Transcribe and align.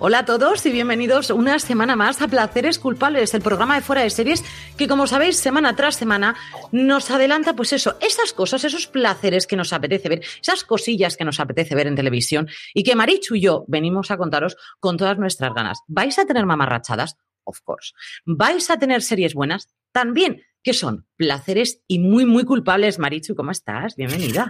Hola 0.00 0.20
a 0.20 0.24
todos 0.24 0.64
y 0.64 0.70
bienvenidos 0.70 1.30
una 1.30 1.58
semana 1.58 1.96
más 1.96 2.22
a 2.22 2.28
Placeres 2.28 2.78
Culpables, 2.78 3.34
el 3.34 3.42
programa 3.42 3.74
de 3.74 3.80
fuera 3.80 4.02
de 4.02 4.10
series 4.10 4.44
que, 4.76 4.86
como 4.86 5.08
sabéis, 5.08 5.38
semana 5.38 5.74
tras 5.74 5.96
semana 5.96 6.36
nos 6.70 7.10
adelanta, 7.10 7.56
pues 7.56 7.72
eso, 7.72 7.96
esas 8.00 8.32
cosas, 8.32 8.62
esos 8.62 8.86
placeres 8.86 9.48
que 9.48 9.56
nos 9.56 9.72
apetece 9.72 10.08
ver, 10.08 10.22
esas 10.40 10.62
cosillas 10.62 11.16
que 11.16 11.24
nos 11.24 11.40
apetece 11.40 11.74
ver 11.74 11.88
en 11.88 11.96
televisión 11.96 12.48
y 12.74 12.84
que 12.84 12.94
Marichu 12.94 13.34
y 13.34 13.40
yo 13.40 13.64
venimos 13.66 14.12
a 14.12 14.16
contaros 14.16 14.56
con 14.78 14.96
todas 14.96 15.18
nuestras 15.18 15.52
ganas. 15.52 15.80
¿Vais 15.88 16.16
a 16.20 16.26
tener 16.26 16.46
mamarrachadas? 16.46 17.16
Of 17.42 17.62
course. 17.62 17.92
¿Vais 18.24 18.70
a 18.70 18.78
tener 18.78 19.02
series 19.02 19.34
buenas? 19.34 19.68
También. 19.90 20.42
¿Qué 20.62 20.74
son? 20.74 21.08
Placeres 21.16 21.82
y 21.88 21.98
muy, 21.98 22.24
muy 22.24 22.44
culpables. 22.44 23.00
Marichu, 23.00 23.34
¿cómo 23.34 23.50
estás? 23.50 23.96
Bienvenida. 23.96 24.48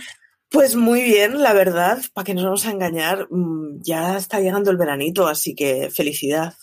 Pues 0.50 0.76
muy 0.76 1.02
bien, 1.02 1.42
la 1.42 1.52
verdad, 1.52 1.98
para 2.14 2.24
que 2.24 2.34
no 2.34 2.40
nos 2.40 2.62
vamos 2.62 2.66
a 2.66 2.70
engañar, 2.70 3.28
mm, 3.30 3.82
ya 3.82 4.16
está 4.16 4.40
llegando 4.40 4.70
el 4.70 4.78
veranito, 4.78 5.26
así 5.26 5.54
que 5.54 5.90
felicidad. 5.90 6.54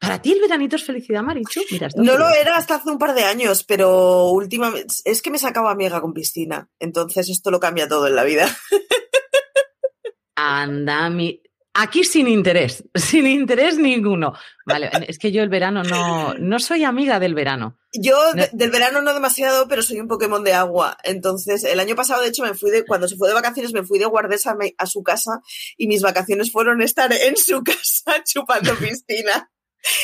¿Para 0.00 0.20
ti 0.20 0.32
el 0.32 0.40
veranito 0.40 0.76
es 0.76 0.84
felicidad, 0.84 1.22
Marichu? 1.22 1.60
Mira, 1.70 1.88
no 1.96 2.16
lo 2.16 2.28
era 2.30 2.56
hasta 2.56 2.76
hace 2.76 2.90
un 2.90 2.98
par 2.98 3.14
de 3.14 3.24
años, 3.24 3.62
pero 3.64 4.30
últimamente 4.30 4.94
es 5.04 5.22
que 5.22 5.30
me 5.30 5.38
sacaba 5.38 5.70
amiga 5.70 6.00
con 6.00 6.12
piscina, 6.12 6.68
entonces 6.80 7.28
esto 7.28 7.50
lo 7.50 7.60
cambia 7.60 7.86
todo 7.86 8.08
en 8.08 8.16
la 8.16 8.24
vida. 8.24 8.48
Anda, 10.34 11.10
mi... 11.10 11.42
Aquí 11.80 12.02
sin 12.02 12.26
interés, 12.26 12.82
sin 12.96 13.24
interés 13.28 13.78
ninguno. 13.78 14.32
Vale, 14.66 14.90
es 15.08 15.16
que 15.16 15.30
yo 15.30 15.42
el 15.42 15.48
verano 15.48 15.84
no, 15.84 16.34
no 16.34 16.58
soy 16.58 16.82
amiga 16.82 17.20
del 17.20 17.36
verano. 17.36 17.78
Yo 17.92 18.18
del 18.52 18.70
verano 18.70 19.00
no 19.00 19.14
demasiado, 19.14 19.68
pero 19.68 19.82
soy 19.82 20.00
un 20.00 20.08
Pokémon 20.08 20.42
de 20.42 20.54
agua. 20.54 20.98
Entonces, 21.04 21.62
el 21.62 21.78
año 21.78 21.94
pasado, 21.94 22.22
de 22.22 22.28
hecho, 22.28 22.42
me 22.42 22.54
fui 22.54 22.72
de, 22.72 22.84
cuando 22.84 23.06
se 23.06 23.16
fue 23.16 23.28
de 23.28 23.34
vacaciones, 23.34 23.72
me 23.72 23.84
fui 23.84 24.00
de 24.00 24.06
guardesa 24.06 24.56
a 24.76 24.86
su 24.86 25.04
casa 25.04 25.40
y 25.76 25.86
mis 25.86 26.02
vacaciones 26.02 26.50
fueron 26.50 26.82
estar 26.82 27.12
en 27.12 27.36
su 27.36 27.62
casa 27.64 28.24
chupando 28.24 28.74
piscina. 28.74 29.48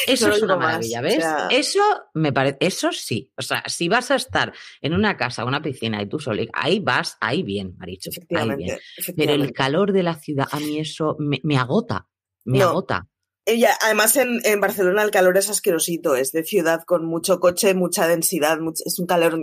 Eso 0.07 0.31
es 0.31 0.43
una 0.43 0.57
maravilla, 0.57 1.01
¿ves? 1.01 1.25
Eso 1.51 1.83
me 2.15 2.33
parece, 2.33 2.59
eso 2.61 2.93
sí. 2.93 3.33
O 3.37 3.43
sea, 3.43 3.63
si 3.67 3.89
vas 3.89 4.11
a 4.11 4.17
estar 4.17 4.53
en 4.81 4.95
una 4.95 5.17
casa, 5.17 5.45
una 5.45 5.63
piscina 5.63 6.01
y 6.03 6.09
tú 6.09 6.19
solo, 6.19 6.43
ahí 6.53 6.81
vas, 6.81 7.17
ahí 7.21 7.43
bien, 7.43 7.75
Maricho. 7.77 8.11
Ahí 8.35 8.57
bien. 8.57 8.79
Pero 9.17 9.33
el 9.33 9.53
calor 9.53 9.93
de 9.93 10.03
la 10.03 10.15
ciudad, 10.15 10.47
a 10.51 10.61
mí 10.61 10.79
eso 10.79 11.17
me, 11.19 11.57
agota, 11.57 12.09
me 12.45 12.63
agota. 12.63 13.09
Ella, 13.47 13.73
además 13.83 14.17
en, 14.17 14.41
en, 14.45 14.61
Barcelona 14.61 15.03
el 15.03 15.11
calor 15.11 15.37
es 15.37 15.51
asquerosito, 15.51 16.17
es 16.17 16.33
de 16.33 16.45
ciudad 16.45 16.83
con 16.85 17.05
mucho 17.05 17.41
coche, 17.41 17.75
mucha 17.75 18.07
densidad, 18.09 18.59
es 18.85 18.99
un 18.99 19.07
calor... 19.07 19.39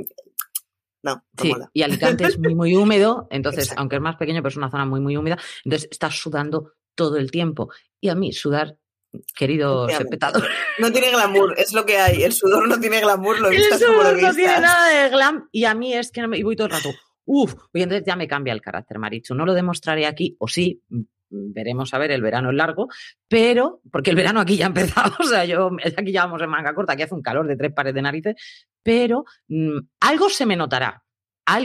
No, 1.04 1.24
sí, 1.40 1.52
y 1.74 1.82
Alicante 1.82 2.26
es 2.26 2.38
muy, 2.38 2.54
muy 2.54 2.76
húmedo, 2.76 3.28
entonces, 3.32 3.74
aunque 3.76 3.96
es 3.96 4.02
más 4.04 4.18
pequeño, 4.18 4.42
pero 4.42 4.50
es 4.50 4.58
una 4.58 4.70
zona 4.70 4.86
muy, 4.86 5.00
muy 5.00 5.18
húmeda, 5.18 5.38
entonces 5.66 5.90
estás 5.92 6.16
sudando 6.16 6.74
todo 6.94 7.18
el 7.18 7.32
tiempo. 7.32 7.70
Y 8.00 8.10
a 8.10 8.16
mí 8.16 8.34
sudar 8.34 8.78
querido 9.36 9.88
espectador. 9.90 10.48
No 10.80 10.92
tiene 10.92 11.12
glamour, 11.12 11.54
es 11.58 11.74
lo 11.74 11.86
que 11.86 11.98
hay. 11.98 12.24
El 12.24 12.34
sudor 12.34 12.68
no 12.68 12.80
tiene 12.80 13.02
glamour, 13.02 13.40
lo 13.40 13.50
vistas 13.50 13.84
como 13.84 14.04
lo 14.04 14.14
No 14.14 14.34
tiene 14.34 14.60
nada 14.60 14.88
de 14.90 15.10
glam 15.10 15.48
y 15.52 15.66
a 15.66 15.74
mí 15.74 15.94
es 15.94 16.12
que 16.12 16.22
no 16.22 16.28
me, 16.28 16.38
y 16.38 16.44
voy 16.44 16.56
todo 16.56 16.68
el 16.68 16.74
rato. 16.74 16.90
Uf, 17.26 17.54
y 17.74 17.82
entonces 17.82 18.06
ya 18.06 18.16
me 18.16 18.28
cambia 18.28 18.54
el 18.54 18.62
carácter, 18.62 19.00
Marichu. 19.00 19.36
No 19.36 19.46
lo 19.46 19.54
demostraré 19.54 20.06
aquí, 20.06 20.36
o 20.40 20.48
sí, 20.48 20.82
veremos 21.32 21.94
a 21.94 21.98
ver, 21.98 22.12
el 22.12 22.22
verano 22.22 22.50
es 22.50 22.56
largo, 22.56 22.88
pero, 23.28 23.82
porque 23.92 24.10
el 24.10 24.16
verano 24.16 24.40
aquí 24.40 24.58
ya 24.58 24.66
ha 24.66 24.68
empezado, 24.68 25.14
o 25.20 25.24
sea, 25.24 25.46
yo 25.46 25.72
aquí 25.98 26.12
ya 26.12 26.26
vamos 26.26 26.42
en 26.42 26.50
manga 26.50 26.74
corta, 26.74 26.94
aquí 26.94 27.04
hace 27.04 27.16
un 27.16 27.22
calor 27.22 27.48
de 27.48 27.56
tres 27.56 27.74
pares 27.74 27.94
de 27.94 28.02
narices, 28.02 28.36
pero 28.84 29.26
mm, 29.48 29.78
algo 30.02 30.30
se 30.30 30.46
me 30.46 30.56
notará, 30.56 31.04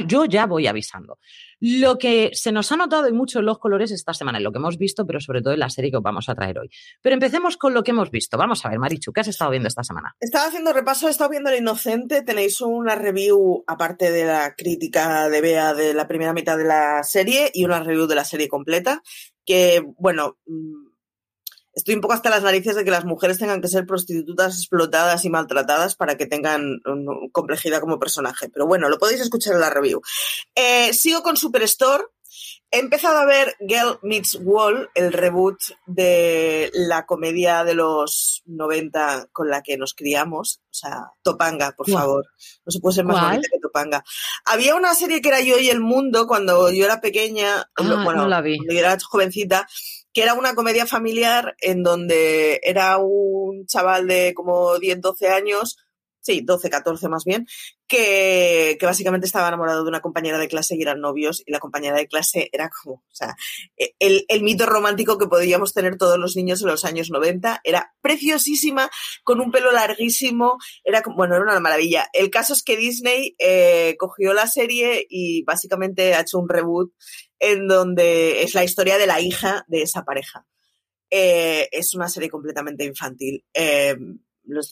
yo 0.06 0.24
ya 0.24 0.46
voy 0.46 0.66
avisando. 0.66 1.18
Lo 1.58 1.96
que 1.96 2.30
se 2.34 2.52
nos 2.52 2.70
ha 2.70 2.76
notado 2.76 3.06
en 3.06 3.16
muchos 3.16 3.42
los 3.42 3.58
colores 3.58 3.90
esta 3.90 4.12
semana, 4.12 4.38
en 4.38 4.44
lo 4.44 4.52
que 4.52 4.58
hemos 4.58 4.76
visto, 4.76 5.06
pero 5.06 5.20
sobre 5.20 5.40
todo 5.40 5.54
en 5.54 5.60
la 5.60 5.70
serie 5.70 5.90
que 5.90 5.96
os 5.96 6.02
vamos 6.02 6.28
a 6.28 6.34
traer 6.34 6.58
hoy. 6.58 6.70
Pero 7.00 7.14
empecemos 7.14 7.56
con 7.56 7.72
lo 7.72 7.82
que 7.82 7.92
hemos 7.92 8.10
visto. 8.10 8.36
Vamos 8.36 8.64
a 8.64 8.68
ver, 8.68 8.78
Marichu, 8.78 9.12
¿qué 9.12 9.20
has 9.20 9.28
estado 9.28 9.50
viendo 9.50 9.68
esta 9.68 9.82
semana? 9.82 10.14
Estaba 10.20 10.46
haciendo 10.46 10.72
repaso, 10.72 11.08
he 11.08 11.10
estado 11.10 11.30
viendo 11.30 11.50
El 11.50 11.58
Inocente. 11.58 12.22
Tenéis 12.22 12.60
una 12.60 12.94
review, 12.94 13.64
aparte 13.66 14.10
de 14.10 14.26
la 14.26 14.54
crítica 14.54 15.28
de 15.30 15.40
Bea 15.40 15.72
de 15.72 15.94
la 15.94 16.06
primera 16.06 16.34
mitad 16.34 16.58
de 16.58 16.64
la 16.64 17.02
serie, 17.02 17.50
y 17.54 17.64
una 17.64 17.82
review 17.82 18.06
de 18.06 18.14
la 18.16 18.24
serie 18.24 18.48
completa. 18.48 19.02
Que, 19.44 19.82
bueno, 19.96 20.38
mm, 20.46 20.85
estoy 21.76 21.94
un 21.94 22.00
poco 22.00 22.14
hasta 22.14 22.30
las 22.30 22.42
narices 22.42 22.74
de 22.74 22.84
que 22.84 22.90
las 22.90 23.04
mujeres 23.04 23.38
tengan 23.38 23.60
que 23.60 23.68
ser 23.68 23.86
prostitutas 23.86 24.58
explotadas 24.58 25.24
y 25.24 25.30
maltratadas 25.30 25.94
para 25.94 26.16
que 26.16 26.26
tengan 26.26 26.80
complejidad 27.32 27.80
como 27.80 28.00
personaje. 28.00 28.48
Pero 28.48 28.66
bueno, 28.66 28.88
lo 28.88 28.98
podéis 28.98 29.20
escuchar 29.20 29.54
en 29.54 29.60
la 29.60 29.70
review. 29.70 30.00
Eh, 30.54 30.92
sigo 30.94 31.22
con 31.22 31.36
Superstore. 31.36 32.04
He 32.70 32.80
empezado 32.80 33.18
a 33.18 33.26
ver 33.26 33.54
Girl 33.60 33.98
Meets 34.02 34.38
Wall, 34.42 34.90
el 34.94 35.12
reboot 35.12 35.58
de 35.86 36.70
la 36.74 37.06
comedia 37.06 37.62
de 37.62 37.74
los 37.74 38.42
90 38.46 39.28
con 39.32 39.48
la 39.48 39.62
que 39.62 39.76
nos 39.76 39.94
criamos. 39.94 40.60
O 40.70 40.74
sea, 40.74 41.12
Topanga, 41.22 41.72
por 41.76 41.88
favor. 41.88 42.26
No 42.64 42.72
se 42.72 42.80
puede 42.80 42.96
ser 42.96 43.04
más 43.04 43.22
bonita 43.22 43.48
que 43.52 43.60
Topanga. 43.60 44.02
Había 44.46 44.74
una 44.74 44.94
serie 44.94 45.20
que 45.20 45.28
era 45.28 45.40
Yo 45.40 45.58
y 45.58 45.68
el 45.68 45.80
Mundo 45.80 46.26
cuando 46.26 46.70
yo 46.72 46.84
era 46.84 47.00
pequeña, 47.00 47.70
ah, 47.76 48.02
bueno, 48.02 48.26
la 48.26 48.40
vi. 48.40 48.56
cuando 48.56 48.74
yo 48.74 48.80
era 48.80 48.98
jovencita, 48.98 49.66
que 50.16 50.22
era 50.22 50.32
una 50.32 50.54
comedia 50.54 50.86
familiar 50.86 51.56
en 51.60 51.82
donde 51.82 52.58
era 52.62 52.96
un 52.96 53.66
chaval 53.66 54.06
de 54.06 54.32
como 54.32 54.78
10, 54.78 55.02
12 55.02 55.28
años, 55.28 55.76
sí, 56.20 56.40
12, 56.42 56.70
14 56.70 57.10
más 57.10 57.26
bien, 57.26 57.46
que, 57.86 58.78
que, 58.80 58.86
básicamente 58.86 59.26
estaba 59.26 59.48
enamorado 59.48 59.82
de 59.82 59.90
una 59.90 60.00
compañera 60.00 60.38
de 60.38 60.48
clase 60.48 60.74
y 60.74 60.80
eran 60.80 61.02
novios, 61.02 61.42
y 61.44 61.52
la 61.52 61.58
compañera 61.58 61.98
de 61.98 62.08
clase 62.08 62.48
era 62.50 62.70
como, 62.70 62.94
o 62.94 63.14
sea, 63.14 63.36
e, 63.76 63.94
el, 63.98 64.24
el 64.28 64.42
mito 64.42 64.64
romántico 64.64 65.18
que 65.18 65.26
podíamos 65.26 65.74
tener 65.74 65.98
todos 65.98 66.18
los 66.18 66.34
niños 66.34 66.62
en 66.62 66.68
los 66.68 66.86
años 66.86 67.10
90, 67.10 67.60
era 67.62 67.94
preciosísima, 68.00 68.88
con 69.22 69.42
un 69.42 69.50
pelo 69.50 69.70
larguísimo, 69.70 70.56
era 70.82 71.02
como, 71.02 71.16
bueno, 71.16 71.34
era 71.34 71.44
una 71.44 71.60
maravilla. 71.60 72.08
El 72.14 72.30
caso 72.30 72.54
es 72.54 72.62
que 72.62 72.78
Disney 72.78 73.36
eh, 73.38 73.96
cogió 73.98 74.32
la 74.32 74.46
serie 74.46 75.06
y 75.10 75.44
básicamente 75.44 76.14
ha 76.14 76.22
hecho 76.22 76.38
un 76.38 76.48
reboot 76.48 76.90
en 77.38 77.68
donde 77.68 78.42
es 78.42 78.54
la 78.54 78.64
historia 78.64 78.98
de 78.98 79.06
la 79.06 79.20
hija 79.20 79.64
de 79.68 79.82
esa 79.82 80.04
pareja. 80.04 80.46
Eh, 81.10 81.68
es 81.72 81.94
una 81.94 82.08
serie 82.08 82.30
completamente 82.30 82.84
infantil. 82.84 83.44
Eh, 83.54 83.96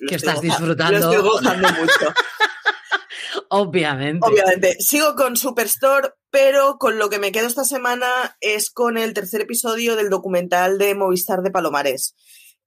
que 0.09 0.15
estás 0.15 0.41
disfrutando. 0.41 0.99
Lo 0.99 1.11
estoy 1.11 1.23
gozando 1.23 1.69
mucho. 1.69 2.15
Obviamente. 3.51 4.27
Obviamente. 4.27 4.77
Sigo 4.81 5.15
con 5.15 5.37
Superstore, 5.37 6.11
pero 6.31 6.79
con 6.79 6.99
lo 6.99 7.09
que 7.09 7.19
me 7.19 7.33
quedo 7.33 7.47
esta 7.47 7.65
semana 7.65 8.37
es 8.41 8.71
con 8.71 8.99
el 8.99 9.15
tercer 9.15 9.43
episodio 9.43 9.97
del 9.97 10.11
documental 10.11 10.79
de 10.79 10.95
Movistar 10.95 11.43
de 11.43 11.51
Palomares. 11.51 12.15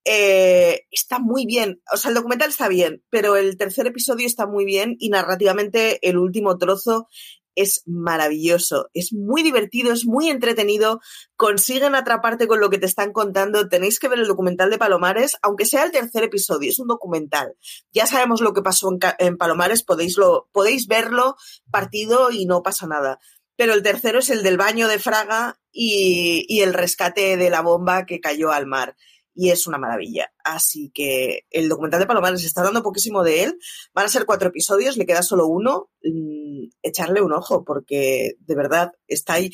Eh, 0.09 0.85
está 0.89 1.19
muy 1.19 1.45
bien, 1.45 1.81
o 1.91 1.97
sea, 1.97 2.07
el 2.07 2.15
documental 2.15 2.47
está 2.47 2.69
bien, 2.69 3.03
pero 3.09 3.35
el 3.35 3.57
tercer 3.57 3.87
episodio 3.87 4.25
está 4.25 4.47
muy 4.47 4.63
bien 4.63 4.95
y 4.99 5.09
narrativamente 5.09 5.99
el 6.07 6.17
último 6.17 6.57
trozo 6.57 7.09
es 7.57 7.81
maravilloso, 7.85 8.90
es 8.94 9.12
muy 9.12 9.44
divertido, 9.44 9.91
es 9.91 10.06
muy 10.06 10.29
entretenido, 10.29 11.01
consiguen 11.35 11.95
atraparte 11.95 12.47
con 12.47 12.59
lo 12.59 12.69
que 12.69 12.78
te 12.78 12.85
están 12.85 13.12
contando, 13.12 13.68
tenéis 13.68 14.00
que 14.00 14.07
ver 14.07 14.19
el 14.19 14.27
documental 14.27 14.69
de 14.69 14.77
Palomares, 14.77 15.38
aunque 15.42 15.65
sea 15.65 15.83
el 15.83 15.92
tercer 15.92 16.24
episodio, 16.24 16.69
es 16.69 16.80
un 16.80 16.88
documental. 16.88 17.56
Ya 17.92 18.06
sabemos 18.06 18.42
lo 18.42 18.54
que 18.54 18.62
pasó 18.62 18.89
en, 19.18 19.38
Palomares, 19.38 19.83
podéis, 19.83 20.18
lo, 20.18 20.50
podéis 20.54 20.88
verlo 20.88 21.36
partido 21.71 22.31
y 22.31 22.45
no 22.45 22.62
pasa 22.62 22.88
nada. 22.88 23.19
Pero 23.56 23.74
el 23.74 23.81
tercero 23.81 24.19
es 24.19 24.30
el 24.30 24.44
del 24.44 24.57
baño 24.57 24.88
de 24.88 25.00
Fraga 25.00 25.60
y, 25.71 26.45
y 26.48 26.62
el 26.62 26.75
rescate 26.75 27.38
de 27.38 27.50
la 27.50 27.62
bomba 27.62 28.06
que 28.06 28.19
cayó 28.19 28.51
al 28.51 28.68
mar 28.68 28.95
y 29.38 29.51
es 29.51 29.68
una 29.68 29.78
maravilla. 29.78 30.34
Así 30.44 30.89
que 30.92 31.45
el 31.51 31.69
documental 31.69 32.00
de 32.00 32.07
Palomares 32.07 32.44
está 32.44 32.63
dando 32.63 32.81
poquísimo 32.81 33.24
de 33.24 33.44
él. 33.44 33.60
Van 33.94 34.06
a 34.06 34.10
ser 34.10 34.25
cuatro 34.25 34.50
episodios, 34.50 34.98
le 34.98 35.06
queda 35.06 35.22
solo 35.22 35.45
uno. 35.45 35.92
Mm, 36.04 36.69
echarle 36.81 37.22
un 37.22 37.31
ojo 37.34 37.63
porque 37.63 38.34
de 38.39 38.56
verdad 38.56 38.94
está 39.07 39.34
ahí. 39.34 39.51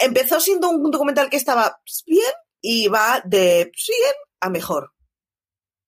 Empezó 0.00 0.40
siendo 0.40 0.68
un 0.68 0.90
documental 0.90 1.30
que 1.30 1.36
estaba 1.36 1.80
bien 2.06 2.32
y 2.60 2.88
va 2.88 3.22
de 3.24 3.70
bien 3.86 4.14
a 4.40 4.50
mejor. 4.50 4.94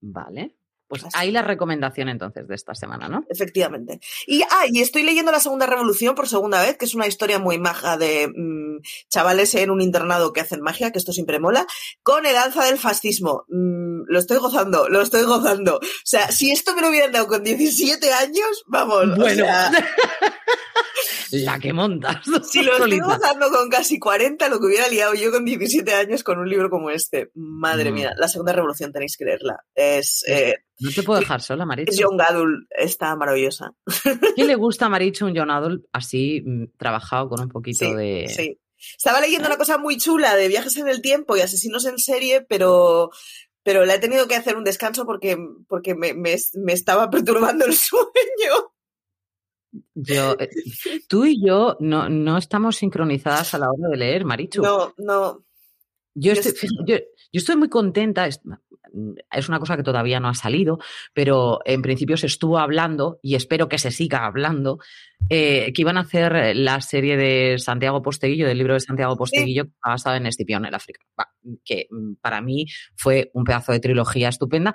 Vale. 0.01 0.57
Pues 0.93 1.07
ahí 1.15 1.31
la 1.31 1.41
recomendación 1.41 2.11
entonces 2.11 2.47
de 2.47 2.55
esta 2.55 2.75
semana, 2.75 3.09
¿no? 3.09 3.25
Efectivamente. 3.31 3.99
Y, 4.27 4.43
ah, 4.43 4.65
y 4.71 4.83
estoy 4.83 5.05
leyendo 5.05 5.33
La 5.33 5.41
Segunda 5.41 5.65
Revolución 5.65 6.15
por 6.15 6.29
segunda 6.29 6.61
vez, 6.61 6.77
que 6.77 6.85
es 6.85 6.95
una 6.95 7.07
historia 7.07 7.39
muy 7.39 7.59
maja 7.59 7.97
de 7.97 8.29
mm, 8.29 8.83
chavales 9.09 9.55
en 9.55 9.71
un 9.71 9.81
internado 9.81 10.35
que 10.35 10.43
hacen 10.43 10.61
magia, 10.61 10.91
que 10.91 10.99
esto 10.99 11.15
siempre 11.15 11.41
mola, 11.41 11.67
con 12.03 12.27
el 12.27 12.37
alza 12.37 12.67
del 12.67 12.77
fascismo. 12.77 13.47
Mm, 13.49 14.03
lo 14.07 14.19
estoy 14.19 14.37
gozando, 14.37 14.91
lo 14.91 15.01
estoy 15.01 15.23
gozando. 15.23 15.77
O 15.77 15.81
sea, 16.05 16.31
si 16.31 16.51
esto 16.51 16.75
me 16.75 16.83
lo 16.83 16.91
hubieran 16.91 17.11
dado 17.11 17.27
con 17.27 17.43
17 17.43 18.13
años, 18.13 18.63
vamos. 18.67 19.17
Bueno. 19.17 19.45
O 19.45 19.47
sea, 19.47 19.71
La 21.33 21.59
que 21.59 21.73
montas. 21.73 22.17
si 22.51 22.63
lo 22.63 22.73
estoy 22.75 23.01
gozando 23.01 23.51
con 23.51 23.69
casi 23.69 23.99
40, 23.99 24.49
lo 24.49 24.61
que 24.61 24.67
hubiera 24.67 24.89
liado 24.89 25.15
yo 25.15 25.31
con 25.31 25.45
17 25.45 25.93
años 25.95 26.23
con 26.23 26.39
un 26.39 26.49
libro 26.49 26.69
como 26.71 26.91
este. 26.91 27.31
Madre 27.35 27.91
Mm. 27.91 27.95
mía, 27.95 28.15
la 28.19 28.29
segunda 28.29 28.53
revolución 28.53 28.93
tenéis 28.93 29.17
que 29.17 29.25
leerla. 29.25 29.65
Es, 29.75 30.25
eh, 30.29 30.57
No 30.81 30.91
te 30.95 31.03
puedo 31.03 31.21
dejar 31.21 31.41
sola, 31.41 31.65
es 31.65 31.69
Marichu. 31.69 31.93
Young 31.97 32.21
Adult, 32.21 32.67
está 32.71 33.15
maravillosa. 33.17 33.73
¿Qué 34.37 34.45
le 34.45 34.55
gusta 34.57 34.87
a 34.87 34.89
Marichu 34.91 35.27
un 35.27 35.37
John 35.37 35.51
Adult 35.51 35.85
así 35.93 36.43
mm, 36.45 36.77
trabajado 36.77 37.29
con 37.29 37.41
un 37.41 37.49
poquito 37.49 37.85
Sí, 37.87 37.95
de. 37.95 38.29
sí. 38.29 38.59
Estaba 38.97 39.21
leyendo 39.21 39.47
una 39.47 39.57
cosa 39.59 39.79
muy 39.79 39.97
chula 39.97 40.35
de 40.35 40.49
viajes 40.49 40.77
en 40.77 40.89
el 40.89 41.01
tiempo 41.03 41.37
y 41.37 41.41
asesinos 41.41 41.85
en 41.87 41.99
serie, 41.99 42.41
pero, 42.43 43.11
pero 43.63 43.87
le 43.87 43.95
he 43.95 43.99
tenido 44.01 44.27
que 44.27 44.35
hacer 44.35 44.57
un 44.57 44.65
descanso 44.65 45.07
porque, 45.07 45.39
porque 45.69 45.95
me, 45.95 46.15
me- 46.15 46.35
me 46.55 46.73
estaba 46.73 47.09
perturbando 47.09 47.65
el 47.65 47.75
sueño. 47.75 48.72
Yo, 49.95 50.37
eh, 50.39 50.49
tú 51.09 51.25
y 51.25 51.45
yo 51.45 51.77
no, 51.81 52.09
no 52.09 52.37
estamos 52.39 52.77
sincronizadas 52.77 53.55
a 53.55 53.59
la 53.59 53.71
hora 53.71 53.89
de 53.91 53.97
leer, 53.97 54.25
Marichu. 54.25 54.63
No, 54.63 54.95
no. 54.99 55.45
Yo 56.15 56.33
estoy, 56.33 56.69
yo- 56.87 56.97
yo 56.97 57.39
estoy 57.39 57.57
muy 57.57 57.71
contenta. 57.71 58.27
Es, 58.27 58.41
es 59.31 59.49
una 59.49 59.59
cosa 59.59 59.75
que 59.79 59.83
todavía 59.83 60.21
no 60.21 60.29
ha 60.29 60.35
salido, 60.35 60.79
pero 61.15 61.61
en 61.65 61.81
principio 61.81 62.19
se 62.19 62.27
estuvo 62.27 62.59
hablando 62.59 63.19
y 63.23 63.35
espero 63.37 63.67
que 63.71 63.79
se 63.79 63.91
siga 63.91 64.27
hablando. 64.27 64.79
eh, 65.31 65.73
que 65.73 65.81
iban 65.81 65.97
a 65.97 66.01
hacer 66.01 66.55
la 66.57 66.81
serie 66.83 67.17
de 67.17 67.57
Santiago 67.59 68.03
Posteguillo, 68.03 68.47
del 68.47 68.59
libro 68.59 68.75
de 68.75 68.81
Santiago 68.81 69.17
Posteguillo, 69.17 69.65
basado 69.83 70.17
en 70.17 70.27
Escipión, 70.27 70.67
el 70.67 70.75
África. 70.75 71.01
Que 71.65 71.87
mm, 71.91 72.15
para 72.21 72.43
mí 72.43 72.67
fue 72.97 73.31
un 73.33 73.45
pedazo 73.45 73.73
de 73.73 73.81
trilogía 73.81 74.29
estupenda. 74.29 74.75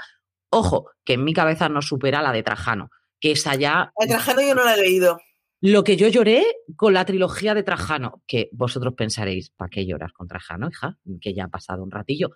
Ojo, 0.50 0.90
que 1.06 1.14
en 1.14 1.24
mi 1.24 1.34
cabeza 1.34 1.70
no 1.70 1.84
supera 1.84 2.24
la 2.24 2.32
de 2.32 2.42
Trajano, 2.42 2.90
que 3.20 3.32
es 3.32 3.48
allá 3.48 3.92
El 3.98 4.10
Trajano 4.10 4.42
yo 4.42 4.56
no 4.56 4.64
la 4.64 4.76
he 4.76 4.82
leído. 4.82 5.20
lo 5.62 5.84
que 5.84 5.98
yo 5.98 6.08
lloré 6.08 6.46
con 6.76 6.94
la 6.94 7.06
trilogía 7.06 7.54
de 7.54 7.64
Trajano, 7.64 8.24
que 8.28 8.50
vosotros 8.52 8.94
pensaréis, 8.96 9.50
¿para 9.52 9.70
qué 9.70 9.86
lloras 9.86 10.14
con 10.14 10.28
Trajano, 10.28 10.70
hija? 10.70 10.98
Que 11.22 11.34
ya 11.34 11.46
ha 11.46 11.50
pasado 11.50 11.84
un 11.84 11.92
ratillo. 11.92 12.32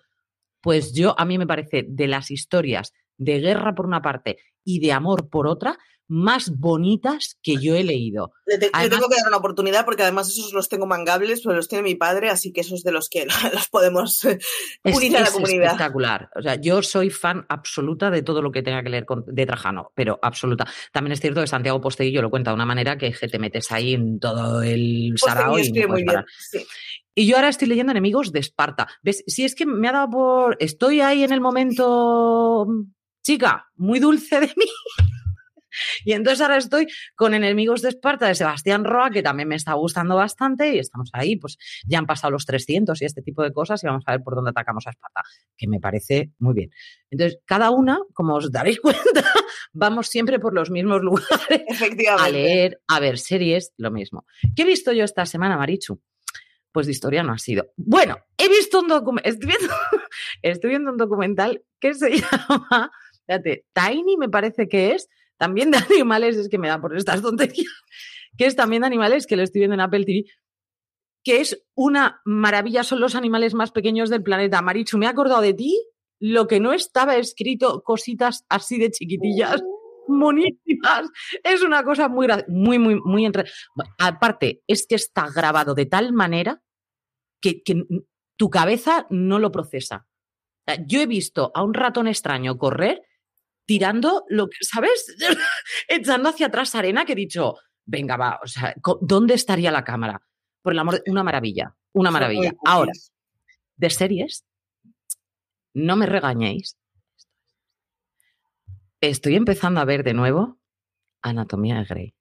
Pues 0.60 0.92
yo, 0.92 1.18
a 1.18 1.24
mí 1.24 1.38
me 1.38 1.46
parece 1.46 1.84
de 1.88 2.06
las 2.06 2.30
historias 2.30 2.92
de 3.16 3.40
guerra 3.40 3.74
por 3.74 3.86
una 3.86 4.02
parte 4.02 4.38
y 4.64 4.80
de 4.80 4.92
amor 4.92 5.28
por 5.28 5.46
otra, 5.46 5.78
más 6.14 6.50
bonitas 6.58 7.38
que 7.42 7.56
yo 7.56 7.74
he 7.74 7.84
leído. 7.84 8.32
Le, 8.46 8.58
te- 8.58 8.66
le 8.66 8.70
Además- 8.74 8.98
tengo 8.98 9.08
que 9.08 9.16
dar 9.16 9.28
una 9.28 9.36
oportunidad 9.38 9.84
porque 9.86 10.02
además 10.02 10.28
esos 10.28 10.52
los 10.52 10.68
tengo 10.68 10.84
mangables, 10.86 11.40
pero 11.42 11.54
los 11.56 11.68
tiene 11.68 11.82
mi 11.84 11.94
padre, 11.94 12.28
así 12.28 12.52
que 12.52 12.60
esos 12.60 12.82
de 12.82 12.92
los 12.92 13.08
que 13.08 13.24
los 13.54 13.68
podemos 13.70 14.22
eh, 14.24 14.38
Es, 14.84 14.96
unir 14.96 15.16
a 15.16 15.20
la 15.20 15.26
es 15.26 15.32
comunidad. 15.32 15.64
espectacular. 15.66 16.28
O 16.36 16.42
sea, 16.42 16.56
yo 16.56 16.82
soy 16.82 17.08
fan 17.08 17.46
absoluta 17.48 18.10
de 18.10 18.22
todo 18.22 18.42
lo 18.42 18.52
que 18.52 18.62
tenga 18.62 18.82
que 18.82 18.90
leer 18.90 19.06
con- 19.06 19.24
de 19.26 19.46
Trajano, 19.46 19.92
pero 19.94 20.18
absoluta. 20.22 20.66
También 20.92 21.12
es 21.12 21.20
cierto 21.20 21.40
que 21.40 21.46
Santiago 21.46 21.80
Posteguillo 21.80 22.20
lo 22.20 22.30
cuenta 22.30 22.50
de 22.50 22.56
una 22.56 22.66
manera 22.66 22.98
que, 22.98 23.12
que 23.12 23.28
te 23.28 23.38
metes 23.38 23.72
ahí 23.72 23.94
en 23.94 24.18
todo 24.20 24.62
el 24.62 25.14
sarao 25.16 25.52
y 25.58 25.62
no 25.62 25.64
escribe 25.64 25.86
muy 25.86 25.92
puedes 25.92 26.04
bien. 26.04 26.06
parar. 26.14 26.24
sí. 26.38 26.66
Y 27.14 27.26
yo 27.26 27.36
ahora 27.36 27.48
estoy 27.50 27.68
leyendo 27.68 27.90
Enemigos 27.92 28.32
de 28.32 28.40
Esparta. 28.40 28.88
¿Ves? 29.02 29.22
Si 29.26 29.44
es 29.44 29.54
que 29.54 29.66
me 29.66 29.86
ha 29.88 29.92
dado 29.92 30.08
por. 30.10 30.56
Estoy 30.60 31.00
ahí 31.02 31.22
en 31.24 31.32
el 31.32 31.42
momento. 31.42 32.66
Chica, 33.22 33.66
muy 33.76 33.98
dulce 34.00 34.40
de 34.40 34.46
mí. 34.56 34.64
Y 36.04 36.12
entonces 36.12 36.40
ahora 36.40 36.56
estoy 36.56 36.86
con 37.14 37.34
Enemigos 37.34 37.82
de 37.82 37.90
Esparta 37.90 38.26
de 38.26 38.34
Sebastián 38.34 38.84
Roa, 38.84 39.10
que 39.10 39.22
también 39.22 39.48
me 39.48 39.54
está 39.54 39.74
gustando 39.74 40.16
bastante, 40.16 40.74
y 40.74 40.78
estamos 40.78 41.10
ahí, 41.12 41.36
pues 41.36 41.56
ya 41.86 41.98
han 41.98 42.06
pasado 42.06 42.32
los 42.32 42.44
300 42.46 43.00
y 43.00 43.04
este 43.04 43.22
tipo 43.22 43.42
de 43.42 43.52
cosas, 43.52 43.82
y 43.82 43.86
vamos 43.86 44.04
a 44.06 44.12
ver 44.12 44.22
por 44.22 44.34
dónde 44.34 44.50
atacamos 44.50 44.86
a 44.86 44.90
Esparta, 44.90 45.22
que 45.56 45.68
me 45.68 45.80
parece 45.80 46.32
muy 46.38 46.54
bien. 46.54 46.70
Entonces, 47.10 47.40
cada 47.44 47.70
una, 47.70 48.00
como 48.14 48.34
os 48.34 48.50
daréis 48.50 48.80
cuenta, 48.82 49.24
vamos 49.72 50.08
siempre 50.08 50.38
por 50.38 50.54
los 50.54 50.70
mismos 50.70 51.00
lugares 51.02 51.62
Efectivamente. 51.68 52.28
a 52.28 52.32
leer, 52.32 52.80
a 52.88 53.00
ver 53.00 53.18
series, 53.18 53.72
lo 53.76 53.90
mismo. 53.90 54.26
¿Qué 54.54 54.62
he 54.62 54.66
visto 54.66 54.92
yo 54.92 55.04
esta 55.04 55.26
semana, 55.26 55.56
Marichu? 55.56 56.00
Pues 56.72 56.86
de 56.86 56.92
historia 56.92 57.22
no 57.22 57.34
ha 57.34 57.38
sido. 57.38 57.66
Bueno, 57.76 58.16
he 58.38 58.48
visto 58.48 58.80
un 58.80 58.88
documental, 58.88 59.30
estoy 59.30 59.48
viendo, 59.48 59.74
estoy 60.42 60.70
viendo 60.70 60.90
un 60.90 60.96
documental 60.96 61.62
que 61.78 61.94
se 61.94 62.10
llama, 62.16 62.90
fíjate, 63.26 63.66
Tiny 63.74 64.16
me 64.16 64.30
parece 64.30 64.68
que 64.68 64.92
es, 64.92 65.08
también 65.42 65.72
de 65.72 65.78
animales, 65.90 66.36
es 66.36 66.48
que 66.48 66.56
me 66.56 66.68
da 66.68 66.80
por 66.80 66.96
estas 66.96 67.20
tonterías, 67.20 67.66
que 68.38 68.46
es 68.46 68.54
también 68.54 68.82
de 68.82 68.86
animales, 68.86 69.26
que 69.26 69.34
lo 69.34 69.42
estoy 69.42 69.58
viendo 69.62 69.74
en 69.74 69.80
Apple 69.80 70.04
TV, 70.04 70.26
que 71.24 71.40
es 71.40 71.64
una 71.74 72.20
maravilla, 72.24 72.84
son 72.84 73.00
los 73.00 73.16
animales 73.16 73.52
más 73.52 73.72
pequeños 73.72 74.08
del 74.08 74.22
planeta. 74.22 74.62
Marichu, 74.62 74.98
me 74.98 75.06
he 75.06 75.08
acordado 75.08 75.42
de 75.42 75.52
ti, 75.52 75.84
lo 76.20 76.46
que 76.46 76.60
no 76.60 76.72
estaba 76.72 77.16
escrito, 77.16 77.82
cositas 77.82 78.44
así 78.48 78.78
de 78.78 78.92
chiquitillas 78.92 79.64
monísimas. 80.06 81.10
Es 81.42 81.62
una 81.62 81.82
cosa 81.82 82.08
muy, 82.08 82.28
muy, 82.46 82.78
muy, 82.78 83.00
muy 83.04 83.24
entre. 83.24 83.44
Aparte, 83.98 84.62
es 84.68 84.86
que 84.86 84.94
está 84.94 85.26
grabado 85.34 85.74
de 85.74 85.86
tal 85.86 86.12
manera 86.12 86.62
que, 87.40 87.64
que 87.64 87.82
tu 88.36 88.48
cabeza 88.48 89.08
no 89.10 89.40
lo 89.40 89.50
procesa. 89.50 90.06
Yo 90.86 91.00
he 91.00 91.06
visto 91.06 91.50
a 91.52 91.64
un 91.64 91.74
ratón 91.74 92.06
extraño 92.06 92.58
correr 92.58 93.02
tirando 93.66 94.24
lo 94.28 94.48
que, 94.48 94.58
¿sabes? 94.60 95.14
Echando 95.88 96.28
hacia 96.28 96.46
atrás 96.46 96.74
arena 96.74 97.04
que 97.04 97.12
he 97.12 97.16
dicho, 97.16 97.56
venga, 97.84 98.16
va, 98.16 98.40
o 98.42 98.46
sea, 98.46 98.74
¿dónde 99.00 99.34
estaría 99.34 99.70
la 99.70 99.84
cámara? 99.84 100.22
Por 100.62 100.72
el 100.72 100.78
amor 100.78 101.02
una 101.06 101.24
maravilla, 101.24 101.74
una 101.92 102.10
maravilla. 102.10 102.52
Ahora, 102.64 102.92
de 103.76 103.90
series, 103.90 104.44
no 105.74 105.96
me 105.96 106.06
regañéis. 106.06 106.76
Estoy 109.00 109.34
empezando 109.34 109.80
a 109.80 109.84
ver 109.84 110.04
de 110.04 110.14
nuevo 110.14 110.60
Anatomía 111.22 111.78
de 111.78 111.84
Grey. 111.84 112.14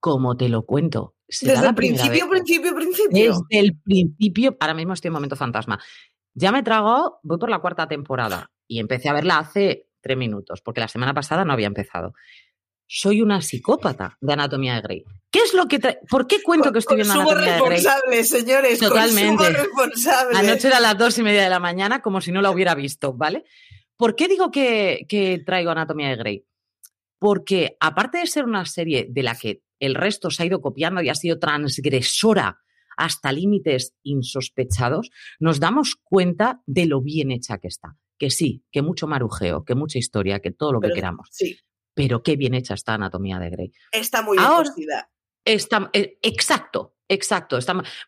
Como 0.00 0.36
te 0.36 0.48
lo 0.48 0.64
cuento. 0.64 1.16
Desde 1.26 1.66
el 1.66 1.74
principio, 1.74 2.28
vez. 2.28 2.42
principio, 2.42 2.74
principio. 2.74 3.10
Desde 3.12 3.58
el 3.58 3.78
principio, 3.78 4.56
ahora 4.58 4.72
mismo 4.72 4.94
estoy 4.94 5.08
en 5.08 5.12
momento 5.12 5.36
fantasma. 5.36 5.78
Ya 6.34 6.52
me 6.52 6.60
he 6.60 6.62
tragado, 6.62 7.20
voy 7.22 7.38
por 7.38 7.50
la 7.50 7.58
cuarta 7.58 7.88
temporada 7.88 8.50
y 8.66 8.78
empecé 8.78 9.08
a 9.08 9.12
verla 9.12 9.38
hace 9.38 9.88
tres 10.00 10.16
minutos, 10.16 10.60
porque 10.62 10.80
la 10.80 10.88
semana 10.88 11.14
pasada 11.14 11.44
no 11.44 11.52
había 11.52 11.66
empezado. 11.66 12.14
Soy 12.86 13.20
una 13.20 13.42
psicópata 13.42 14.16
de 14.20 14.32
Anatomía 14.32 14.74
de 14.76 14.80
Grey. 14.80 15.04
¿Qué 15.30 15.40
es 15.40 15.52
lo 15.52 15.66
que 15.66 15.78
¿Por 16.08 16.26
qué 16.26 16.42
cuento 16.42 16.72
que 16.72 16.78
estoy 16.78 16.96
viendo 16.96 17.14
Anatomía 17.14 17.54
de 17.54 17.60
Grey? 17.60 17.70
responsable, 17.70 18.24
señores. 18.24 18.78
Totalmente. 18.78 19.50
Responsable. 19.50 20.38
Anoche 20.38 20.68
era 20.68 20.80
las 20.80 20.96
dos 20.96 21.18
y 21.18 21.22
media 21.22 21.42
de 21.42 21.50
la 21.50 21.60
mañana, 21.60 22.00
como 22.00 22.20
si 22.20 22.32
no 22.32 22.40
la 22.40 22.50
hubiera 22.50 22.74
visto, 22.74 23.12
¿vale? 23.12 23.44
¿Por 23.96 24.16
qué 24.16 24.28
digo 24.28 24.50
que, 24.50 25.04
que 25.08 25.42
traigo 25.44 25.70
Anatomía 25.70 26.08
de 26.08 26.16
Grey? 26.16 26.46
Porque 27.18 27.76
aparte 27.80 28.18
de 28.18 28.26
ser 28.26 28.44
una 28.44 28.64
serie 28.64 29.06
de 29.10 29.22
la 29.22 29.34
que 29.34 29.62
el 29.80 29.94
resto 29.94 30.30
se 30.30 30.42
ha 30.42 30.46
ido 30.46 30.60
copiando 30.60 31.02
y 31.02 31.08
ha 31.08 31.14
sido 31.14 31.38
transgresora 31.38 32.60
hasta 32.98 33.32
límites 33.32 33.94
insospechados, 34.02 35.10
nos 35.38 35.60
damos 35.60 35.94
cuenta 36.02 36.60
de 36.66 36.84
lo 36.86 37.00
bien 37.00 37.30
hecha 37.30 37.58
que 37.58 37.68
está. 37.68 37.96
Que 38.18 38.30
sí, 38.30 38.64
que 38.72 38.82
mucho 38.82 39.06
marujeo, 39.06 39.64
que 39.64 39.74
mucha 39.76 39.98
historia, 39.98 40.40
que 40.40 40.50
todo 40.50 40.72
lo 40.72 40.80
que 40.80 40.88
Pero- 40.88 40.94
queramos. 40.96 41.28
Sí, 41.32 41.56
Pero 41.94 42.22
qué 42.22 42.36
bien 42.36 42.54
hecha 42.54 42.74
está 42.74 42.94
Anatomía 42.94 43.38
de 43.38 43.50
Grey. 43.50 43.72
está 43.92 44.22
muy 44.22 44.36
bien 44.36 44.46
Ahora-. 44.48 44.70
Está, 45.44 45.90
eh, 45.94 46.18
exacto, 46.22 46.94
exacto. 47.08 47.58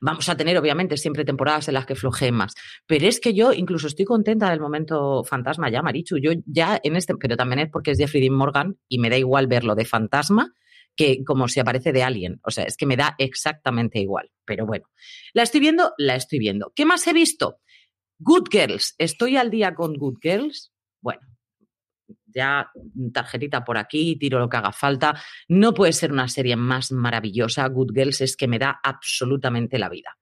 Vamos 0.01 0.29
a 0.29 0.37
tener, 0.37 0.59
obviamente, 0.59 0.97
siempre 0.97 1.25
temporadas 1.25 1.69
en 1.69 1.75
las 1.75 1.87
que 1.87 1.95
flojeen 1.95 2.35
más. 2.35 2.55
Pero 2.87 3.07
es 3.09 3.19
que 3.19 3.33
yo 3.33 3.53
incluso 3.53 3.87
estoy 3.87 4.05
contenta 4.05 4.51
del 4.51 4.61
momento 4.61 5.25
fantasma 5.25 5.71
ya, 5.71 5.81
Marichu. 5.83 6.19
Yo 6.19 6.33
ya 6.45 6.79
en 6.83 6.97
este, 6.97 7.15
pero 7.17 7.37
también 7.37 7.61
es 7.61 7.71
porque 7.71 7.93
es 7.93 7.99
Jeffrey 7.99 8.21
Dean 8.21 8.35
Morgan 8.35 8.79
y 8.89 8.99
me 8.99 9.09
da 9.11 9.17
igual 9.17 9.47
verlo 9.47 9.75
de 9.75 9.85
fantasma 9.87 10.53
que 10.97 11.25
como 11.25 11.49
si 11.49 11.61
aparece 11.61 11.93
de 11.93 12.03
Alien. 12.03 12.41
O 12.43 12.51
sea, 12.51 12.65
es 12.65 12.77
que 12.77 12.87
me 12.87 12.97
da 12.97 13.15
exactamente 13.19 13.99
igual. 13.99 14.31
Pero 14.45 14.67
bueno, 14.67 14.87
la 15.33 15.43
estoy 15.43 15.61
viendo, 15.61 15.95
la 15.99 16.17
estoy 16.17 16.39
viendo. 16.39 16.73
¿Qué 16.75 16.85
más 16.85 17.07
he 17.07 17.13
visto? 17.13 17.61
Good 18.19 18.49
Girls. 18.51 18.95
¿Estoy 18.99 19.37
al 19.37 19.51
día 19.51 19.75
con 19.75 19.95
Good 19.95 20.19
Girls? 20.21 20.73
Bueno, 21.01 21.23
ya 22.27 22.71
tarjetita 23.13 23.65
por 23.65 23.79
aquí, 23.79 24.17
tiro 24.17 24.39
lo 24.39 24.49
que 24.49 24.57
haga 24.57 24.73
falta. 24.73 25.21
No 25.49 25.73
puede 25.75 25.93
ser 25.93 26.13
una 26.13 26.29
serie 26.29 26.57
más 26.57 26.93
maravillosa. 26.93 27.67
Good 27.69 27.93
Girls 27.95 28.21
es 28.21 28.37
que 28.37 28.49
me 28.49 28.59
da 28.59 28.81
absolutamente 28.83 29.79
la 29.79 29.89
vida. 29.89 30.17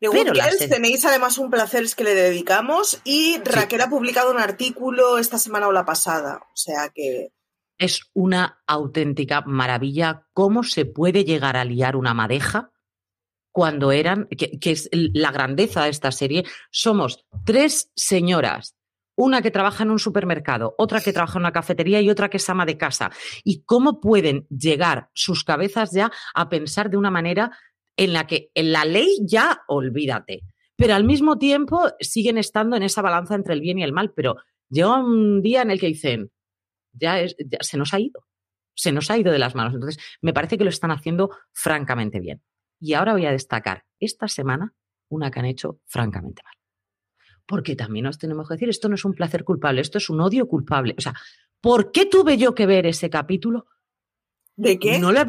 De 0.00 0.08
Good 0.08 0.34
Girls 0.34 0.68
tenéis 0.68 1.04
además 1.04 1.38
un 1.38 1.50
placer 1.50 1.84
que 1.96 2.04
le 2.04 2.14
dedicamos 2.14 3.00
y 3.04 3.38
Raquel 3.44 3.80
ha 3.80 3.88
publicado 3.88 4.30
un 4.30 4.38
artículo 4.38 5.18
esta 5.18 5.38
semana 5.38 5.68
o 5.68 5.72
la 5.72 5.84
pasada. 5.84 6.40
O 6.52 6.56
sea 6.56 6.90
que 6.94 7.32
Es 7.78 8.10
una 8.12 8.62
auténtica 8.66 9.42
maravilla 9.42 10.26
cómo 10.32 10.62
se 10.64 10.84
puede 10.84 11.24
llegar 11.24 11.56
a 11.56 11.64
liar 11.64 11.96
una 11.96 12.12
madeja 12.12 12.72
cuando 13.52 13.92
eran, 13.92 14.28
que, 14.28 14.70
es 14.70 14.88
la 14.92 15.32
grandeza 15.32 15.84
de 15.84 15.90
esta 15.90 16.12
serie. 16.12 16.44
Somos 16.70 17.26
tres 17.44 17.90
señoras, 17.96 18.76
una 19.16 19.42
que 19.42 19.50
trabaja 19.50 19.82
en 19.82 19.90
un 19.90 19.98
supermercado, 19.98 20.74
otra 20.78 21.00
que 21.00 21.12
trabaja 21.12 21.38
en 21.38 21.42
una 21.42 21.52
cafetería 21.52 22.00
y 22.00 22.10
otra 22.10 22.30
que 22.30 22.36
es 22.36 22.48
ama 22.48 22.66
de 22.66 22.78
casa. 22.78 23.10
Y 23.42 23.64
cómo 23.64 24.00
pueden 24.00 24.46
llegar 24.48 25.10
sus 25.12 25.42
cabezas 25.42 25.90
ya 25.92 26.12
a 26.34 26.48
pensar 26.48 26.90
de 26.90 26.98
una 26.98 27.10
manera 27.10 27.50
en 27.96 28.12
la 28.12 28.26
que 28.26 28.50
en 28.54 28.70
la 28.72 28.84
ley 28.84 29.18
ya 29.26 29.62
olvídate. 29.66 30.42
pero 30.76 30.94
al 30.94 31.02
mismo 31.02 31.38
tiempo 31.38 31.90
siguen 31.98 32.38
estando 32.38 32.76
en 32.76 32.84
esa 32.84 33.02
balanza 33.02 33.34
entre 33.34 33.54
el 33.54 33.60
bien 33.60 33.80
y 33.80 33.82
el 33.82 33.92
mal, 33.92 34.12
pero 34.14 34.36
llega 34.70 35.00
un 35.00 35.42
día 35.42 35.62
en 35.62 35.72
el 35.72 35.80
que 35.80 35.88
dicen, 35.88 36.30
ya, 36.92 37.20
es, 37.20 37.36
ya 37.38 37.58
se 37.60 37.76
nos 37.76 37.94
ha 37.94 38.00
ido, 38.00 38.26
se 38.74 38.92
nos 38.92 39.10
ha 39.10 39.18
ido 39.18 39.32
de 39.32 39.38
las 39.38 39.54
manos. 39.54 39.74
Entonces, 39.74 40.02
me 40.20 40.32
parece 40.32 40.58
que 40.58 40.64
lo 40.64 40.70
están 40.70 40.90
haciendo 40.90 41.30
francamente 41.52 42.20
bien. 42.20 42.42
Y 42.80 42.94
ahora 42.94 43.12
voy 43.12 43.26
a 43.26 43.32
destacar 43.32 43.84
esta 43.98 44.28
semana 44.28 44.74
una 45.08 45.30
que 45.30 45.40
han 45.40 45.46
hecho 45.46 45.80
francamente 45.86 46.42
mal. 46.44 46.54
Porque 47.46 47.74
también 47.76 48.04
nos 48.04 48.18
tenemos 48.18 48.46
que 48.46 48.54
decir, 48.54 48.68
esto 48.68 48.88
no 48.88 48.94
es 48.94 49.04
un 49.04 49.14
placer 49.14 49.42
culpable, 49.42 49.80
esto 49.80 49.98
es 49.98 50.10
un 50.10 50.20
odio 50.20 50.46
culpable. 50.46 50.94
O 50.98 51.00
sea, 51.00 51.14
¿por 51.60 51.90
qué 51.92 52.06
tuve 52.06 52.36
yo 52.36 52.54
que 52.54 52.66
ver 52.66 52.86
ese 52.86 53.08
capítulo? 53.08 53.66
¿De 54.54 54.78
qué? 54.78 54.98
No 54.98 55.12
le... 55.12 55.24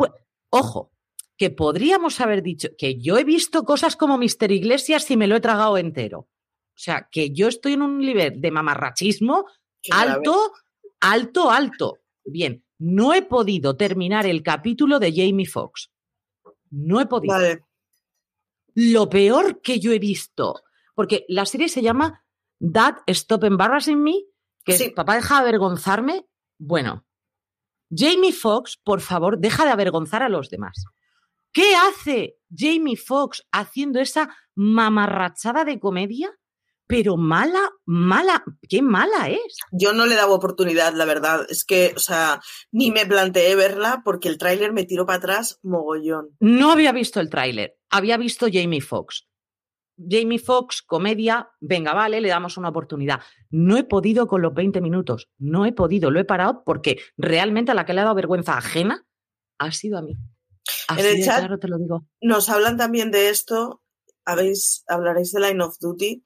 Ojo, 0.49 0.91
que 1.37 1.49
podríamos 1.49 2.19
haber 2.19 2.43
dicho 2.43 2.69
que 2.77 2.99
yo 2.99 3.17
he 3.17 3.23
visto 3.23 3.63
cosas 3.63 3.95
como 3.95 4.17
Mister 4.17 4.51
Iglesias 4.51 5.09
y 5.09 5.15
me 5.15 5.27
lo 5.27 5.37
he 5.37 5.39
tragado 5.39 5.77
entero. 5.77 6.19
O 6.19 6.81
sea, 6.81 7.07
que 7.09 7.31
yo 7.31 7.47
estoy 7.47 7.73
en 7.73 7.81
un 7.81 7.99
nivel 7.99 8.41
de 8.41 8.51
mamarrachismo 8.51 9.45
alto, 9.91 10.51
alto, 10.99 11.51
alto. 11.51 11.99
Bien, 12.23 12.63
no 12.77 13.13
he 13.13 13.21
podido 13.21 13.75
terminar 13.75 14.25
el 14.25 14.43
capítulo 14.43 14.99
de 14.99 15.11
Jamie 15.13 15.45
Foxx. 15.47 15.89
No 16.71 16.99
he 17.01 17.05
podido. 17.05 17.33
Vale. 17.33 17.63
Lo 18.75 19.09
peor 19.09 19.61
que 19.61 19.79
yo 19.79 19.91
he 19.91 19.99
visto, 19.99 20.61
porque 20.95 21.25
la 21.27 21.45
serie 21.45 21.69
se 21.69 21.81
llama 21.81 22.23
Dad 22.59 22.97
Stop 23.07 23.43
Embarrassing 23.45 24.01
Me, 24.01 24.13
que 24.63 24.73
Sí. 24.73 24.83
es 24.85 24.91
papá 24.93 25.15
deja 25.15 25.35
de 25.35 25.41
avergonzarme. 25.41 26.25
Bueno, 26.57 27.05
Jamie 27.93 28.33
Foxx, 28.33 28.77
por 28.77 29.01
favor, 29.01 29.39
deja 29.39 29.65
de 29.65 29.71
avergonzar 29.71 30.21
a 30.23 30.29
los 30.29 30.49
demás. 30.49 30.85
¿Qué 31.51 31.73
hace 31.75 32.37
Jamie 32.55 32.95
Foxx 32.95 33.47
haciendo 33.51 33.99
esa 33.99 34.35
mamarrachada 34.55 35.65
de 35.65 35.79
comedia? 35.79 36.29
Pero 36.89 37.17
mala, 37.17 37.69
mala, 37.85 38.43
qué 38.67 38.81
mala 38.81 39.29
es. 39.29 39.57
Yo 39.71 39.93
no 39.93 40.07
le 40.07 40.15
daba 40.15 40.33
oportunidad, 40.33 40.91
la 40.95 41.05
verdad. 41.05 41.45
Es 41.47 41.63
que, 41.63 41.93
o 41.95 41.99
sea, 41.99 42.41
ni 42.71 42.89
me 42.89 43.05
planteé 43.05 43.53
verla 43.55 44.01
porque 44.03 44.27
el 44.27 44.39
tráiler 44.39 44.73
me 44.73 44.85
tiró 44.85 45.05
para 45.05 45.19
atrás 45.19 45.59
mogollón. 45.61 46.35
No 46.39 46.71
había 46.71 46.91
visto 46.91 47.19
el 47.19 47.29
tráiler, 47.29 47.77
había 47.91 48.17
visto 48.17 48.47
Jamie 48.51 48.81
Foxx. 48.81 49.27
Jamie 49.99 50.39
Foxx, 50.39 50.81
comedia, 50.81 51.51
venga, 51.59 51.93
vale, 51.93 52.21
le 52.21 52.29
damos 52.29 52.57
una 52.57 52.69
oportunidad. 52.69 53.19
No 53.51 53.77
he 53.77 53.83
podido 53.83 54.25
con 54.25 54.41
los 54.41 54.55
20 54.55 54.81
minutos, 54.81 55.29
no 55.37 55.67
he 55.67 55.73
podido, 55.73 56.09
lo 56.09 56.19
he 56.19 56.25
parado 56.25 56.63
porque 56.65 56.97
realmente 57.17 57.69
a 57.71 57.75
la 57.75 57.85
que 57.85 57.93
le 57.93 58.01
ha 58.01 58.05
dado 58.05 58.15
vergüenza 58.15 58.57
ajena 58.57 59.05
ha 59.59 59.71
sido 59.71 59.99
a 59.99 60.01
mí. 60.01 60.15
Así 60.87 61.01
En 61.01 61.05
el 61.19 61.23
chat- 61.23 61.37
claro 61.39 61.59
te 61.59 61.67
lo 61.67 61.77
digo. 61.77 62.07
Nos 62.19 62.49
hablan 62.49 62.77
también 62.77 63.11
de 63.11 63.29
esto. 63.29 63.83
¿Habéis, 64.25 64.83
hablaréis 64.87 65.31
de 65.33 65.39
Line 65.41 65.61
of 65.63 65.77
Duty. 65.79 66.23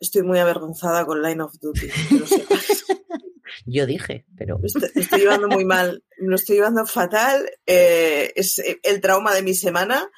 Estoy 0.00 0.22
muy 0.22 0.38
avergonzada 0.38 1.04
con 1.06 1.22
Line 1.22 1.42
of 1.42 1.58
Duty. 1.60 1.88
Yo 3.66 3.86
dije, 3.86 4.26
pero 4.36 4.58
estoy, 4.62 4.90
estoy 4.94 5.20
llevando 5.20 5.48
muy 5.48 5.64
mal. 5.64 6.04
Lo 6.18 6.36
estoy 6.36 6.56
llevando 6.56 6.84
fatal. 6.86 7.48
eh, 7.66 8.32
es 8.36 8.60
el 8.82 9.00
trauma 9.00 9.34
de 9.34 9.42
mi 9.42 9.54
semana. 9.54 10.10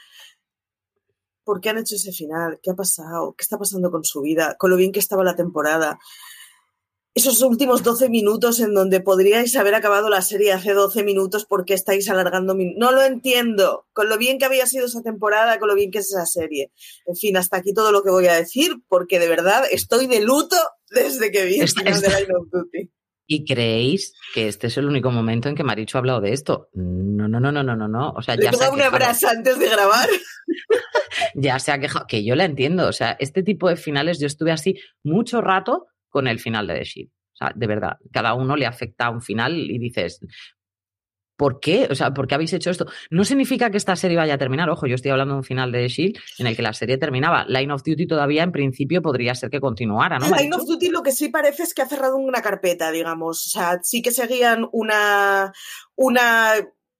¿Por 1.44 1.60
qué 1.60 1.68
han 1.70 1.78
hecho 1.78 1.94
ese 1.94 2.12
final? 2.12 2.58
¿Qué 2.62 2.72
ha 2.72 2.74
pasado? 2.74 3.34
¿Qué 3.36 3.42
está 3.42 3.56
pasando 3.56 3.90
con 3.90 4.04
su 4.04 4.20
vida? 4.20 4.56
Con 4.58 4.70
lo 4.70 4.76
bien 4.76 4.90
que 4.90 4.98
estaba 4.98 5.22
la 5.22 5.36
temporada. 5.36 5.98
Esos 7.16 7.40
últimos 7.40 7.82
12 7.82 8.10
minutos 8.10 8.60
en 8.60 8.74
donde 8.74 9.00
podríais 9.00 9.56
haber 9.56 9.74
acabado 9.74 10.10
la 10.10 10.20
serie 10.20 10.52
hace 10.52 10.74
12 10.74 11.02
minutos, 11.02 11.46
¿por 11.46 11.64
qué 11.64 11.72
estáis 11.72 12.10
alargando? 12.10 12.54
min- 12.54 12.74
No 12.76 12.92
lo 12.92 13.02
entiendo. 13.02 13.86
Con 13.94 14.10
lo 14.10 14.18
bien 14.18 14.36
que 14.38 14.44
había 14.44 14.66
sido 14.66 14.84
esa 14.84 15.00
temporada, 15.00 15.58
con 15.58 15.68
lo 15.68 15.74
bien 15.74 15.90
que 15.90 15.98
es 16.00 16.10
esa 16.12 16.26
serie. 16.26 16.72
En 17.06 17.16
fin, 17.16 17.38
hasta 17.38 17.56
aquí 17.56 17.72
todo 17.72 17.90
lo 17.90 18.02
que 18.02 18.10
voy 18.10 18.26
a 18.26 18.34
decir, 18.34 18.72
porque 18.86 19.18
de 19.18 19.28
verdad 19.28 19.62
estoy 19.70 20.06
de 20.08 20.20
luto 20.20 20.56
desde 20.90 21.30
que 21.32 21.46
vi 21.46 21.54
el 21.56 21.62
Está- 21.64 21.80
final 21.80 22.00
de 22.02 22.08
Line 22.08 22.34
of 22.38 22.48
Duty. 22.52 22.90
¿Y 23.28 23.44
creéis 23.46 24.12
que 24.34 24.46
este 24.46 24.66
es 24.66 24.76
el 24.76 24.86
único 24.86 25.10
momento 25.10 25.48
en 25.48 25.54
que 25.56 25.64
Maricho 25.64 25.96
ha 25.96 26.00
hablado 26.00 26.20
de 26.20 26.34
esto? 26.34 26.68
No, 26.74 27.26
no, 27.26 27.40
no, 27.40 27.50
no, 27.50 27.62
no, 27.62 27.74
no, 27.74 27.88
no. 27.88 28.10
O 28.10 28.20
sea, 28.22 28.36
Le 28.36 28.44
ya 28.44 28.52
se, 28.52 28.68
una 28.68 28.90
brasa 28.90 29.30
antes 29.30 29.58
de 29.58 29.68
grabar. 29.70 30.08
ya 31.34 31.58
se 31.58 31.72
ha 31.72 31.80
quejado. 31.80 32.06
Que 32.06 32.24
yo 32.24 32.34
la 32.36 32.44
entiendo. 32.44 32.86
O 32.86 32.92
sea, 32.92 33.16
este 33.18 33.42
tipo 33.42 33.68
de 33.68 33.76
finales, 33.76 34.20
yo 34.20 34.26
estuve 34.26 34.52
así 34.52 34.76
mucho 35.02 35.40
rato 35.40 35.86
con 36.08 36.26
el 36.26 36.38
final 36.38 36.66
de 36.66 36.74
The 36.74 36.84
Shield. 36.84 37.10
O 37.10 37.36
sea, 37.36 37.52
de 37.54 37.66
verdad, 37.66 37.98
cada 38.12 38.34
uno 38.34 38.56
le 38.56 38.66
afecta 38.66 39.06
a 39.06 39.10
un 39.10 39.20
final 39.20 39.70
y 39.70 39.78
dices, 39.78 40.20
¿por 41.36 41.60
qué? 41.60 41.86
O 41.90 41.94
sea, 41.94 42.12
¿por 42.12 42.26
qué 42.26 42.34
habéis 42.34 42.52
hecho 42.52 42.70
esto? 42.70 42.86
No 43.10 43.24
significa 43.24 43.70
que 43.70 43.76
esta 43.76 43.94
serie 43.94 44.16
vaya 44.16 44.34
a 44.34 44.38
terminar. 44.38 44.70
Ojo, 44.70 44.86
yo 44.86 44.94
estoy 44.94 45.10
hablando 45.10 45.34
de 45.34 45.38
un 45.38 45.44
final 45.44 45.70
de 45.70 45.80
The 45.80 45.88
Shield 45.88 46.18
en 46.38 46.46
el 46.46 46.56
que 46.56 46.62
la 46.62 46.72
serie 46.72 46.98
terminaba. 46.98 47.44
Line 47.46 47.72
of 47.72 47.82
Duty 47.84 48.06
todavía, 48.06 48.42
en 48.42 48.52
principio, 48.52 49.02
podría 49.02 49.34
ser 49.34 49.50
que 49.50 49.60
continuara, 49.60 50.18
¿no? 50.18 50.34
Line 50.34 50.54
of 50.54 50.64
Duty 50.66 50.88
lo 50.88 51.02
que 51.02 51.12
sí 51.12 51.28
parece 51.28 51.64
es 51.64 51.74
que 51.74 51.82
ha 51.82 51.88
cerrado 51.88 52.16
una 52.16 52.40
carpeta, 52.40 52.90
digamos. 52.90 53.46
O 53.46 53.50
sea, 53.50 53.78
sí 53.82 54.00
que 54.00 54.12
seguían 54.12 54.66
una, 54.72 55.52
una 55.94 56.54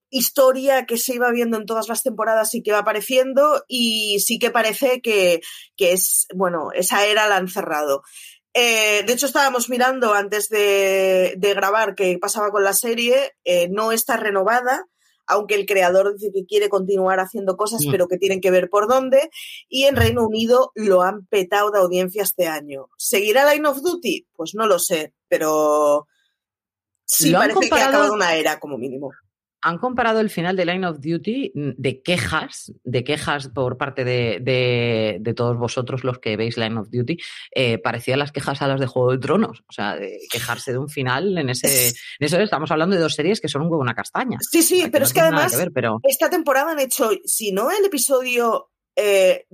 historia 0.09 0.85
que 0.85 0.97
se 0.97 1.15
iba 1.15 1.31
viendo 1.31 1.57
en 1.57 1.65
todas 1.65 1.89
las 1.89 2.03
temporadas 2.03 2.53
y 2.55 2.63
que 2.63 2.71
va 2.71 2.79
apareciendo 2.79 3.63
y 3.67 4.19
sí 4.19 4.39
que 4.39 4.51
parece 4.51 5.01
que, 5.01 5.41
que 5.75 5.93
es, 5.93 6.27
bueno, 6.33 6.69
esa 6.73 7.05
era 7.05 7.27
la 7.27 7.37
han 7.37 7.47
cerrado. 7.47 8.03
Eh, 8.59 9.03
de 9.05 9.13
hecho, 9.13 9.27
estábamos 9.27 9.69
mirando 9.69 10.15
antes 10.15 10.49
de, 10.49 11.35
de 11.37 11.53
grabar 11.53 11.93
qué 11.93 12.17
pasaba 12.19 12.49
con 12.49 12.63
la 12.63 12.73
serie. 12.73 13.33
eh, 13.43 13.67
no 13.69 13.91
está 13.91 14.17
renovada, 14.17 14.83
aunque 15.27 15.53
el 15.53 15.67
creador 15.67 16.15
dice 16.15 16.31
que 16.33 16.45
quiere 16.45 16.67
continuar 16.67 17.19
haciendo 17.19 17.55
cosas, 17.55 17.85
Mm. 17.85 17.91
pero 17.91 18.07
que 18.07 18.17
tienen 18.17 18.41
que 18.41 18.49
ver 18.49 18.69
por 18.69 18.87
dónde. 18.87 19.29
Y 19.69 19.83
en 19.83 19.95
Reino 19.95 20.25
Unido 20.25 20.71
lo 20.73 21.03
han 21.03 21.27
petado 21.27 21.69
de 21.69 21.77
audiencia 21.79 22.23
este 22.23 22.47
año. 22.47 22.87
¿Seguirá 22.97 23.53
Line 23.53 23.67
of 23.67 23.81
Duty? 23.81 24.25
Pues 24.35 24.55
no 24.55 24.65
lo 24.65 24.79
sé, 24.79 25.13
pero 25.27 26.07
sí 27.05 27.31
parece 27.31 27.69
que 27.69 27.75
ha 27.79 27.89
acabado 27.89 28.13
una 28.13 28.33
era, 28.35 28.59
como 28.59 28.77
mínimo. 28.79 29.11
Han 29.61 29.79
comparado 29.79 30.19
el 30.19 30.29
final 30.29 30.55
de 30.55 30.65
Line 30.65 30.85
of 30.87 30.99
Duty 30.99 31.51
mm, 31.55 31.69
de 31.77 32.01
quejas, 32.01 32.71
de 32.83 33.03
quejas 33.03 33.49
por 33.49 33.77
parte 33.77 34.03
de, 34.03 34.39
de- 34.41 35.17
de 35.19 35.33
todos 35.33 35.57
vosotros 35.57 36.03
los 36.03 36.19
que 36.19 36.37
veis 36.37 36.57
Line 36.57 36.79
of 36.79 36.89
Duty, 36.91 37.17
eh, 37.55 37.77
parecían 37.79 38.19
las 38.19 38.31
quejas 38.31 38.61
a 38.61 38.67
las 38.67 38.79
de 38.79 38.85
Juego 38.87 39.11
de 39.11 39.17
Tronos. 39.17 39.63
O 39.67 39.71
sea, 39.71 39.95
de 39.95 40.19
quejarse 40.31 40.71
de 40.71 40.77
un 40.77 40.89
final 40.89 41.37
en 41.37 41.49
ese. 41.49 41.87
En 41.87 42.25
eso 42.25 42.39
estamos 42.39 42.69
hablando 42.71 42.95
de 42.95 43.01
dos 43.01 43.15
series 43.15 43.41
que 43.41 43.47
son 43.49 43.63
un 43.63 43.67
huevo 43.69 43.81
una 43.81 43.95
castaña. 43.95 44.37
Sí, 44.41 44.61
sí, 44.61 44.83
pero 44.91 44.99
no 44.99 45.05
es 45.07 45.13
que 45.13 45.21
además 45.21 45.57
ver, 45.57 45.71
pero 45.73 45.99
esta 46.03 46.29
temporada 46.29 46.71
han 46.71 46.79
hecho, 46.79 47.09
si 47.25 47.51
no 47.51 47.69
el 47.71 47.83
episodio, 47.85 48.69
eh, 48.95 49.45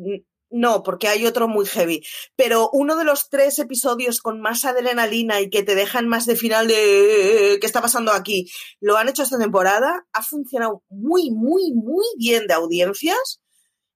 no, 0.54 0.84
porque 0.84 1.08
hay 1.08 1.26
otro 1.26 1.48
muy 1.48 1.66
heavy, 1.66 2.04
pero 2.36 2.70
uno 2.72 2.96
de 2.96 3.04
los 3.04 3.28
tres 3.30 3.58
episodios 3.58 4.22
con 4.22 4.40
más 4.40 4.66
adrenalina 4.66 5.42
y 5.42 5.50
que 5.50 5.64
te 5.64 5.74
dejan 5.74 6.08
más 6.08 6.28
de 6.28 6.36
final 6.36 6.68
de 6.68 7.58
qué 7.60 7.66
está 7.66 7.82
pasando 7.82 8.12
aquí, 8.12 8.52
lo 8.80 8.96
han 8.96 9.10
hecho 9.10 9.24
esta 9.24 9.40
temporada, 9.40 10.06
ha 10.14 10.22
funcionado 10.22 10.84
muy, 10.90 11.32
muy, 11.32 11.74
muy 11.74 12.06
bien 12.18 12.46
de 12.46 12.54
audiencias 12.54 13.42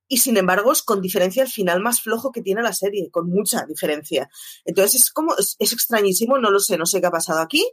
y 0.07 0.17
sin 0.17 0.35
embargo 0.35 0.71
es 0.71 0.81
con 0.81 0.99
diferencia 0.99 1.43
el 1.43 1.49
final 1.49 1.79
más 1.79 2.01
flojo 2.01 2.31
que 2.31 2.41
tiene 2.41 2.63
la 2.63 2.73
serie, 2.73 3.11
con 3.11 3.29
mucha 3.29 3.63
diferencia. 3.67 4.27
Entonces 4.65 5.03
es 5.03 5.11
como, 5.11 5.35
es, 5.37 5.57
es 5.59 5.73
extrañísimo, 5.73 6.39
no 6.39 6.49
lo 6.49 6.59
sé, 6.59 6.75
no 6.75 6.87
sé 6.87 6.99
qué 7.01 7.07
ha 7.07 7.11
pasado 7.11 7.39
aquí, 7.39 7.63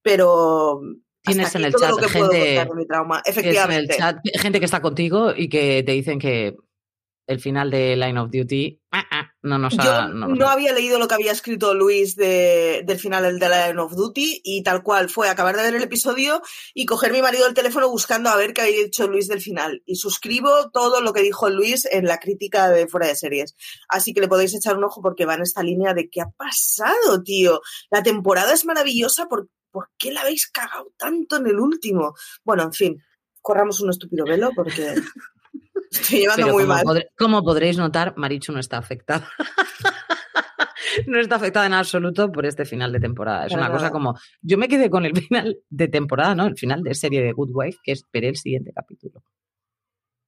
pero... 0.00 0.80
Tienes 1.22 1.52
en 1.56 1.64
el 1.64 1.74
chat 1.74 1.98
gente 2.08 2.66
trauma. 2.86 3.20
es 3.24 3.36
en 3.36 3.44
el 3.44 3.50
Efectivamente. 3.50 3.96
chat, 3.98 4.18
gente 4.34 4.60
que 4.60 4.64
está 4.64 4.80
contigo 4.80 5.32
y 5.36 5.48
que 5.48 5.82
te 5.82 5.92
dicen 5.92 6.20
que 6.20 6.54
el 7.28 7.38
final 7.40 7.70
de 7.70 7.94
Line 7.94 8.18
of 8.18 8.30
Duty 8.32 8.80
ah, 8.90 9.04
ah, 9.10 9.30
no 9.42 9.58
nos 9.58 9.78
ha. 9.78 10.08
no, 10.08 10.14
no 10.14 10.28
nos 10.34 10.48
ha- 10.48 10.52
había 10.52 10.72
leído 10.72 10.98
lo 10.98 11.06
que 11.06 11.14
había 11.14 11.30
escrito 11.30 11.74
Luis 11.74 12.16
de- 12.16 12.82
del 12.86 12.98
final 12.98 13.38
de 13.38 13.48
Line 13.48 13.78
of 13.80 13.94
Duty 13.94 14.40
y 14.42 14.62
tal 14.62 14.82
cual 14.82 15.08
fue 15.10 15.28
acabar 15.28 15.54
de 15.56 15.62
ver 15.62 15.74
el 15.76 15.82
episodio 15.82 16.42
y 16.74 16.86
coger 16.86 17.12
mi 17.12 17.22
marido 17.22 17.46
el 17.46 17.54
teléfono 17.54 17.88
buscando 17.88 18.30
a 18.30 18.36
ver 18.36 18.52
qué 18.54 18.62
había 18.62 18.78
dicho 18.84 19.06
Luis 19.06 19.28
del 19.28 19.40
final. 19.42 19.82
Y 19.86 19.96
suscribo 19.96 20.70
todo 20.72 21.00
lo 21.02 21.12
que 21.12 21.22
dijo 21.22 21.48
Luis 21.50 21.86
en 21.90 22.06
la 22.06 22.18
crítica 22.18 22.68
de 22.70 22.88
fuera 22.88 23.06
de 23.06 23.14
series. 23.14 23.54
Así 23.88 24.12
que 24.14 24.20
le 24.22 24.28
podéis 24.28 24.54
echar 24.54 24.76
un 24.76 24.84
ojo 24.84 25.00
porque 25.02 25.26
va 25.26 25.34
en 25.34 25.42
esta 25.42 25.62
línea 25.62 25.92
de 25.94 26.08
qué 26.08 26.22
ha 26.22 26.30
pasado, 26.30 27.22
tío. 27.22 27.60
La 27.90 28.02
temporada 28.02 28.52
es 28.54 28.64
maravillosa, 28.64 29.26
¿por, 29.26 29.48
¿por 29.70 29.90
qué 29.98 30.12
la 30.12 30.22
habéis 30.22 30.50
cagado 30.50 30.92
tanto 30.96 31.36
en 31.36 31.46
el 31.46 31.60
último? 31.60 32.14
Bueno, 32.42 32.62
en 32.64 32.72
fin, 32.72 33.02
corramos 33.42 33.80
un 33.82 33.90
estúpido 33.90 34.24
velo 34.24 34.50
porque 34.56 34.94
estoy 35.90 36.20
llevando 36.20 36.44
Pero 36.46 36.54
muy 36.54 36.62
como, 36.64 36.74
mal. 36.74 36.84
podré- 36.84 37.08
como 37.16 37.42
podréis 37.44 37.76
notar, 37.78 38.14
Marichu 38.16 38.52
no 38.52 38.60
está 38.60 38.78
afectada. 38.78 39.28
no 41.06 41.18
está 41.20 41.36
afectada 41.36 41.66
en 41.66 41.74
absoluto 41.74 42.30
por 42.32 42.46
este 42.46 42.64
final 42.64 42.92
de 42.92 43.00
temporada. 43.00 43.46
Es 43.46 43.52
una 43.52 43.70
cosa 43.70 43.90
como. 43.90 44.18
Yo 44.42 44.58
me 44.58 44.68
quedé 44.68 44.90
con 44.90 45.04
el 45.04 45.12
final 45.20 45.58
de 45.68 45.88
temporada, 45.88 46.34
¿no? 46.34 46.46
El 46.46 46.56
final 46.56 46.82
de 46.82 46.94
serie 46.94 47.22
de 47.22 47.32
Good 47.32 47.50
Wife, 47.52 47.78
que 47.82 47.92
esperé 47.92 48.28
el 48.28 48.36
siguiente 48.36 48.72
capítulo. 48.74 49.22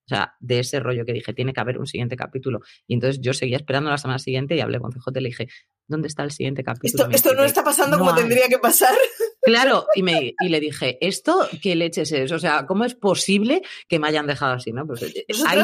O 0.06 0.12
sea, 0.12 0.34
de 0.40 0.58
ese 0.58 0.80
rollo 0.80 1.04
que 1.04 1.12
dije, 1.12 1.32
tiene 1.32 1.52
que 1.52 1.60
haber 1.60 1.78
un 1.78 1.86
siguiente 1.86 2.16
capítulo. 2.16 2.60
Y 2.88 2.94
entonces 2.94 3.20
yo 3.20 3.32
seguía 3.32 3.56
esperando 3.56 3.90
la 3.90 3.98
semana 3.98 4.18
siguiente 4.18 4.56
y 4.56 4.60
hablé 4.60 4.80
con 4.80 4.90
CJ 4.90 5.06
y 5.14 5.20
le 5.20 5.28
dije, 5.28 5.48
¿dónde 5.86 6.08
está 6.08 6.24
el 6.24 6.32
siguiente 6.32 6.64
capítulo? 6.64 7.08
Esto, 7.12 7.32
no 7.32 7.44
está 7.44 7.62
pasando 7.62 7.96
"No 7.96 7.98
como 8.00 8.10
hay". 8.10 8.16
tendría 8.22 8.48
que 8.48 8.58
pasar. 8.58 8.92
Claro, 9.42 9.86
y, 9.94 10.02
me, 10.02 10.34
y 10.38 10.48
le 10.48 10.60
dije, 10.60 10.98
¿esto 11.00 11.48
qué 11.62 11.74
leches 11.74 12.12
es? 12.12 12.30
O 12.32 12.38
sea, 12.38 12.66
¿cómo 12.66 12.84
es 12.84 12.94
posible 12.94 13.62
que 13.88 13.98
me 13.98 14.08
hayan 14.08 14.26
dejado 14.26 14.54
así? 14.54 14.72
¿no? 14.72 14.86
Pues, 14.86 15.02
eh, 15.02 15.24
hay, 15.46 15.60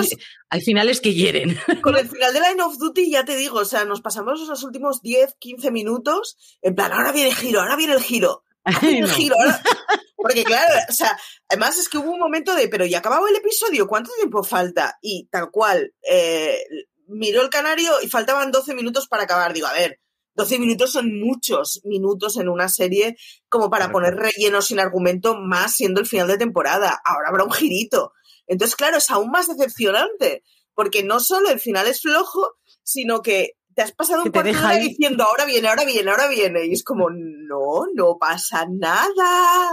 hay, 0.48 0.60
finales 0.62 1.00
que 1.00 1.12
hieren. 1.12 1.58
Con 1.82 1.96
el 1.96 2.08
final 2.08 2.32
de 2.32 2.40
Line 2.40 2.62
of 2.62 2.78
Duty, 2.78 3.10
ya 3.10 3.24
te 3.24 3.36
digo, 3.36 3.58
o 3.58 3.64
sea, 3.64 3.84
nos 3.84 4.00
pasamos 4.00 4.40
los 4.40 4.62
últimos 4.62 5.02
10, 5.02 5.34
15 5.38 5.70
minutos 5.70 6.36
en 6.62 6.74
plan, 6.74 6.92
ahora 6.92 7.12
viene 7.12 7.30
el 7.30 7.36
giro, 7.36 7.60
ahora 7.60 7.76
viene 7.76 7.94
el 7.94 8.02
giro. 8.02 8.44
Ahora 8.64 8.80
viene 8.80 9.00
el 9.00 9.10
giro, 9.10 9.36
ahora... 9.38 9.62
Porque 10.16 10.42
claro, 10.42 10.74
o 10.88 10.92
sea, 10.92 11.16
además 11.48 11.78
es 11.78 11.88
que 11.88 11.98
hubo 11.98 12.10
un 12.10 12.18
momento 12.18 12.54
de, 12.54 12.66
pero 12.66 12.84
ya 12.84 12.98
acabado 12.98 13.28
el 13.28 13.36
episodio, 13.36 13.86
¿cuánto 13.86 14.10
tiempo 14.16 14.42
falta? 14.42 14.98
Y 15.00 15.28
tal 15.30 15.50
cual, 15.52 15.94
eh, 16.02 16.64
miró 17.06 17.42
el 17.42 17.50
canario 17.50 17.92
y 18.02 18.08
faltaban 18.08 18.50
12 18.50 18.74
minutos 18.74 19.06
para 19.06 19.24
acabar. 19.24 19.52
Digo, 19.52 19.66
a 19.66 19.72
ver, 19.72 20.00
12 20.36 20.58
minutos 20.58 20.92
son 20.92 21.18
muchos 21.18 21.80
minutos 21.84 22.36
en 22.36 22.48
una 22.48 22.68
serie 22.68 23.16
como 23.48 23.70
para 23.70 23.90
poner 23.90 24.14
relleno 24.14 24.60
sin 24.60 24.78
argumento 24.78 25.36
más 25.36 25.72
siendo 25.72 26.00
el 26.00 26.06
final 26.06 26.28
de 26.28 26.36
temporada. 26.36 27.00
Ahora 27.04 27.30
habrá 27.30 27.44
un 27.44 27.52
girito. 27.52 28.12
Entonces, 28.46 28.76
claro, 28.76 28.98
es 28.98 29.10
aún 29.10 29.30
más 29.30 29.48
decepcionante, 29.48 30.44
porque 30.74 31.02
no 31.02 31.20
solo 31.20 31.48
el 31.48 31.58
final 31.58 31.86
es 31.86 32.02
flojo, 32.02 32.54
sino 32.82 33.22
que 33.22 33.52
te 33.74 33.82
has 33.82 33.92
pasado 33.92 34.22
un 34.22 34.30
cuarto 34.30 34.52
de 34.52 34.80
diciendo 34.80 35.24
ahora 35.24 35.44
viene, 35.46 35.68
ahora 35.68 35.84
viene, 35.84 36.10
ahora 36.10 36.28
viene. 36.28 36.66
Y 36.66 36.72
es 36.72 36.84
como, 36.84 37.08
no, 37.10 37.86
no 37.94 38.16
pasa 38.18 38.66
nada. 38.70 39.72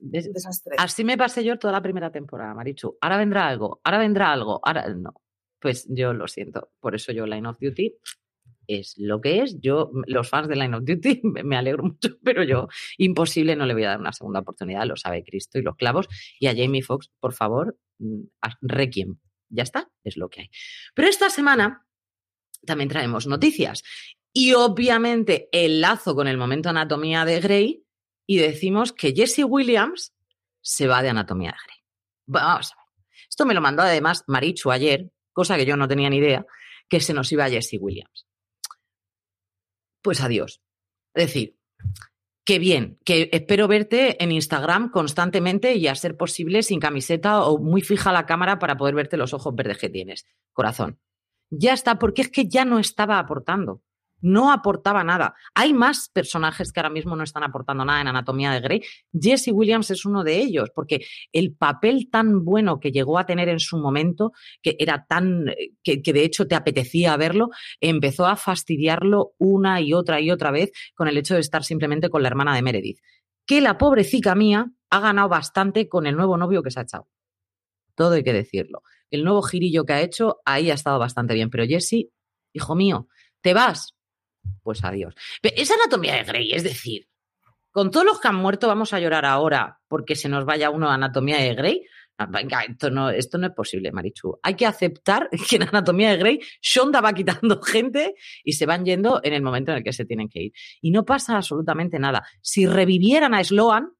Desastre. 0.00 0.76
Así 0.78 1.04
me 1.04 1.16
pasé 1.16 1.44
yo 1.44 1.58
toda 1.58 1.72
la 1.72 1.82
primera 1.82 2.10
temporada, 2.10 2.52
Marichu. 2.54 2.96
Ahora 3.00 3.16
vendrá 3.16 3.46
algo, 3.46 3.80
ahora 3.84 3.98
vendrá 3.98 4.32
algo, 4.32 4.60
ahora 4.62 4.88
no. 4.88 5.14
Pues 5.60 5.86
yo 5.88 6.12
lo 6.12 6.26
siento. 6.26 6.70
Por 6.80 6.94
eso 6.94 7.12
yo 7.12 7.26
Line 7.26 7.48
of 7.48 7.58
Duty 7.60 7.96
es 8.78 8.94
lo 8.96 9.20
que 9.20 9.40
es. 9.40 9.60
Yo, 9.60 9.90
los 10.06 10.28
fans 10.28 10.48
de 10.48 10.56
Line 10.56 10.76
of 10.76 10.84
Duty, 10.84 11.20
me 11.44 11.56
alegro 11.56 11.82
mucho, 11.82 12.18
pero 12.24 12.44
yo, 12.44 12.68
imposible, 12.98 13.56
no 13.56 13.66
le 13.66 13.74
voy 13.74 13.84
a 13.84 13.90
dar 13.90 14.00
una 14.00 14.12
segunda 14.12 14.40
oportunidad, 14.40 14.86
lo 14.86 14.96
sabe 14.96 15.24
Cristo 15.24 15.58
y 15.58 15.62
los 15.62 15.76
clavos. 15.76 16.08
Y 16.38 16.46
a 16.46 16.54
Jamie 16.54 16.82
Foxx, 16.82 17.10
por 17.18 17.32
favor, 17.32 17.76
mm, 17.98 18.22
requiem. 18.62 19.18
Ya 19.48 19.64
está, 19.64 19.90
es 20.04 20.16
lo 20.16 20.30
que 20.30 20.42
hay. 20.42 20.50
Pero 20.94 21.08
esta 21.08 21.28
semana 21.28 21.84
también 22.64 22.88
traemos 22.88 23.26
noticias. 23.26 23.82
Y 24.32 24.52
obviamente 24.52 25.48
el 25.50 25.80
lazo 25.80 26.14
con 26.14 26.28
el 26.28 26.36
momento 26.36 26.68
anatomía 26.68 27.24
de 27.24 27.40
Grey 27.40 27.84
y 28.26 28.38
decimos 28.38 28.92
que 28.92 29.12
Jesse 29.12 29.42
Williams 29.44 30.14
se 30.60 30.86
va 30.86 31.02
de 31.02 31.08
anatomía 31.08 31.50
de 31.50 31.56
Grey. 31.66 31.78
Vamos 32.26 32.72
a 32.72 32.76
ver. 32.76 33.08
Esto 33.28 33.44
me 33.44 33.54
lo 33.54 33.60
mandó 33.60 33.82
además 33.82 34.22
Marichu 34.28 34.70
ayer, 34.70 35.10
cosa 35.32 35.56
que 35.56 35.66
yo 35.66 35.76
no 35.76 35.88
tenía 35.88 36.10
ni 36.10 36.18
idea, 36.18 36.46
que 36.88 37.00
se 37.00 37.12
nos 37.12 37.32
iba 37.32 37.50
Jesse 37.50 37.78
Williams 37.80 38.29
pues 40.02 40.20
adiós. 40.20 40.60
Es 41.14 41.26
decir, 41.26 41.56
qué 42.44 42.58
bien, 42.58 42.98
que 43.04 43.28
espero 43.32 43.68
verte 43.68 44.22
en 44.22 44.32
Instagram 44.32 44.90
constantemente 44.90 45.74
y 45.74 45.86
a 45.86 45.94
ser 45.94 46.16
posible 46.16 46.62
sin 46.62 46.80
camiseta 46.80 47.42
o 47.44 47.58
muy 47.58 47.82
fija 47.82 48.12
la 48.12 48.26
cámara 48.26 48.58
para 48.58 48.76
poder 48.76 48.94
verte 48.94 49.16
los 49.16 49.34
ojos 49.34 49.54
verdes 49.54 49.78
que 49.78 49.88
tienes. 49.88 50.26
Corazón. 50.52 50.98
Ya 51.50 51.72
está, 51.72 51.98
porque 51.98 52.22
es 52.22 52.28
que 52.28 52.48
ya 52.48 52.64
no 52.64 52.78
estaba 52.78 53.18
aportando 53.18 53.82
no 54.20 54.52
aportaba 54.52 55.04
nada. 55.04 55.34
Hay 55.54 55.72
más 55.72 56.08
personajes 56.08 56.72
que 56.72 56.80
ahora 56.80 56.90
mismo 56.90 57.16
no 57.16 57.24
están 57.24 57.42
aportando 57.42 57.84
nada 57.84 58.00
en 58.00 58.08
Anatomía 58.08 58.52
de 58.52 58.60
Grey. 58.60 58.82
Jesse 59.12 59.48
Williams 59.52 59.90
es 59.90 60.04
uno 60.04 60.24
de 60.24 60.38
ellos, 60.38 60.70
porque 60.74 61.04
el 61.32 61.54
papel 61.54 62.08
tan 62.10 62.44
bueno 62.44 62.80
que 62.80 62.92
llegó 62.92 63.18
a 63.18 63.26
tener 63.26 63.48
en 63.48 63.60
su 63.60 63.78
momento, 63.78 64.32
que 64.62 64.76
era 64.78 65.06
tan, 65.08 65.46
que, 65.82 66.00
de 66.00 66.24
hecho 66.24 66.46
te 66.46 66.54
apetecía 66.54 67.16
verlo, 67.16 67.50
empezó 67.80 68.26
a 68.26 68.36
fastidiarlo 68.36 69.32
una 69.38 69.80
y 69.80 69.92
otra 69.92 70.20
y 70.20 70.30
otra 70.30 70.50
vez 70.50 70.72
con 70.94 71.08
el 71.08 71.16
hecho 71.16 71.34
de 71.34 71.40
estar 71.40 71.64
simplemente 71.64 72.10
con 72.10 72.22
la 72.22 72.28
hermana 72.28 72.54
de 72.54 72.62
Meredith. 72.62 73.00
Que 73.46 73.60
la 73.60 73.78
pobrecita 73.78 74.34
mía 74.34 74.70
ha 74.90 75.00
ganado 75.00 75.28
bastante 75.28 75.88
con 75.88 76.06
el 76.06 76.16
nuevo 76.16 76.36
novio 76.36 76.62
que 76.62 76.70
se 76.70 76.80
ha 76.80 76.82
echado. 76.82 77.08
Todo 77.94 78.14
hay 78.14 78.22
que 78.22 78.32
decirlo. 78.32 78.82
El 79.10 79.24
nuevo 79.24 79.42
girillo 79.42 79.84
que 79.84 79.92
ha 79.92 80.00
hecho, 80.00 80.38
ahí 80.44 80.70
ha 80.70 80.74
estado 80.74 80.98
bastante 80.98 81.34
bien. 81.34 81.50
Pero 81.50 81.64
Jesse, 81.66 82.10
hijo 82.52 82.74
mío, 82.74 83.08
¿te 83.40 83.54
vas? 83.54 83.94
Pues 84.62 84.84
adiós. 84.84 85.14
Es 85.42 85.70
anatomía 85.70 86.16
de 86.16 86.24
Grey, 86.24 86.52
es 86.52 86.64
decir, 86.64 87.08
con 87.70 87.90
todos 87.90 88.06
los 88.06 88.20
que 88.20 88.28
han 88.28 88.36
muerto 88.36 88.66
vamos 88.66 88.92
a 88.92 89.00
llorar 89.00 89.24
ahora 89.24 89.80
porque 89.88 90.16
se 90.16 90.28
nos 90.28 90.44
vaya 90.44 90.70
uno 90.70 90.90
a 90.90 90.94
anatomía 90.94 91.38
de 91.38 91.54
Grey. 91.54 91.86
Ah, 92.18 92.26
venga, 92.26 92.60
esto 92.62 92.90
no, 92.90 93.08
esto 93.08 93.38
no 93.38 93.46
es 93.46 93.54
posible, 93.54 93.92
Marichu. 93.92 94.38
Hay 94.42 94.54
que 94.54 94.66
aceptar 94.66 95.30
que 95.48 95.56
en 95.56 95.62
Anatomía 95.62 96.10
de 96.10 96.18
Grey 96.18 96.40
Shonda 96.60 97.00
va 97.00 97.14
quitando 97.14 97.62
gente 97.62 98.14
y 98.44 98.52
se 98.52 98.66
van 98.66 98.84
yendo 98.84 99.20
en 99.22 99.32
el 99.32 99.40
momento 99.40 99.70
en 99.70 99.78
el 99.78 99.84
que 99.84 99.94
se 99.94 100.04
tienen 100.04 100.28
que 100.28 100.42
ir. 100.42 100.52
Y 100.82 100.90
no 100.90 101.06
pasa 101.06 101.36
absolutamente 101.36 101.98
nada. 101.98 102.26
Si 102.42 102.66
revivieran 102.66 103.32
a 103.32 103.42
Sloan, 103.42 103.92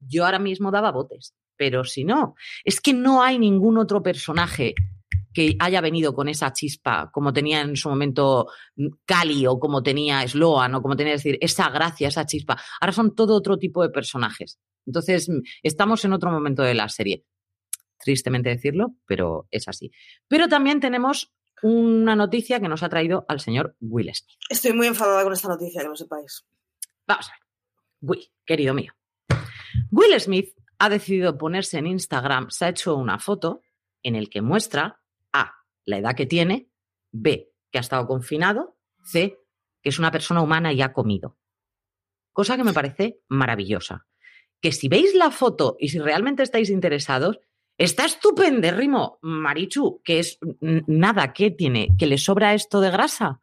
yo 0.00 0.24
ahora 0.24 0.38
mismo 0.38 0.70
daba 0.70 0.92
botes. 0.92 1.34
Pero 1.56 1.84
si 1.84 2.04
no, 2.04 2.36
es 2.64 2.80
que 2.80 2.94
no 2.94 3.22
hay 3.22 3.38
ningún 3.38 3.76
otro 3.76 4.02
personaje 4.02 4.74
que 5.34 5.56
haya 5.58 5.80
venido 5.80 6.14
con 6.14 6.28
esa 6.28 6.52
chispa, 6.52 7.10
como 7.12 7.32
tenía 7.32 7.60
en 7.60 7.76
su 7.76 7.88
momento 7.88 8.48
Cali 9.04 9.46
o 9.46 9.58
como 9.58 9.82
tenía 9.82 10.26
Sloan 10.26 10.76
o 10.76 10.82
como 10.82 10.96
tenía, 10.96 11.14
decir, 11.14 11.36
esa 11.40 11.68
gracia, 11.70 12.08
esa 12.08 12.24
chispa. 12.24 12.56
Ahora 12.80 12.92
son 12.92 13.14
todo 13.14 13.34
otro 13.34 13.58
tipo 13.58 13.82
de 13.82 13.90
personajes. 13.90 14.60
Entonces, 14.86 15.28
estamos 15.62 16.04
en 16.04 16.12
otro 16.12 16.30
momento 16.30 16.62
de 16.62 16.74
la 16.74 16.88
serie. 16.88 17.24
Tristemente 17.98 18.50
decirlo, 18.50 18.94
pero 19.06 19.48
es 19.50 19.66
así. 19.66 19.90
Pero 20.28 20.48
también 20.48 20.78
tenemos 20.78 21.34
una 21.62 22.14
noticia 22.14 22.60
que 22.60 22.68
nos 22.68 22.82
ha 22.82 22.88
traído 22.88 23.24
al 23.28 23.40
señor 23.40 23.76
Will 23.80 24.10
Smith. 24.14 24.38
Estoy 24.48 24.72
muy 24.72 24.86
enfadada 24.86 25.24
con 25.24 25.32
esta 25.32 25.48
noticia, 25.48 25.82
que 25.82 25.88
lo 25.88 25.96
sepáis. 25.96 26.44
Vamos 27.06 27.28
a 27.28 27.32
ver. 27.32 27.40
Will, 28.00 28.30
querido 28.44 28.74
mío. 28.74 28.92
Will 29.90 30.20
Smith 30.20 30.50
ha 30.78 30.88
decidido 30.88 31.38
ponerse 31.38 31.78
en 31.78 31.86
Instagram, 31.86 32.50
se 32.50 32.66
ha 32.66 32.68
hecho 32.68 32.96
una 32.96 33.18
foto 33.18 33.62
en 34.02 34.16
el 34.16 34.28
que 34.28 34.42
muestra 34.42 35.00
la 35.84 35.98
edad 35.98 36.14
que 36.14 36.26
tiene, 36.26 36.70
B, 37.12 37.52
que 37.70 37.78
ha 37.78 37.80
estado 37.80 38.06
confinado, 38.06 38.76
C, 39.04 39.38
que 39.82 39.90
es 39.90 39.98
una 39.98 40.10
persona 40.10 40.42
humana 40.42 40.72
y 40.72 40.82
ha 40.82 40.92
comido. 40.92 41.38
Cosa 42.32 42.56
que 42.56 42.64
me 42.64 42.72
parece 42.72 43.20
maravillosa. 43.28 44.06
Que 44.60 44.72
si 44.72 44.88
veis 44.88 45.14
la 45.14 45.30
foto 45.30 45.76
y 45.78 45.90
si 45.90 45.98
realmente 45.98 46.42
estáis 46.42 46.70
interesados, 46.70 47.38
está 47.78 48.06
estupendérrimo, 48.06 49.18
Marichu, 49.22 50.00
que 50.02 50.18
es 50.18 50.38
nada, 50.60 51.32
¿qué 51.32 51.50
tiene? 51.50 51.88
¿Que 51.98 52.06
le 52.06 52.18
sobra 52.18 52.54
esto 52.54 52.80
de 52.80 52.90
grasa? 52.90 53.42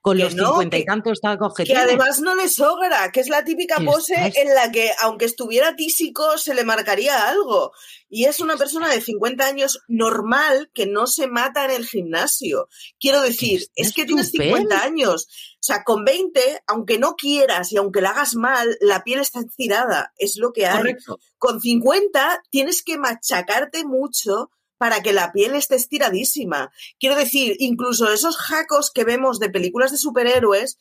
Con 0.00 0.18
los 0.18 0.32
cincuenta 0.32 0.76
y 0.78 0.84
tantos 0.84 1.12
está 1.12 1.38
Que 1.64 1.76
además 1.76 2.20
no 2.20 2.34
le 2.34 2.48
sobra, 2.48 3.10
que 3.12 3.20
es 3.20 3.28
la 3.28 3.44
típica 3.44 3.76
pose 3.84 4.14
en 4.34 4.54
la 4.54 4.70
que, 4.72 4.90
aunque 5.00 5.24
estuviera 5.24 5.76
tísico, 5.76 6.38
se 6.38 6.54
le 6.54 6.64
marcaría 6.64 7.28
algo. 7.28 7.72
Y 8.08 8.24
es 8.24 8.40
una 8.40 8.56
persona 8.56 8.88
de 8.88 9.00
50 9.00 9.46
años 9.46 9.80
normal 9.88 10.70
que 10.74 10.86
no 10.86 11.06
se 11.06 11.28
mata 11.28 11.64
en 11.64 11.70
el 11.70 11.86
gimnasio. 11.86 12.68
Quiero 13.00 13.22
decir, 13.22 13.66
es 13.74 13.92
que 13.92 14.04
tienes 14.04 14.30
50 14.30 14.82
años. 14.82 15.28
O 15.54 15.64
sea, 15.64 15.84
con 15.84 16.04
20, 16.04 16.40
aunque 16.66 16.98
no 16.98 17.14
quieras 17.14 17.72
y 17.72 17.76
aunque 17.76 18.00
la 18.00 18.10
hagas 18.10 18.34
mal, 18.34 18.76
la 18.80 19.04
piel 19.04 19.20
está 19.20 19.40
estirada. 19.40 20.12
Es 20.18 20.36
lo 20.36 20.52
que 20.52 20.66
hay. 20.66 20.96
Con 21.38 21.60
50 21.60 22.42
tienes 22.50 22.82
que 22.82 22.98
machacarte 22.98 23.84
mucho 23.84 24.50
para 24.82 25.00
que 25.00 25.12
la 25.12 25.30
piel 25.30 25.54
esté 25.54 25.76
estiradísima. 25.76 26.72
Quiero 26.98 27.14
decir, 27.14 27.54
incluso 27.60 28.12
esos 28.12 28.36
jacos 28.36 28.90
que 28.90 29.04
vemos 29.04 29.38
de 29.38 29.48
películas 29.48 29.92
de 29.92 29.96
superhéroes, 29.96 30.76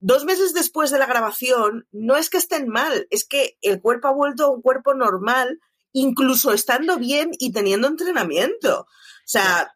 dos 0.00 0.24
meses 0.24 0.54
después 0.54 0.90
de 0.90 0.98
la 0.98 1.04
grabación, 1.04 1.86
no 1.92 2.16
es 2.16 2.30
que 2.30 2.38
estén 2.38 2.66
mal, 2.68 3.06
es 3.10 3.26
que 3.26 3.58
el 3.60 3.82
cuerpo 3.82 4.08
ha 4.08 4.14
vuelto 4.14 4.44
a 4.46 4.50
un 4.50 4.62
cuerpo 4.62 4.94
normal, 4.94 5.60
incluso 5.92 6.54
estando 6.54 6.96
bien 6.96 7.32
y 7.38 7.52
teniendo 7.52 7.88
entrenamiento. 7.88 8.80
O 8.80 9.26
sea, 9.26 9.74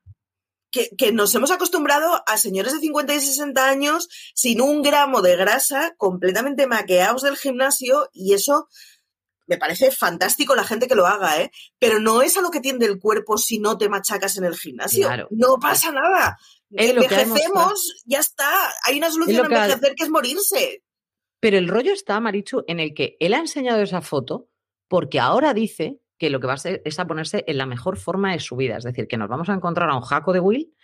que, 0.71 0.89
que, 0.97 1.13
nos 1.13 1.35
hemos 1.35 1.51
acostumbrado 1.51 2.23
a 2.27 2.39
señores 2.39 2.73
de 2.73 2.81
50 2.81 3.15
y 3.15 3.21
60 3.21 3.69
años 3.69 4.09
sin 4.35 4.63
un 4.63 4.81
gramo 4.81 5.21
de 5.21 5.37
grasa, 5.37 5.95
completamente 5.99 6.67
maqueados 6.67 7.21
del 7.21 7.37
gimnasio, 7.37 8.09
y 8.15 8.33
eso 8.33 8.69
me 9.47 9.59
parece 9.59 9.91
fantástico 9.91 10.55
la 10.55 10.65
gente 10.65 10.89
que 10.89 10.95
lo 10.95 11.07
haga, 11.07 11.41
¿eh? 11.41 11.51
Pero 11.79 11.99
no 12.01 12.23
es 12.23 12.37
a 12.37 12.41
lo 12.41 12.51
que 12.51 12.61
tiende 12.61 12.87
el 12.87 12.99
cuerpo 12.99 13.39
si 13.39 13.59
no 13.59 13.79
te 13.79 13.89
machacas 13.89 14.37
en 14.39 14.45
el 14.45 14.57
gimnasio. 14.57 15.09
No 15.31 15.57
pasa 15.61 15.93
nada. 15.93 16.39
Envejecemos, 16.71 18.03
ya 18.05 18.19
está. 18.19 18.51
Hay 18.85 18.99
una 18.99 19.11
solución 19.11 19.53
a 19.53 19.65
envejecer 19.65 19.95
que 19.95 20.05
es 20.05 20.11
morirse. 20.11 20.83
Pero 21.41 21.59
el 21.59 21.69
rollo 21.69 21.93
está, 21.93 22.19
Marichu, 22.19 22.65
en 22.67 22.81
el 22.81 22.95
que 22.95 23.17
él 23.21 23.35
ha 23.35 23.39
enseñado 23.39 23.83
esa 23.83 24.01
foto 24.01 24.49
porque 24.89 25.21
ahora 25.21 25.55
dice 25.55 26.01
que 26.19 26.31
lo 26.31 26.41
que 26.41 26.47
va 26.47 26.55
a 26.55 26.57
hacer 26.57 26.83
es 26.85 26.99
a 26.99 27.07
ponerse 27.07 27.45
en 27.47 27.59
la 27.59 27.67
mejor 27.67 27.99
forma 27.99 28.33
de 28.33 28.41
su 28.41 28.57
vida. 28.57 28.77
Es 28.79 28.85
decir, 28.85 29.07
que 29.07 29.19
nos 29.19 29.29
vamos 29.29 29.49
a 29.49 29.55
encontrar 29.55 29.91
a 29.91 29.97
un 29.97 30.03
jaco 30.03 30.33
de 30.33 30.41
Will 30.41 30.75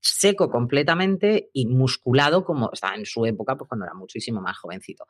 seco 0.00 0.50
completamente 0.50 1.50
y 1.52 1.66
musculado 1.66 2.44
como 2.44 2.70
estaba 2.72 2.94
en 2.96 3.06
su 3.06 3.24
época, 3.26 3.56
pues 3.56 3.68
cuando 3.68 3.86
era 3.86 3.94
muchísimo 3.94 4.40
más 4.40 4.56
jovencito. 4.58 5.06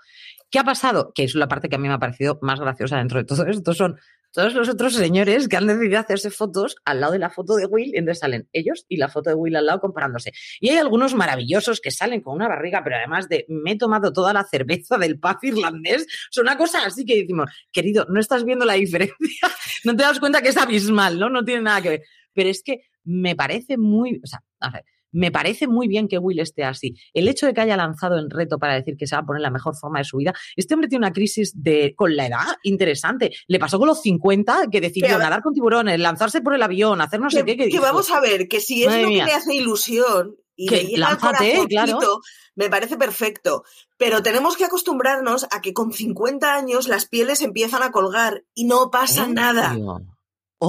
¿Qué 0.51 0.59
ha 0.59 0.65
pasado? 0.65 1.13
Que 1.15 1.25
es 1.25 1.35
la 1.35 1.49
parte 1.49 1.69
que 1.69 1.77
a 1.77 1.79
mí 1.79 1.89
me 1.89 1.95
ha 1.95 1.99
parecido 1.99 2.39
más 2.43 2.61
graciosa 2.61 2.99
dentro 2.99 3.19
de 3.19 3.25
todo 3.25 3.47
esto, 3.47 3.75
son 3.75 3.99
todos 4.35 4.53
los 4.55 4.69
otros 4.69 4.95
señores 4.95 5.47
que 5.47 5.57
han 5.57 5.69
decidido 5.69 6.01
hacerse 6.01 6.29
fotos 6.29 6.75
al 6.85 7.01
lado 7.01 7.13
de 7.13 7.21
la 7.21 7.31
foto 7.31 7.55
de 7.55 7.67
Will 7.67 7.95
y 7.95 7.99
entonces 7.99 8.19
salen 8.19 8.49
ellos 8.53 8.85
y 8.89 8.97
la 8.97 9.09
foto 9.09 9.31
de 9.31 9.37
Will 9.37 9.55
al 9.55 9.67
lado 9.67 9.81
comparándose. 9.81 10.33
Y 10.61 10.71
hay 10.71 10.79
algunos 10.79 11.15
maravillosos 11.15 11.81
que 11.81 11.93
salen 11.93 12.21
con 12.21 12.35
una 12.35 12.49
barriga, 12.49 12.83
pero 12.83 12.97
además 12.97 13.29
de 13.29 13.47
me 13.49 13.73
he 13.73 13.79
tomado 13.79 14.13
toda 14.13 14.33
la 14.33 14.43
cerveza 14.43 14.99
del 14.99 15.21
pub 15.21 15.39
irlandés, 15.43 16.07
son 16.31 16.47
una 16.47 16.59
cosa 16.59 16.85
así 16.85 17.05
que 17.05 17.21
decimos, 17.21 17.49
querido, 17.73 18.07
no 18.09 18.19
estás 18.19 18.45
viendo 18.45 18.65
la 18.65 18.75
diferencia, 18.75 19.15
no 19.85 19.95
te 19.95 20.03
das 20.03 20.19
cuenta 20.19 20.43
que 20.43 20.49
es 20.49 20.57
abismal, 20.57 21.19
¿no? 21.19 21.31
No 21.31 21.45
tiene 21.45 21.63
nada 21.63 21.81
que 21.81 21.89
ver. 21.91 22.03
Pero 22.33 22.51
es 22.51 22.63
que 22.65 22.81
me 23.05 23.37
parece 23.37 23.77
muy, 23.77 24.21
o 24.23 24.27
sea, 24.27 24.43
a 24.61 24.71
ver, 24.71 24.85
me 25.15 25.31
parece 25.31 25.69
muy 25.69 25.87
bien 25.87 26.09
que 26.09 26.19
Will 26.19 26.41
esté 26.41 26.65
así. 26.65 26.97
El 27.15 27.29
hecho 27.29 27.47
de 27.47 27.55
que 27.55 27.61
haya 27.61 27.77
lanzado 27.77 28.19
en 28.19 28.29
reto 28.29 28.59
para 28.59 28.75
decir 28.75 28.97
que 28.99 29.07
se 29.07 29.15
va 29.15 29.23
a 29.23 29.25
poner 29.25 29.41
la 29.41 29.51
mejor 29.51 29.77
forma 29.77 30.01
de 30.01 30.05
su 30.05 30.17
vida, 30.17 30.35
este 30.57 30.75
hombre 30.75 30.89
tiene 30.89 31.07
una 31.07 31.13
crisis 31.13 31.53
de, 31.55 31.95
con 31.97 32.17
la 32.17 32.27
edad 32.27 32.57
interesante. 32.65 33.33
Le 33.47 33.61
pasó 33.61 33.79
con 33.79 33.87
los 33.87 34.03
50 34.03 34.67
que 34.73 34.81
decidió 34.81 35.17
nadar 35.17 35.41
con 35.43 35.55
tiburones, 35.55 36.01
lanzarse 36.01 36.41
por 36.41 36.55
el 36.55 36.63
avión, 36.63 37.01
hacer 37.01 37.21
no 37.21 37.31
sé 37.31 37.45
qué. 37.45 37.57
Que, 37.57 37.79
vamos 37.79 38.11
a 38.11 38.21
ver, 38.21 38.49
que 38.49 38.61
si 38.61 38.85
es 38.85 38.93
lo 38.93 39.09
que 39.09 39.25
le 39.25 39.33
hace 39.33 39.55
ilusión 39.55 40.37
y 40.57 40.67
que 40.67 40.83
le 40.83 40.99
lánzate, 40.99 41.65
claro. 41.69 42.21
me 42.57 42.69
parece 42.69 42.97
perfecto. 42.97 43.63
Pero 43.97 44.21
tenemos 44.21 44.57
que 44.57 44.65
acostumbrarnos 44.65 45.47
a 45.53 45.61
que 45.61 45.73
con 45.73 45.93
50 45.93 46.53
años 46.53 46.89
las 46.89 47.07
pieles 47.07 47.41
empiezan 47.41 47.85
a 47.85 47.93
colgar 47.93 48.45
y 48.53 48.65
no 48.65 48.91
pasa 48.91 49.29
nada. 49.29 49.77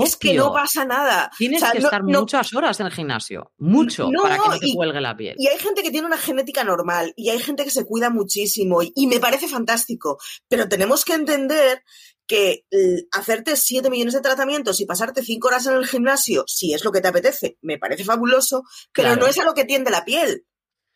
Es 0.03 0.15
que 0.15 0.34
no 0.34 0.53
pasa 0.53 0.86
nada. 0.86 1.31
Tienes 1.38 1.63
que 1.63 1.77
estar 1.79 2.03
muchas 2.03 2.53
horas 2.53 2.79
en 2.79 2.88
el 2.88 2.91
gimnasio, 2.91 3.51
mucho, 3.58 4.10
para 4.21 4.38
que 4.38 4.49
no 4.49 4.60
te 4.60 4.73
cuelgue 4.73 5.01
la 5.01 5.15
piel. 5.15 5.36
Y 5.38 5.47
hay 5.47 5.58
gente 5.58 5.84
que 5.84 5.91
tiene 5.91 6.08
una 6.08 6.17
genética 6.17 6.63
normal 6.63 7.13
y 7.15 7.29
hay 7.29 7.39
gente 7.39 7.63
que 7.63 7.71
se 7.71 7.86
cuida 7.86 8.10
muchísimo 8.10 8.81
y, 8.81 9.08
me 9.08 9.19
parece 9.19 9.47
fantástico, 9.47 10.17
pero 10.47 10.67
tenemos 10.67 11.05
que 11.05 11.13
entender 11.13 11.84
que 12.27 12.65
hacerte 13.12 13.55
7 13.55 13.89
millones 13.89 14.15
de 14.15 14.21
tratamientos 14.21 14.81
y 14.81 14.86
pasarte 14.86 15.23
5 15.23 15.47
horas 15.47 15.67
en 15.67 15.73
el 15.75 15.86
gimnasio, 15.86 16.43
si 16.47 16.73
es 16.73 16.84
lo 16.84 16.91
que 16.91 17.01
te 17.01 17.08
apetece, 17.08 17.58
me 17.62 17.77
parece 17.77 18.03
fabuloso, 18.03 18.63
pero 18.91 19.15
no 19.15 19.27
es 19.27 19.38
a 19.38 19.43
lo 19.43 19.53
que 19.53 19.65
tiende 19.65 19.91
la 19.91 20.05
piel 20.05 20.45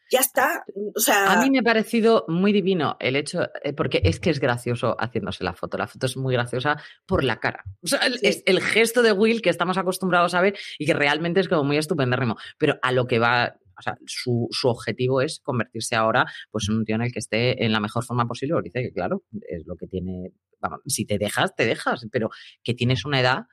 ya 0.09 0.19
está. 0.19 0.65
O 0.95 0.99
sea... 0.99 1.31
A 1.31 1.41
mí 1.41 1.49
me 1.49 1.59
ha 1.59 1.63
parecido 1.63 2.25
muy 2.27 2.51
divino 2.51 2.97
el 2.99 3.15
hecho, 3.15 3.43
eh, 3.63 3.73
porque 3.73 4.01
es 4.03 4.19
que 4.19 4.29
es 4.29 4.39
gracioso 4.39 4.95
haciéndose 4.99 5.43
la 5.43 5.53
foto. 5.53 5.77
La 5.77 5.87
foto 5.87 6.07
es 6.07 6.17
muy 6.17 6.33
graciosa 6.33 6.81
por 7.05 7.23
la 7.23 7.39
cara. 7.39 7.63
O 7.83 7.87
sea, 7.87 7.99
es 8.21 8.43
el 8.45 8.61
gesto 8.61 9.01
de 9.01 9.11
Will 9.11 9.41
que 9.41 9.49
estamos 9.49 9.77
acostumbrados 9.77 10.33
a 10.33 10.41
ver 10.41 10.57
y 10.77 10.85
que 10.85 10.93
realmente 10.93 11.39
es 11.39 11.47
como 11.47 11.63
muy 11.63 11.77
estupendérrimo. 11.77 12.37
Pero 12.57 12.79
a 12.81 12.91
lo 12.91 13.05
que 13.05 13.19
va, 13.19 13.55
o 13.77 13.81
sea, 13.81 13.97
su, 14.05 14.47
su, 14.51 14.67
objetivo 14.67 15.21
es 15.21 15.39
convertirse 15.39 15.95
ahora 15.95 16.25
pues, 16.51 16.67
en 16.69 16.77
un 16.77 16.85
tío 16.85 16.95
en 16.95 17.03
el 17.03 17.11
que 17.11 17.19
esté 17.19 17.63
en 17.63 17.71
la 17.71 17.79
mejor 17.79 18.03
forma 18.03 18.25
posible. 18.27 18.53
Porque 18.53 18.69
dice 18.69 18.81
que, 18.81 18.93
claro, 18.93 19.23
es 19.47 19.65
lo 19.65 19.75
que 19.75 19.87
tiene. 19.87 20.33
Vamos, 20.59 20.81
si 20.87 21.05
te 21.05 21.17
dejas, 21.17 21.55
te 21.55 21.65
dejas, 21.65 22.05
pero 22.11 22.29
que 22.63 22.73
tienes 22.73 23.05
una 23.05 23.21
edad. 23.21 23.43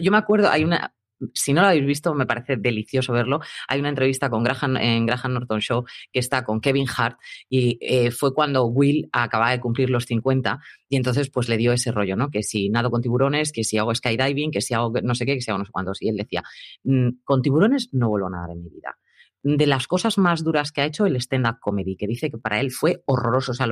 yo 0.00 0.10
me 0.10 0.16
acuerdo, 0.16 0.48
hay 0.48 0.64
una, 0.64 0.94
si 1.32 1.52
no 1.52 1.62
lo 1.62 1.68
habéis 1.68 1.86
visto, 1.86 2.14
me 2.14 2.26
parece 2.26 2.56
delicioso 2.56 3.12
verlo. 3.12 3.40
Hay 3.68 3.80
una 3.80 3.88
entrevista 3.88 4.30
con 4.30 4.42
Graham, 4.42 4.76
en 4.76 5.06
Graham 5.06 5.34
Norton 5.34 5.60
Show 5.60 5.84
que 6.12 6.18
está 6.18 6.44
con 6.44 6.60
Kevin 6.60 6.86
Hart 6.96 7.18
y 7.48 7.78
eh, 7.80 8.10
fue 8.10 8.34
cuando 8.34 8.66
Will 8.66 9.08
acababa 9.12 9.50
de 9.50 9.60
cumplir 9.60 9.90
los 9.90 10.06
50 10.06 10.60
y 10.88 10.96
entonces 10.96 11.30
pues 11.30 11.48
le 11.48 11.56
dio 11.56 11.72
ese 11.72 11.92
rollo, 11.92 12.16
¿no? 12.16 12.30
Que 12.30 12.42
si 12.42 12.68
nado 12.70 12.90
con 12.90 13.02
tiburones, 13.02 13.52
que 13.52 13.64
si 13.64 13.78
hago 13.78 13.94
skydiving, 13.94 14.50
que 14.50 14.60
si 14.60 14.74
hago 14.74 14.92
no 15.02 15.14
sé 15.14 15.26
qué, 15.26 15.34
que 15.34 15.40
si 15.40 15.50
hago 15.50 15.58
no 15.58 15.64
sé 15.64 15.72
cuántos. 15.72 16.02
Y 16.02 16.08
él 16.08 16.16
decía, 16.16 16.42
mm, 16.84 17.08
con 17.24 17.42
tiburones 17.42 17.88
no 17.92 18.08
vuelvo 18.08 18.28
a 18.28 18.30
nadar 18.30 18.50
en 18.50 18.62
mi 18.62 18.70
vida 18.70 18.96
de 19.44 19.66
las 19.66 19.86
cosas 19.86 20.16
más 20.16 20.42
duras 20.42 20.72
que 20.72 20.80
ha 20.80 20.86
hecho 20.86 21.04
el 21.04 21.16
stand-up 21.16 21.60
comedy, 21.60 21.96
que 21.96 22.06
dice 22.06 22.30
que 22.30 22.38
para 22.38 22.60
él 22.60 22.70
fue 22.70 23.02
horroroso. 23.04 23.52
O 23.52 23.54
sea, 23.54 23.68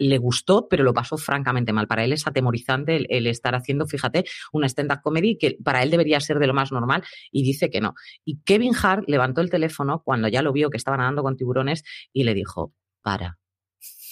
le 0.00 0.18
gustó, 0.18 0.68
pero 0.68 0.82
lo 0.82 0.92
pasó 0.92 1.16
francamente 1.16 1.72
mal. 1.72 1.86
Para 1.86 2.04
él 2.04 2.12
es 2.12 2.26
atemorizante 2.26 3.06
el, 3.16 3.26
estar 3.28 3.54
haciendo, 3.54 3.86
fíjate, 3.86 4.24
una 4.52 4.66
stand-up 4.66 5.00
comedy 5.02 5.38
que 5.38 5.58
para 5.62 5.84
él 5.84 5.90
debería 5.90 6.20
ser 6.20 6.40
de 6.40 6.48
lo 6.48 6.54
más 6.54 6.72
normal 6.72 7.04
y 7.30 7.44
dice 7.44 7.70
que 7.70 7.80
no. 7.80 7.94
Y 8.24 8.40
Kevin 8.40 8.74
Hart 8.74 9.04
levantó 9.06 9.40
el 9.40 9.48
teléfono 9.48 10.02
cuando 10.04 10.26
ya 10.26 10.42
lo 10.42 10.52
vio 10.52 10.70
que 10.70 10.76
estaba 10.76 10.96
nadando 10.96 11.22
con 11.22 11.36
tiburones 11.36 11.84
y 12.12 12.24
le 12.24 12.34
dijo, 12.34 12.74
para. 13.00 13.38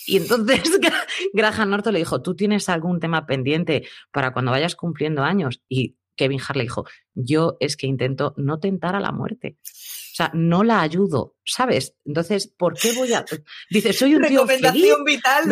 Y 0.06 0.18
entonces 0.18 0.62
Graham 1.32 1.70
Norton 1.70 1.92
le 1.92 1.98
dijo, 1.98 2.22
¿tú 2.22 2.36
tienes 2.36 2.68
algún 2.68 3.00
tema 3.00 3.26
pendiente 3.26 3.88
para 4.12 4.32
cuando 4.32 4.52
vayas 4.52 4.76
cumpliendo 4.76 5.24
años? 5.24 5.60
Y 5.68 5.96
Kevin 6.14 6.40
Hart 6.40 6.56
le 6.56 6.62
dijo, 6.62 6.84
yo 7.14 7.56
es 7.58 7.76
que 7.76 7.88
intento 7.88 8.34
no 8.36 8.60
tentar 8.60 8.94
a 8.94 9.00
la 9.00 9.10
muerte. 9.10 9.56
O 10.14 10.16
sea, 10.16 10.30
no 10.32 10.62
la 10.62 10.80
ayudo, 10.80 11.34
¿sabes? 11.44 11.96
Entonces, 12.04 12.46
¿por 12.46 12.78
qué 12.78 12.92
voy 12.92 13.12
a...? 13.12 13.24
Dice, 13.68 13.92
soy 13.92 14.14
un 14.14 14.22
tío 14.22 14.46
feliz. 14.46 14.94
vital. 15.04 15.42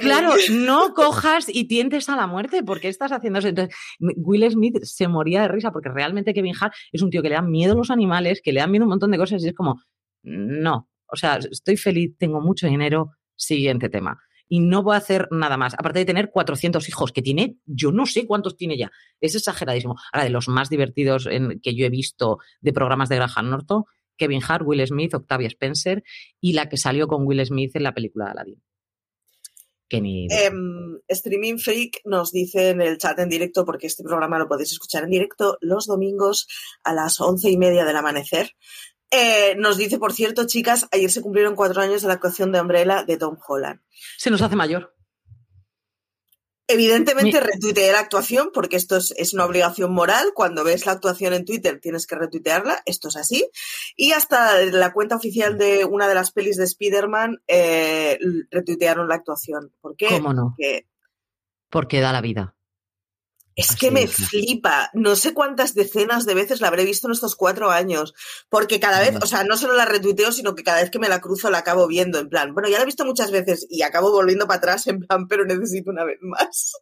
claro, 0.00 0.34
no 0.52 0.94
cojas 0.94 1.46
y 1.48 1.64
tientes 1.64 2.08
a 2.08 2.14
la 2.14 2.28
muerte. 2.28 2.62
¿Por 2.62 2.78
qué 2.78 2.86
estás 2.86 3.10
haciendo 3.10 3.40
eso? 3.40 3.48
Entonces, 3.48 3.74
Will 3.98 4.48
Smith 4.48 4.78
se 4.84 5.08
moría 5.08 5.42
de 5.42 5.48
risa 5.48 5.72
porque 5.72 5.88
realmente 5.88 6.32
Kevin 6.32 6.54
Hart 6.60 6.72
es 6.92 7.02
un 7.02 7.10
tío 7.10 7.20
que 7.20 7.30
le 7.30 7.34
dan 7.34 7.50
miedo 7.50 7.72
a 7.72 7.76
los 7.76 7.90
animales, 7.90 8.40
que 8.40 8.52
le 8.52 8.60
dan 8.60 8.70
miedo 8.70 8.84
un 8.84 8.90
montón 8.90 9.10
de 9.10 9.18
cosas 9.18 9.42
y 9.42 9.48
es 9.48 9.54
como, 9.54 9.82
no. 10.22 10.88
O 11.06 11.16
sea, 11.16 11.40
estoy 11.50 11.76
feliz, 11.76 12.16
tengo 12.16 12.40
mucho 12.40 12.68
dinero, 12.68 13.10
siguiente 13.34 13.88
tema 13.88 14.20
y 14.52 14.58
no 14.58 14.82
voy 14.82 14.94
a 14.94 14.98
hacer 14.98 15.28
nada 15.30 15.56
más. 15.56 15.74
Aparte 15.74 16.00
de 16.00 16.04
tener 16.04 16.30
400 16.30 16.86
hijos, 16.88 17.12
que 17.12 17.22
tiene, 17.22 17.56
yo 17.66 17.92
no 17.92 18.04
sé 18.04 18.26
cuántos 18.26 18.56
tiene 18.56 18.76
ya. 18.76 18.90
Es 19.20 19.36
exageradísimo. 19.36 19.94
Ahora, 20.12 20.24
de 20.24 20.30
los 20.30 20.48
más 20.48 20.68
divertidos 20.68 21.26
en, 21.26 21.60
que 21.60 21.76
yo 21.76 21.86
he 21.86 21.88
visto 21.88 22.38
de 22.60 22.72
programas 22.72 23.08
de 23.08 23.16
Graham 23.16 23.48
Norton, 23.48 23.84
Kevin 24.16 24.42
Hart, 24.46 24.66
Will 24.66 24.84
Smith, 24.84 25.14
Octavia 25.14 25.46
Spencer 25.46 26.02
y 26.40 26.52
la 26.54 26.68
que 26.68 26.76
salió 26.76 27.06
con 27.06 27.26
Will 27.26 27.46
Smith 27.46 27.76
en 27.76 27.84
la 27.84 27.94
película 27.94 28.24
de 28.24 28.30
Aladdin. 28.32 28.62
Que. 29.88 29.98
Em, 29.98 30.98
Streaming 31.06 31.58
Freak 31.58 32.00
nos 32.04 32.32
dice 32.32 32.70
en 32.70 32.80
el 32.80 32.98
chat 32.98 33.18
en 33.20 33.28
directo, 33.28 33.64
porque 33.64 33.86
este 33.86 34.02
programa 34.02 34.38
lo 34.38 34.48
podéis 34.48 34.72
escuchar 34.72 35.04
en 35.04 35.10
directo 35.10 35.58
los 35.60 35.86
domingos 35.86 36.48
a 36.82 36.92
las 36.92 37.20
once 37.20 37.50
y 37.50 37.56
media 37.56 37.84
del 37.84 37.96
amanecer. 37.96 38.50
Eh, 39.10 39.56
nos 39.56 39.76
dice, 39.76 39.98
por 39.98 40.12
cierto, 40.12 40.46
chicas, 40.46 40.86
ayer 40.92 41.10
se 41.10 41.20
cumplieron 41.20 41.56
cuatro 41.56 41.82
años 41.82 42.02
de 42.02 42.08
la 42.08 42.14
actuación 42.14 42.52
de 42.52 42.60
Umbrella 42.60 43.04
de 43.04 43.16
Tom 43.16 43.36
Holland. 43.46 43.80
Se 44.16 44.30
nos 44.30 44.40
hace 44.42 44.56
mayor. 44.56 44.94
Evidentemente 46.68 47.40
retuiteé 47.40 47.90
la 47.90 47.98
actuación 47.98 48.50
porque 48.54 48.76
esto 48.76 48.96
es, 48.96 49.34
una 49.34 49.44
obligación 49.44 49.92
moral. 49.92 50.30
Cuando 50.36 50.62
ves 50.62 50.86
la 50.86 50.92
actuación 50.92 51.32
en 51.34 51.44
Twitter 51.44 51.80
tienes 51.80 52.06
que 52.06 52.14
retuitearla. 52.14 52.80
Esto 52.86 53.08
es 53.08 53.16
así. 53.16 53.50
Y 53.96 54.12
hasta 54.12 54.62
la 54.66 54.92
cuenta 54.92 55.16
oficial 55.16 55.58
de 55.58 55.84
una 55.84 56.06
de 56.06 56.14
las 56.14 56.30
pelis 56.30 56.56
de 56.56 56.64
Spider-Man 56.64 57.42
eh, 57.48 58.20
retuitearon 58.52 59.08
la 59.08 59.16
actuación. 59.16 59.72
¿Por 59.80 59.96
qué? 59.96 60.06
¿Cómo 60.06 60.32
no? 60.32 60.56
Porque 61.68 62.00
da 62.00 62.12
la 62.12 62.20
vida. 62.20 62.54
Es 63.60 63.76
que 63.76 63.90
me 63.90 64.06
flipa. 64.06 64.90
No 64.94 65.16
sé 65.16 65.34
cuántas 65.34 65.74
decenas 65.74 66.26
de 66.26 66.34
veces 66.34 66.60
la 66.60 66.68
habré 66.68 66.84
visto 66.84 67.06
en 67.08 67.12
estos 67.12 67.36
cuatro 67.36 67.70
años. 67.70 68.14
Porque 68.48 68.80
cada 68.80 69.00
vez, 69.00 69.16
o 69.22 69.26
sea, 69.26 69.44
no 69.44 69.56
solo 69.56 69.74
la 69.74 69.84
retuiteo, 69.84 70.32
sino 70.32 70.54
que 70.54 70.64
cada 70.64 70.80
vez 70.80 70.90
que 70.90 70.98
me 70.98 71.08
la 71.08 71.20
cruzo 71.20 71.50
la 71.50 71.58
acabo 71.58 71.86
viendo. 71.86 72.18
En 72.18 72.28
plan, 72.28 72.54
bueno, 72.54 72.68
ya 72.68 72.78
la 72.78 72.82
he 72.82 72.86
visto 72.86 73.04
muchas 73.04 73.30
veces 73.30 73.66
y 73.68 73.82
acabo 73.82 74.10
volviendo 74.10 74.46
para 74.46 74.58
atrás 74.58 74.86
en 74.86 75.00
plan, 75.00 75.28
pero 75.28 75.44
necesito 75.44 75.90
una 75.90 76.04
vez 76.04 76.18
más. 76.20 76.72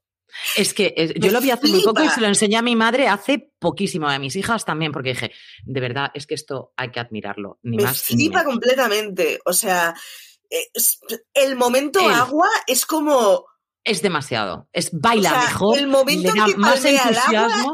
Es 0.56 0.74
que 0.74 1.14
yo 1.16 1.30
lo 1.30 1.40
vi 1.40 1.50
hace 1.50 1.68
muy 1.68 1.82
poco 1.82 2.04
y 2.04 2.08
se 2.08 2.20
lo 2.20 2.26
enseñé 2.26 2.56
a 2.56 2.62
mi 2.62 2.76
madre 2.76 3.08
hace 3.08 3.50
poquísimo, 3.58 4.08
a 4.08 4.18
mis 4.18 4.36
hijas 4.36 4.64
también, 4.64 4.92
porque 4.92 5.10
dije, 5.10 5.32
de 5.64 5.80
verdad, 5.80 6.10
es 6.14 6.26
que 6.26 6.34
esto 6.34 6.72
hay 6.76 6.90
que 6.90 7.00
admirarlo. 7.00 7.58
Ni 7.62 7.78
me 7.78 7.84
más 7.84 8.02
flipa 8.02 8.44
completamente. 8.44 9.40
O 9.46 9.52
sea, 9.52 9.94
el 11.34 11.56
momento 11.56 12.00
agua 12.00 12.48
es 12.66 12.86
como 12.86 13.46
es 13.88 14.02
demasiado. 14.02 14.68
Es 14.72 14.90
baila 14.92 15.30
mejor. 15.30 15.78
El 15.78 15.88
momento 15.88 16.32
le 16.32 16.40
da 16.40 16.46
más 16.56 16.84
entusiasmo. 16.84 17.72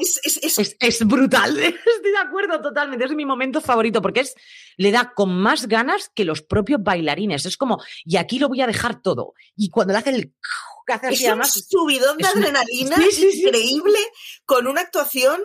Es, 0.81 1.07
brutal. 1.07 1.59
Estoy 1.59 2.11
de 2.11 2.18
acuerdo 2.18 2.61
totalmente. 2.61 3.05
Es 3.05 3.12
mi 3.12 3.24
momento 3.24 3.61
favorito 3.61 4.00
porque 4.00 4.20
es 4.20 4.35
le 4.77 4.90
da 4.90 5.12
con 5.14 5.37
más 5.37 5.66
ganas 5.66 6.11
que 6.14 6.24
los 6.24 6.42
propios 6.42 6.81
bailarines. 6.83 7.46
Es 7.46 7.57
como, 7.57 7.79
y 8.05 8.16
aquí 8.16 8.38
lo 8.38 8.48
voy 8.48 8.61
a 8.61 8.66
dejar 8.66 9.00
todo. 9.03 9.35
Y 9.57 9.70
cuando 9.70 9.92
le 9.92 9.98
hace 9.98 10.11
el 10.11 10.33
que 10.87 10.92
hace 10.92 11.09
es 11.11 11.22
un 11.22 11.44
subidón 11.44 12.18
de 12.18 12.27
adrenalina 12.27 12.96
increíble 12.96 13.98
con 14.44 14.66
una 14.66 14.83
actuación 14.83 15.40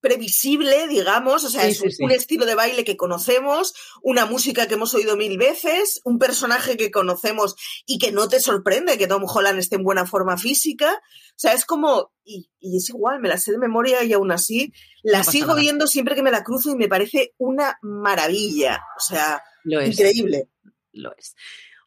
previsible, 0.00 0.88
digamos, 0.88 1.44
o 1.44 1.50
sea, 1.50 1.66
es 1.66 1.82
un 2.00 2.10
estilo 2.10 2.46
de 2.46 2.54
baile 2.54 2.84
que 2.84 2.96
conocemos, 2.96 3.74
una 4.02 4.26
música 4.26 4.66
que 4.66 4.74
hemos 4.74 4.94
oído 4.94 5.16
mil 5.16 5.36
veces, 5.38 6.00
un 6.04 6.18
personaje 6.18 6.76
que 6.76 6.90
conocemos 6.90 7.54
y 7.86 7.98
que 7.98 8.10
no 8.12 8.28
te 8.28 8.40
sorprende 8.40 8.98
que 8.98 9.06
Tom 9.06 9.24
Holland 9.26 9.58
esté 9.58 9.76
en 9.76 9.84
buena 9.84 10.06
forma 10.06 10.36
física. 10.36 10.92
O 10.92 11.36
sea, 11.36 11.52
es 11.52 11.64
como, 11.64 12.12
y, 12.24 12.50
es 12.60 12.88
igual, 12.88 13.20
me 13.20 13.28
la 13.28 13.38
sé 13.38 13.52
de 13.52 13.58
memoria 13.58 14.02
y 14.04 14.12
aún 14.12 14.32
así 14.32 14.72
la 15.02 15.24
sigo 15.24 15.54
viendo 15.54 15.86
siempre 15.86 16.14
que 16.14 16.22
me 16.22 16.30
la 16.30 16.44
cruzo 16.44 16.70
y 16.70 16.76
me 16.76 16.88
parece 16.88 17.34
una 17.38 17.78
maravilla. 17.82 18.82
O 18.96 19.00
sea, 19.00 19.42
increíble. 19.64 20.48
Lo 20.92 21.14
es. 21.16 21.36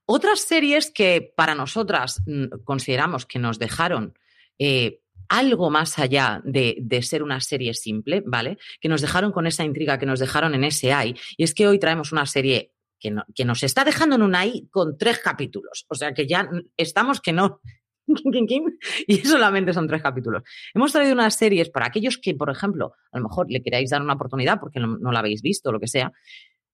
Otras 0.05 0.41
series 0.41 0.91
que 0.91 1.33
para 1.35 1.55
nosotras 1.55 2.21
mm, 2.25 2.63
consideramos 2.63 3.25
que 3.25 3.39
nos 3.39 3.57
dejaron 3.59 4.17
eh, 4.59 5.02
algo 5.33 5.71
más 5.71 5.97
allá 5.97 6.41
de, 6.45 6.77
de, 6.79 7.01
ser 7.01 7.23
una 7.23 7.39
serie 7.39 7.73
simple, 7.73 8.21
¿vale? 8.23 8.59
Que 8.79 8.87
nos 8.87 9.01
dejaron 9.01 9.31
con 9.31 9.47
esa 9.47 9.63
intriga 9.63 9.97
que 9.97 10.05
nos 10.05 10.19
dejaron 10.19 10.53
en 10.53 10.63
ese 10.63 10.93
AI. 10.93 11.15
Y 11.37 11.43
es 11.43 11.55
que 11.55 11.65
hoy 11.65 11.79
traemos 11.79 12.11
una 12.11 12.27
serie 12.27 12.71
que, 12.99 13.15
que 13.33 13.43
nos 13.43 13.63
está 13.63 13.83
dejando 13.83 14.15
en 14.15 14.21
un 14.21 14.35
AI 14.35 14.67
con 14.69 14.95
tres 14.95 15.17
capítulos. 15.17 15.85
O 15.89 15.95
sea 15.95 16.13
que 16.13 16.27
ya 16.27 16.47
estamos 16.77 17.19
que 17.19 17.33
no. 17.33 17.61
y 19.07 19.17
solamente 19.17 19.73
son 19.73 19.87
tres 19.87 20.03
capítulos. 20.03 20.43
Hemos 20.71 20.91
traído 20.91 21.13
unas 21.13 21.35
series 21.35 21.71
para 21.71 21.87
aquellos 21.87 22.19
que, 22.19 22.35
por 22.35 22.51
ejemplo, 22.51 22.93
a 23.11 23.17
lo 23.17 23.23
mejor 23.23 23.49
le 23.49 23.63
queráis 23.63 23.89
dar 23.89 24.03
una 24.03 24.13
oportunidad 24.13 24.59
porque 24.59 24.79
no, 24.79 25.11
la 25.11 25.19
habéis 25.19 25.41
visto 25.41 25.69
o 25.69 25.71
lo 25.71 25.79
que 25.79 25.87
sea. 25.87 26.11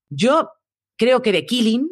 Yo 0.09 0.49
creo 0.97 1.21
que 1.21 1.31
The 1.31 1.45
Killing, 1.45 1.89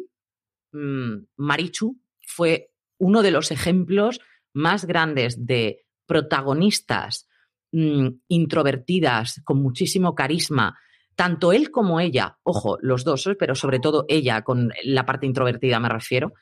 mmm, 0.72 1.14
Marichu, 1.38 1.98
fue 2.26 2.72
uno 2.98 3.22
de 3.22 3.30
los 3.30 3.52
ejemplos 3.52 4.20
más 4.52 4.84
grandes 4.84 5.46
de 5.46 5.86
protagonistas 6.08 7.28
mmm, 7.70 8.08
introvertidas, 8.26 9.40
con 9.44 9.62
muchísimo 9.62 10.14
carisma, 10.16 10.76
tanto 11.14 11.52
él 11.52 11.70
como 11.70 12.00
ella, 12.00 12.38
ojo, 12.42 12.78
los 12.80 13.04
dos, 13.04 13.28
pero 13.38 13.54
sobre 13.54 13.78
todo 13.78 14.06
ella, 14.08 14.42
con 14.42 14.72
la 14.84 15.04
parte 15.04 15.26
introvertida 15.26 15.78
me 15.78 15.88
refiero, 15.88 16.32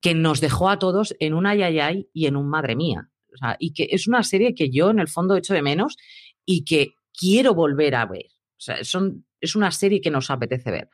que 0.00 0.14
nos 0.14 0.40
dejó 0.40 0.68
a 0.68 0.78
todos 0.78 1.14
en 1.18 1.34
un 1.34 1.46
ayayay 1.46 2.08
y 2.12 2.26
en 2.26 2.36
un 2.36 2.48
madre 2.48 2.76
mía. 2.76 3.08
Y 3.58 3.72
que 3.72 3.88
es 3.90 4.08
una 4.08 4.22
serie 4.22 4.54
que 4.54 4.70
yo 4.70 4.90
en 4.90 4.98
el 4.98 5.08
fondo 5.08 5.36
echo 5.36 5.54
de 5.54 5.62
menos 5.62 5.96
y 6.44 6.64
que 6.64 6.94
quiero 7.12 7.54
volver 7.54 7.94
a 7.94 8.06
ver. 8.06 8.26
O 8.26 8.62
sea, 8.62 8.76
es 8.76 9.54
una 9.56 9.70
serie 9.70 10.00
que 10.00 10.10
nos 10.10 10.30
apetece 10.30 10.70
ver. 10.70 10.90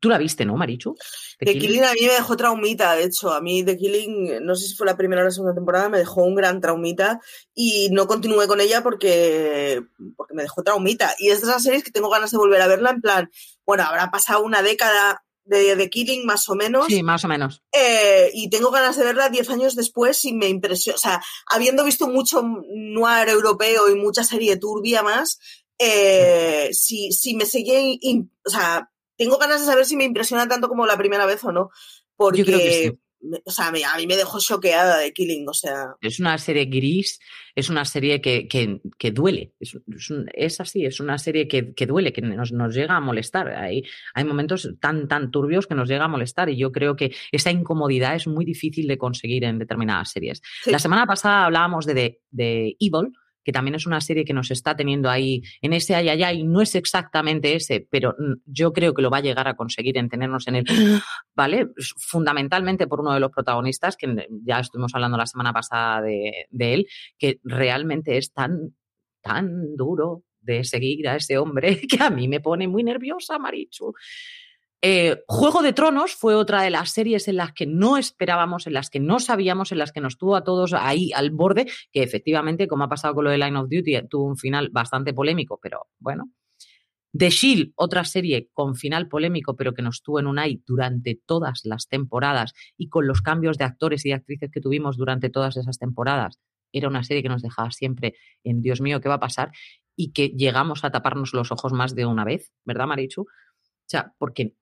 Tú 0.00 0.08
la 0.08 0.18
viste, 0.18 0.44
¿no, 0.44 0.56
Marichu? 0.56 0.96
The, 1.38 1.46
Killing? 1.46 1.60
Killing 1.60 1.84
a 1.84 1.92
mí 1.92 2.00
me 2.02 2.12
dejó 2.12 2.36
traumita, 2.36 2.94
de 2.94 3.04
hecho. 3.04 3.32
A 3.32 3.40
mí 3.40 3.64
The 3.64 3.76
Killing, 3.76 4.44
no 4.44 4.54
sé 4.54 4.68
si 4.68 4.74
fue 4.74 4.86
la 4.86 4.96
primera 4.96 5.22
o 5.22 5.24
la 5.24 5.30
segunda 5.30 5.54
temporada, 5.54 5.88
me 5.88 5.98
dejó 5.98 6.22
un 6.22 6.34
gran 6.34 6.60
traumita 6.60 7.20
y 7.54 7.88
no 7.90 8.06
continué 8.06 8.46
con 8.46 8.60
ella 8.60 8.82
porque, 8.82 9.82
porque 10.16 10.34
me 10.34 10.42
dejó 10.42 10.62
traumita. 10.62 11.14
Y 11.18 11.30
es 11.30 11.40
de 11.40 11.48
esas 11.48 11.62
series 11.62 11.84
que 11.84 11.92
tengo 11.92 12.10
ganas 12.10 12.30
de 12.30 12.38
volver 12.38 12.60
a 12.60 12.66
verla 12.66 12.90
en 12.90 13.00
plan, 13.00 13.30
bueno, 13.64 13.84
habrá 13.84 14.10
pasado 14.10 14.42
una 14.42 14.62
década 14.62 15.22
de 15.44 15.76
The 15.76 15.88
Killing, 15.88 16.26
más 16.26 16.48
o 16.48 16.56
menos. 16.56 16.86
Sí, 16.86 17.02
más 17.02 17.24
o 17.24 17.28
menos. 17.28 17.62
Eh, 17.72 18.30
y 18.34 18.50
tengo 18.50 18.70
ganas 18.70 18.96
de 18.96 19.04
verla 19.04 19.28
diez 19.28 19.48
años 19.48 19.76
después 19.76 20.24
y 20.24 20.34
me 20.34 20.48
impresiona. 20.48 20.96
O 20.96 21.00
sea, 21.00 21.22
habiendo 21.46 21.84
visto 21.84 22.08
mucho 22.08 22.42
noir 22.42 23.28
europeo 23.28 23.88
y 23.88 23.94
mucha 23.94 24.24
serie 24.24 24.56
turbia 24.56 25.02
más, 25.02 25.38
eh, 25.78 26.70
si, 26.72 27.12
si 27.12 27.34
me 27.34 27.46
sigue. 27.46 27.98
O 28.44 28.50
sea, 28.50 28.90
tengo 29.16 29.38
ganas 29.38 29.60
de 29.60 29.66
saber 29.66 29.84
si 29.84 29.96
me 29.96 30.04
impresiona 30.04 30.48
tanto 30.48 30.68
como 30.68 30.86
la 30.86 30.96
primera 30.96 31.26
vez 31.26 31.42
o 31.44 31.52
no. 31.52 31.70
Porque. 32.16 32.40
Yo 32.40 32.46
creo 32.46 32.58
que 32.58 32.72
sí. 32.72 32.92
O 33.44 33.50
sea, 33.50 33.68
a 33.68 33.72
mí 33.72 34.06
me 34.06 34.14
dejó 34.14 34.38
choqueada 34.38 34.98
de 34.98 35.12
Killing, 35.12 35.48
o 35.48 35.54
sea. 35.54 35.96
Es 36.00 36.20
una 36.20 36.36
serie 36.38 36.66
gris, 36.66 37.18
es 37.56 37.70
una 37.70 37.84
serie 37.84 38.20
que, 38.20 38.46
que, 38.46 38.80
que 38.98 39.10
duele. 39.10 39.54
Es, 39.58 40.60
así, 40.60 40.84
es 40.84 41.00
una 41.00 41.18
serie 41.18 41.48
que, 41.48 41.74
que 41.74 41.86
duele, 41.86 42.12
que 42.12 42.20
nos, 42.20 42.52
nos, 42.52 42.74
llega 42.74 42.94
a 42.94 43.00
molestar. 43.00 43.48
Hay, 43.48 43.82
hay 44.14 44.24
momentos 44.24 44.70
tan, 44.80 45.08
tan 45.08 45.30
turbios 45.30 45.66
que 45.66 45.74
nos 45.74 45.88
llega 45.88 46.04
a 46.04 46.08
molestar 46.08 46.50
y 46.50 46.56
yo 46.56 46.70
creo 46.70 46.94
que 46.94 47.16
esa 47.32 47.50
incomodidad 47.50 48.14
es 48.14 48.28
muy 48.28 48.44
difícil 48.44 48.86
de 48.86 48.98
conseguir 48.98 49.44
en 49.44 49.58
determinadas 49.58 50.10
series. 50.10 50.40
Sí. 50.62 50.70
La 50.70 50.78
semana 50.78 51.06
pasada 51.06 51.46
hablábamos 51.46 51.86
de, 51.86 51.94
de, 51.94 52.20
de 52.30 52.76
Evil, 52.78 53.12
que 53.46 53.52
también 53.52 53.76
es 53.76 53.86
una 53.86 54.00
serie 54.00 54.24
que 54.24 54.32
nos 54.32 54.50
está 54.50 54.74
teniendo 54.74 55.08
ahí 55.08 55.40
en 55.62 55.72
ese 55.72 55.94
ay, 55.94 56.08
ay, 56.08 56.24
ay, 56.24 56.42
no 56.42 56.60
es 56.60 56.74
exactamente 56.74 57.54
ese, 57.54 57.86
pero 57.88 58.16
yo 58.44 58.72
creo 58.72 58.92
que 58.92 59.02
lo 59.02 59.08
va 59.08 59.18
a 59.18 59.20
llegar 59.20 59.46
a 59.46 59.54
conseguir 59.54 59.98
en 59.98 60.08
tenernos 60.08 60.48
en 60.48 60.56
el, 60.56 60.64
¿vale? 61.36 61.68
Fundamentalmente 61.96 62.88
por 62.88 63.00
uno 63.00 63.14
de 63.14 63.20
los 63.20 63.30
protagonistas, 63.30 63.96
que 63.96 64.26
ya 64.42 64.58
estuvimos 64.58 64.92
hablando 64.96 65.16
la 65.16 65.26
semana 65.26 65.52
pasada 65.52 66.02
de, 66.02 66.46
de 66.50 66.74
él, 66.74 66.86
que 67.16 67.38
realmente 67.44 68.18
es 68.18 68.32
tan, 68.32 68.74
tan 69.22 69.76
duro 69.76 70.24
de 70.40 70.64
seguir 70.64 71.08
a 71.08 71.14
ese 71.14 71.38
hombre 71.38 71.80
que 71.88 72.02
a 72.02 72.10
mí 72.10 72.26
me 72.26 72.40
pone 72.40 72.66
muy 72.66 72.82
nerviosa, 72.82 73.38
Marichu. 73.38 73.94
Eh, 74.82 75.22
Juego 75.26 75.62
de 75.62 75.72
Tronos 75.72 76.14
fue 76.14 76.34
otra 76.34 76.62
de 76.62 76.70
las 76.70 76.90
series 76.90 77.28
en 77.28 77.36
las 77.36 77.52
que 77.52 77.66
no 77.66 77.96
esperábamos, 77.96 78.66
en 78.66 78.74
las 78.74 78.90
que 78.90 79.00
no 79.00 79.18
sabíamos, 79.20 79.72
en 79.72 79.78
las 79.78 79.90
que 79.90 80.00
nos 80.00 80.18
tuvo 80.18 80.36
a 80.36 80.44
todos 80.44 80.74
ahí 80.74 81.12
al 81.14 81.30
borde, 81.30 81.66
que 81.92 82.02
efectivamente, 82.02 82.68
como 82.68 82.84
ha 82.84 82.88
pasado 82.88 83.14
con 83.14 83.24
lo 83.24 83.30
de 83.30 83.38
Line 83.38 83.58
of 83.58 83.68
Duty, 83.70 84.08
tuvo 84.08 84.26
un 84.26 84.36
final 84.36 84.68
bastante 84.70 85.14
polémico, 85.14 85.58
pero 85.60 85.86
bueno. 85.98 86.30
The 87.16 87.30
Shield, 87.30 87.72
otra 87.76 88.04
serie 88.04 88.50
con 88.52 88.74
final 88.74 89.08
polémico, 89.08 89.56
pero 89.56 89.72
que 89.72 89.80
nos 89.80 90.02
tuvo 90.02 90.20
en 90.20 90.26
un 90.26 90.38
AI 90.38 90.62
durante 90.66 91.18
todas 91.24 91.62
las 91.64 91.88
temporadas 91.88 92.52
y 92.76 92.88
con 92.90 93.06
los 93.06 93.22
cambios 93.22 93.56
de 93.56 93.64
actores 93.64 94.04
y 94.04 94.10
de 94.10 94.16
actrices 94.16 94.50
que 94.50 94.60
tuvimos 94.60 94.98
durante 94.98 95.30
todas 95.30 95.56
esas 95.56 95.78
temporadas. 95.78 96.38
Era 96.72 96.88
una 96.88 97.04
serie 97.04 97.22
que 97.22 97.30
nos 97.30 97.40
dejaba 97.40 97.70
siempre 97.70 98.14
en 98.44 98.60
Dios 98.60 98.82
mío, 98.82 99.00
¿qué 99.00 99.08
va 99.08 99.14
a 99.14 99.20
pasar? 99.20 99.52
Y 99.96 100.12
que 100.12 100.28
llegamos 100.28 100.84
a 100.84 100.90
taparnos 100.90 101.32
los 101.32 101.50
ojos 101.52 101.72
más 101.72 101.94
de 101.94 102.04
una 102.04 102.24
vez, 102.24 102.52
¿verdad, 102.66 102.86
Marichu? 102.86 103.22
O 103.22 103.88
sea, 103.88 104.12
porque 104.18 104.54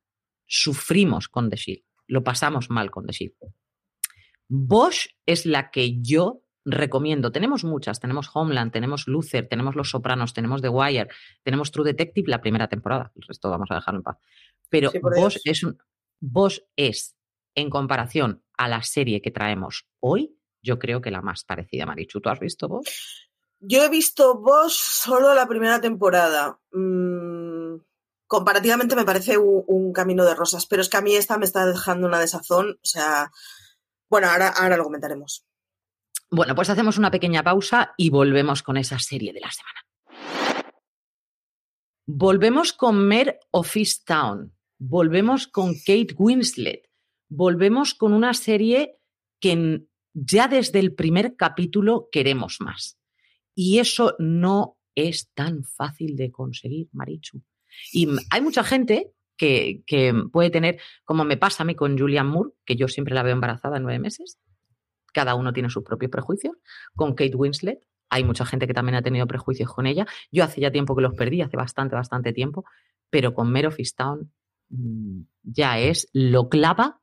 sufrimos 0.55 1.29
con 1.29 1.51
The 1.51 1.57
Shield, 1.57 1.85
lo 2.07 2.23
pasamos 2.23 2.71
mal 2.71 2.91
con 2.91 3.07
The 3.07 3.13
Shield. 3.13 3.35
Bosch 4.49 5.09
es 5.27 5.47
la 5.47 5.71
que 5.71 6.01
yo 6.01 6.43
recomiendo. 6.65 7.33
Tenemos 7.33 7.65
muchas, 7.65 7.99
tenemos 7.99 8.31
Homeland, 8.33 8.73
tenemos 8.73 9.09
Luther, 9.09 9.49
tenemos 9.49 9.75
Los 9.75 9.91
Sopranos, 9.91 10.33
tenemos 10.33 10.63
The 10.63 10.69
Wire, 10.69 11.09
tenemos 11.43 11.73
True 11.73 11.87
Detective 11.87 12.31
la 12.31 12.41
primera 12.41 12.69
temporada, 12.69 13.11
el 13.17 13.23
resto 13.23 13.51
vamos 13.51 13.71
a 13.71 13.75
dejarlo 13.75 13.99
en 13.99 14.05
paz. 14.05 14.19
Pero 14.69 14.91
sí, 14.91 14.99
Bosch 15.01 15.39
es, 15.45 15.65
un, 15.65 15.77
Bosch 16.21 16.61
es, 16.77 17.17
en 17.55 17.69
comparación 17.69 18.43
a 18.57 18.69
la 18.69 18.83
serie 18.83 19.21
que 19.21 19.31
traemos 19.31 19.87
hoy, 20.01 20.39
yo 20.63 20.79
creo 20.79 21.01
que 21.01 21.11
la 21.11 21.21
más 21.21 21.45
parecida, 21.45 21.85
Marichu. 21.85 22.21
¿Tú 22.21 22.31
has 22.31 22.41
visto 22.41 22.69
Bosch? 22.69 23.29
Yo 23.59 23.85
he 23.85 23.89
visto 23.89 24.39
Bosch 24.41 24.77
solo 24.77 25.35
la 25.35 25.47
primera 25.47 25.81
temporada. 25.81 26.61
Mm 26.73 27.77
comparativamente 28.35 28.97
me 28.97 29.05
parece 29.05 29.39
un, 29.39 29.93
camino 29.93 30.25
de 30.25 30.35
rosas, 30.35 30.67
pero 30.67 30.83
es 30.83 30.89
que 30.89 30.97
a 30.97 31.01
mí 31.01 31.15
esta 31.15 31.39
me 31.39 31.45
está 31.45 31.65
dejando 31.67 32.09
una 32.09 32.19
desazón, 32.19 32.81
o 32.83 32.85
sea, 32.85 33.31
bueno, 34.11 34.29
ahora, 34.29 34.49
ahora 34.49 34.77
lo 34.77 34.83
comentaremos. 34.83 35.47
Bueno, 36.33 36.57
pues 36.57 36.69
hacemos 36.69 36.99
una 36.99 37.13
pequeña 37.13 37.45
pausa 37.45 37.95
y 37.97 38.11
volvemos 38.11 38.65
con 38.65 38.77
esa 38.77 38.99
serie 38.99 39.33
de 39.33 39.39
la 39.39 39.53
semana. 39.53 39.81
Volvemos 42.07 42.73
con 42.73 43.07
Mer 43.07 43.39
Office 43.53 44.03
Town, 44.05 44.53
volvemos 44.79 45.47
con 45.47 45.75
Kate 45.75 46.17
Winslet, 46.19 46.91
volvemos 47.29 47.95
con 47.95 48.13
una 48.13 48.35
serie 48.35 48.99
que 49.39 49.87
ya 50.13 50.49
desde 50.49 50.81
el 50.81 50.93
primer 50.93 51.37
capítulo 51.37 52.09
queremos 52.11 52.61
más. 52.61 52.99
Y 53.55 53.79
eso 53.79 54.17
no 54.19 54.77
es 54.97 55.31
tan 55.35 55.63
fácil 55.63 56.17
de 56.17 56.33
conseguir, 56.33 56.89
Marichu. 56.91 57.45
Y 57.93 58.09
hay 58.31 58.41
mucha 58.41 58.65
gente 58.65 59.13
que, 59.37 59.83
que, 59.87 60.15
puede 60.33 60.51
tener, 60.51 60.81
como 61.05 61.25
me 61.25 61.37
pasa 61.37 61.63
a 61.63 61.67
mí 61.67 61.75
con 61.75 61.99
Julianne 61.99 62.31
Moore, 62.31 62.51
que 62.65 62.77
yo 62.77 62.89
siempre 62.89 63.15
la 63.15 63.23
veo 63.23 63.33
embarazada 63.33 63.77
en 63.77 63.83
nueve 63.83 63.99
meses, 63.99 64.39
cada 65.13 65.35
uno 65.35 65.53
tiene 65.53 65.71
sus 65.71 65.85
propios 65.85 66.11
prejuicios, 66.11 66.57
con 66.95 67.15
Kate 67.15 67.37
Winslet, 67.37 67.81
hay 68.11 68.25
mucha 68.25 68.45
gente 68.45 68.67
que 68.67 68.75
también 68.75 68.97
ha 68.97 69.03
tenido 69.03 69.27
prejuicios 69.27 69.73
con 69.73 69.87
ella, 69.87 70.07
yo 70.31 70.45
hace 70.45 70.61
ya 70.61 70.71
tiempo 70.71 70.95
que 70.95 71.03
los 71.03 71.15
perdí, 71.15 71.41
hace 71.41 71.57
bastante, 71.57 71.95
bastante 71.95 72.33
tiempo, 72.33 72.65
pero 73.11 73.35
con 73.35 73.51
Mero 73.51 73.71
Fistown 73.71 74.33
mmm, 74.69 75.23
ya 75.43 75.79
es, 75.79 76.09
lo 76.13 76.49
clava 76.49 77.01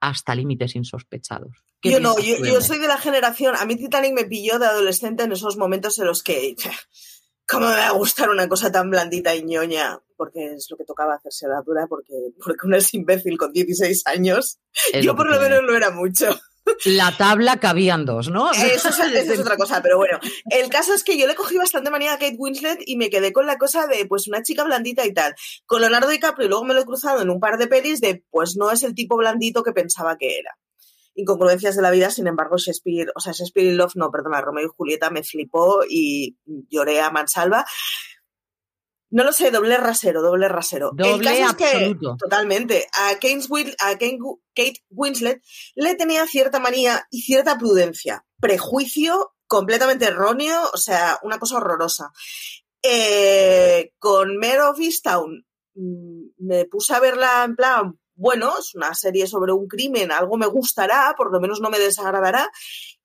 hasta 0.00 0.34
límites 0.34 0.76
insospechados. 0.76 1.64
Yo 1.82 2.00
no, 2.00 2.18
yo, 2.18 2.44
yo, 2.44 2.60
soy 2.60 2.78
de 2.78 2.88
la 2.88 2.98
generación, 2.98 3.54
a 3.56 3.64
mí 3.64 3.76
Titanic 3.76 4.12
me 4.12 4.24
pilló 4.24 4.58
de 4.58 4.66
adolescente 4.66 5.22
en 5.22 5.32
esos 5.32 5.56
momentos 5.56 5.98
en 5.98 6.06
los 6.06 6.22
que 6.22 6.56
¿Cómo 7.48 7.68
me 7.68 7.74
va 7.74 7.88
a 7.88 7.92
gustar 7.92 8.28
una 8.28 8.48
cosa 8.48 8.72
tan 8.72 8.90
blandita 8.90 9.34
y 9.34 9.44
ñoña? 9.44 10.00
Porque 10.16 10.54
es 10.54 10.66
lo 10.70 10.76
que 10.76 10.84
tocaba 10.84 11.14
hacerse 11.14 11.46
la 11.46 11.62
dura, 11.64 11.86
porque, 11.86 12.14
porque 12.42 12.66
uno 12.66 12.76
es 12.76 12.92
imbécil 12.94 13.38
con 13.38 13.52
16 13.52 14.02
años. 14.06 14.58
Yo 15.00 15.14
por 15.14 15.30
lo 15.30 15.40
menos 15.40 15.62
lo 15.62 15.76
era 15.76 15.90
mucho. 15.90 16.36
La 16.84 17.16
tabla 17.16 17.60
cabían 17.60 18.04
dos, 18.04 18.28
¿no? 18.28 18.50
Eso 18.50 18.66
es, 18.66 18.98
eso 18.98 19.04
es, 19.04 19.38
otra 19.40 19.56
cosa, 19.56 19.80
pero 19.80 19.98
bueno. 19.98 20.18
El 20.50 20.68
caso 20.68 20.94
es 20.94 21.04
que 21.04 21.16
yo 21.16 21.28
le 21.28 21.36
cogí 21.36 21.56
bastante 21.56 21.90
manía 21.90 22.14
a 22.14 22.18
Kate 22.18 22.34
Winslet 22.36 22.80
y 22.84 22.96
me 22.96 23.08
quedé 23.08 23.32
con 23.32 23.46
la 23.46 23.56
cosa 23.58 23.86
de, 23.86 24.04
pues, 24.06 24.26
una 24.26 24.42
chica 24.42 24.64
blandita 24.64 25.06
y 25.06 25.14
tal. 25.14 25.34
Con 25.66 25.80
Leonardo 25.80 26.08
DiCaprio 26.08 26.46
y 26.46 26.48
luego 26.48 26.64
me 26.64 26.74
lo 26.74 26.80
he 26.80 26.84
cruzado 26.84 27.22
en 27.22 27.30
un 27.30 27.38
par 27.38 27.58
de 27.58 27.68
pelis 27.68 28.00
de, 28.00 28.24
pues, 28.30 28.56
no 28.56 28.72
es 28.72 28.82
el 28.82 28.94
tipo 28.94 29.16
blandito 29.16 29.62
que 29.62 29.72
pensaba 29.72 30.16
que 30.16 30.38
era 30.38 30.56
incongruencias 31.16 31.74
de 31.74 31.82
la 31.82 31.90
vida, 31.90 32.10
sin 32.10 32.26
embargo, 32.26 32.56
Shakespeare, 32.56 33.10
o 33.14 33.20
sea, 33.20 33.32
Shakespeare 33.32 33.68
in 33.68 33.76
Love, 33.76 33.96
no, 33.96 34.10
perdona, 34.10 34.40
Romeo 34.40 34.66
y 34.66 34.70
Julieta 34.76 35.10
me 35.10 35.24
flipó 35.24 35.80
y 35.88 36.36
lloré 36.68 37.00
a 37.00 37.10
mansalva. 37.10 37.64
No 39.10 39.24
lo 39.24 39.32
sé, 39.32 39.50
doble 39.50 39.76
rasero, 39.76 40.20
doble 40.20 40.48
rasero. 40.48 40.90
Doble 40.94 41.14
El 41.14 41.22
caso 41.22 41.64
absoluto. 41.64 42.10
Es 42.12 42.16
que, 42.16 42.24
totalmente. 42.24 42.88
A, 42.92 43.10
a 43.10 43.92
Kate 43.94 44.84
Winslet 44.90 45.42
le 45.74 45.94
tenía 45.94 46.26
cierta 46.26 46.60
manía 46.60 47.06
y 47.10 47.22
cierta 47.22 47.56
prudencia. 47.56 48.26
Prejuicio 48.40 49.34
completamente 49.46 50.06
erróneo, 50.06 50.60
o 50.72 50.76
sea, 50.76 51.18
una 51.22 51.38
cosa 51.38 51.56
horrorosa. 51.56 52.10
Eh, 52.82 53.92
con 53.98 54.36
Mare 54.38 54.62
of 54.62 54.80
Easttown 54.80 55.46
me 55.74 56.64
puse 56.66 56.94
a 56.94 57.00
verla 57.00 57.44
en 57.44 57.56
plan, 57.56 57.98
bueno, 58.16 58.58
es 58.58 58.74
una 58.74 58.94
serie 58.94 59.26
sobre 59.26 59.52
un 59.52 59.68
crimen, 59.68 60.10
algo 60.10 60.36
me 60.36 60.46
gustará, 60.46 61.14
por 61.16 61.32
lo 61.32 61.40
menos 61.40 61.60
no 61.60 61.70
me 61.70 61.78
desagradará. 61.78 62.50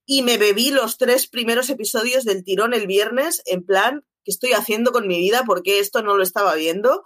y 0.06 0.24
me 0.24 0.38
bebí 0.38 0.72
los 0.72 0.98
tres 0.98 1.28
primeros 1.28 1.70
episodios 1.70 2.26
del 2.26 2.44
tirón 2.44 2.74
el 2.74 2.88
viernes 2.88 3.42
en 3.46 3.64
plan, 3.64 4.04
¿qué 4.24 4.32
estoy 4.32 4.54
haciendo 4.54 4.92
con 4.92 5.08
mi 5.08 5.20
vida? 5.20 5.44
¿Por 5.46 5.64
qué 5.64 5.80
esto 5.80 6.02
no 6.02 6.18
lo 6.18 6.24
estaba 6.24 6.56
viendo? 6.56 7.06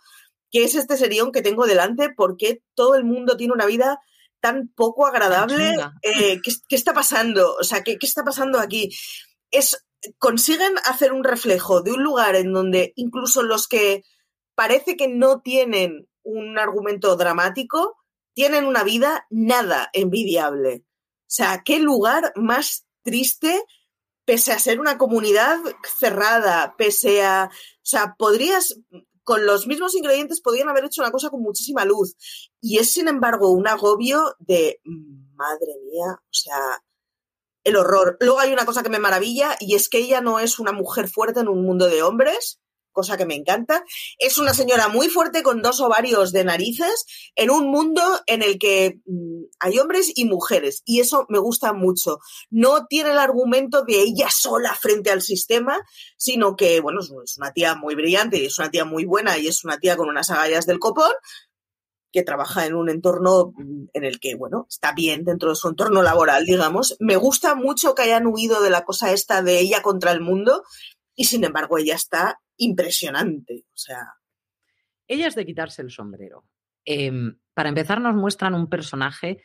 ¿Qué 0.49 0.63
es 0.63 0.75
este 0.75 0.97
serión 0.97 1.31
que 1.31 1.41
tengo 1.41 1.67
delante? 1.67 2.09
¿Por 2.09 2.37
qué 2.37 2.63
todo 2.73 2.95
el 2.95 3.03
mundo 3.03 3.37
tiene 3.37 3.53
una 3.53 3.65
vida 3.65 3.99
tan 4.39 4.69
poco 4.69 5.05
agradable? 5.05 5.75
Eh, 6.01 6.39
¿qué, 6.41 6.75
está 6.75 6.93
pasando? 6.93 7.55
O 7.59 7.63
sea, 7.63 7.83
¿qué, 7.83 7.97
¿qué 7.97 8.07
está 8.07 8.23
pasando 8.23 8.59
aquí? 8.59 8.89
Es, 9.51 9.85
consiguen 10.17 10.73
hacer 10.85 11.13
un 11.13 11.23
reflejo 11.23 11.81
de 11.81 11.91
un 11.91 12.03
lugar 12.03 12.35
en 12.35 12.53
donde 12.53 12.93
incluso 12.95 13.43
los 13.43 13.67
que 13.67 14.03
parece 14.55 14.95
que 14.95 15.07
no 15.07 15.41
tienen 15.41 16.07
un 16.25 16.59
argumento 16.59 17.15
dramático, 17.15 17.97
tienen 18.33 18.65
una 18.65 18.83
vida 18.83 19.25
nada 19.29 19.89
envidiable. 19.93 20.83
O 20.85 21.27
sea, 21.27 21.63
qué 21.63 21.79
lugar 21.79 22.33
más 22.35 22.85
triste, 23.03 23.63
pese 24.25 24.51
a 24.51 24.59
ser 24.59 24.79
una 24.79 24.97
comunidad 24.97 25.59
cerrada, 25.97 26.75
pese 26.77 27.23
a... 27.23 27.49
O 27.51 27.85
sea, 27.87 28.15
podrías, 28.17 28.75
con 29.23 29.45
los 29.45 29.67
mismos 29.67 29.95
ingredientes, 29.95 30.41
podrían 30.41 30.69
haber 30.69 30.85
hecho 30.85 31.01
una 31.01 31.11
cosa 31.11 31.29
con 31.29 31.41
muchísima 31.41 31.85
luz. 31.85 32.15
Y 32.59 32.79
es, 32.79 32.91
sin 32.91 33.07
embargo, 33.07 33.51
un 33.51 33.67
agobio 33.67 34.35
de, 34.39 34.81
madre 34.83 35.75
mía, 35.85 36.13
o 36.13 36.33
sea, 36.33 36.83
el 37.63 37.75
horror. 37.75 38.17
Luego 38.19 38.39
hay 38.39 38.53
una 38.53 38.65
cosa 38.65 38.83
que 38.83 38.89
me 38.89 38.99
maravilla 38.99 39.55
y 39.59 39.75
es 39.75 39.89
que 39.89 39.99
ella 39.99 40.21
no 40.21 40.39
es 40.39 40.59
una 40.59 40.71
mujer 40.71 41.07
fuerte 41.07 41.39
en 41.39 41.47
un 41.47 41.63
mundo 41.63 41.87
de 41.87 42.03
hombres, 42.03 42.59
cosa 42.95 43.17
que 43.17 43.27
me 43.27 43.35
encanta. 43.35 43.83
Es 44.17 44.39
una 44.39 44.55
señora 44.55 44.87
muy 44.87 45.09
fuerte 45.09 45.43
con 45.43 45.61
dos 45.61 45.81
ovarios 45.81 46.31
de 46.31 46.45
narices 46.45 47.05
en 47.35 47.51
un 47.51 47.69
mundo 47.69 48.01
en 48.25 48.41
el 48.41 48.57
que 48.57 48.99
mm, 49.05 49.43
hay 49.59 49.77
hombres 49.77 50.11
y 50.15 50.25
mujeres 50.25 50.81
y 50.85 51.01
eso 51.01 51.27
me 51.29 51.37
gusta 51.37 51.73
mucho. 51.73 52.19
No 52.49 52.87
tiene 52.87 53.11
el 53.11 53.19
argumento 53.19 53.83
de 53.83 54.01
ella 54.01 54.29
sola 54.31 54.73
frente 54.73 55.11
al 55.11 55.21
sistema, 55.21 55.77
sino 56.17 56.55
que, 56.55 56.79
bueno, 56.79 57.01
es 57.01 57.37
una 57.37 57.51
tía 57.51 57.75
muy 57.75 57.93
brillante 57.93 58.37
y 58.37 58.45
es 58.45 58.57
una 58.57 58.71
tía 58.71 58.85
muy 58.85 59.05
buena 59.05 59.37
y 59.37 59.47
es 59.47 59.63
una 59.63 59.77
tía 59.77 59.97
con 59.97 60.09
unas 60.09 60.31
agallas 60.31 60.65
del 60.65 60.79
copón 60.79 61.11
que 62.15 62.23
trabaja 62.23 62.65
en 62.65 62.75
un 62.75 62.89
entorno 62.89 63.51
mm, 63.57 63.87
en 63.93 64.05
el 64.05 64.21
que, 64.21 64.35
bueno, 64.35 64.67
está 64.69 64.93
bien 64.93 65.25
dentro 65.25 65.49
de 65.49 65.55
su 65.55 65.67
entorno 65.67 66.01
laboral, 66.01 66.45
digamos. 66.45 66.95
Me 66.99 67.17
gusta 67.17 67.55
mucho 67.55 67.93
que 67.93 68.03
hayan 68.03 68.25
huido 68.25 68.61
de 68.61 68.69
la 68.69 68.85
cosa 68.85 69.11
esta 69.11 69.41
de 69.41 69.59
ella 69.59 69.81
contra 69.81 70.13
el 70.13 70.21
mundo 70.21 70.63
y 71.13 71.25
sin 71.25 71.43
embargo 71.43 71.77
ella 71.77 71.95
está 71.95 72.39
impresionante. 72.57 73.65
O 73.73 73.77
sea. 73.77 74.15
Ella 75.07 75.27
es 75.27 75.35
de 75.35 75.45
quitarse 75.45 75.81
el 75.81 75.91
sombrero. 75.91 76.45
Em, 76.83 77.37
para 77.53 77.69
empezar, 77.69 78.01
nos 78.01 78.15
muestran 78.15 78.53
un 78.53 78.69
personaje, 78.69 79.43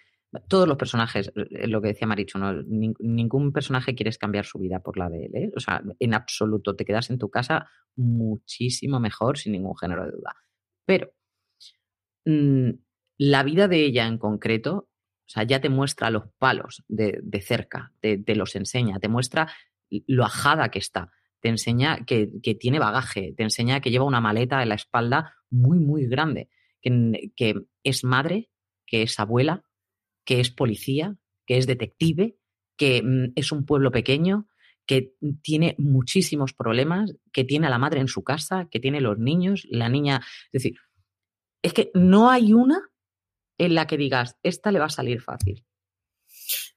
todos 0.49 0.69
los 0.69 0.77
personajes, 0.77 1.33
eh, 1.35 1.67
lo 1.67 1.81
que 1.81 1.89
decía 1.89 2.07
Maricho, 2.07 2.39
ningún 2.39 3.53
personaje 3.53 3.95
quieres 3.95 4.19
cambiar 4.19 4.45
su 4.45 4.59
vida 4.59 4.81
por 4.81 4.97
la 4.97 5.09
de 5.09 5.27
él. 5.27 5.35
¿eh? 5.35 5.53
O 5.57 5.61
sea, 5.61 5.83
en 5.99 6.15
absoluto, 6.15 6.77
te 6.77 6.85
quedas 6.85 7.11
en 7.11 7.19
tu 7.19 7.31
casa 7.31 7.69
muchísimo 7.97 9.01
mejor, 9.01 9.39
sin 9.39 9.53
ningún 9.53 9.77
género 9.77 10.05
de 10.05 10.13
duda. 10.13 10.35
Pero 10.87 11.13
mm, 12.25 12.71
la 13.19 13.43
vida 13.43 13.69
de 13.69 13.85
ella 13.85 14.07
en 14.07 14.19
concreto, 14.19 14.89
o 15.27 15.33
sea, 15.33 15.43
ya 15.45 15.61
te 15.61 15.69
muestra 15.69 16.11
los 16.11 16.25
palos 16.39 16.85
de, 16.89 17.43
cerca, 17.43 17.93
te 18.01 18.35
los 18.35 18.57
enseña, 18.57 18.99
te 18.99 19.09
muestra 19.09 19.53
lo 20.07 20.25
ajada 20.25 20.71
que 20.71 20.79
está 20.79 21.13
te 21.41 21.49
enseña 21.49 22.05
que, 22.05 22.29
tiene 22.59 22.79
bagaje, 22.79 23.35
te 23.37 23.43
enseña 23.43 23.81
que 23.81 23.91
lleva 23.91 24.05
una 24.05 24.21
maleta 24.21 24.63
en 24.63 24.69
la 24.69 24.75
espalda 24.75 25.35
muy, 25.51 25.79
muy 25.79 26.07
grande, 26.07 26.49
que, 26.81 27.33
que 27.35 27.55
es 27.83 28.05
madre, 28.05 28.51
que 28.87 29.03
es 29.03 29.19
abuela, 29.19 29.65
que 30.25 30.41
es 30.41 30.51
policía, 30.51 31.17
que 31.47 31.57
es 31.57 31.67
detective, 31.67 32.37
que 32.77 33.03
mm, 33.03 33.33
es 33.37 33.53
un 33.53 33.65
pueblo 33.65 33.91
pequeño, 33.91 34.49
que 34.87 35.15
tiene 35.43 35.75
muchísimos 35.79 36.53
problemas, 36.53 37.15
que 37.33 37.45
tiene 37.45 37.67
a 37.67 37.71
la 37.71 37.79
madre 37.79 38.01
en 38.01 38.09
su 38.09 38.23
casa, 38.23 38.69
que 38.71 38.81
tiene 38.81 39.01
los 39.01 39.19
niños, 39.19 39.67
la 39.71 39.89
niña. 39.89 40.21
Es 40.53 40.63
decir, 40.63 40.79
es 41.63 41.73
que 41.73 41.91
no 41.95 42.31
hay 42.31 42.53
una 42.53 42.81
en 43.59 43.75
la 43.75 43.87
que 43.87 43.97
digas, 43.97 44.37
esta 44.43 44.73
le 44.73 44.79
va 44.79 44.87
a 44.87 44.91
salir 44.91 45.21
fácil. 45.21 45.65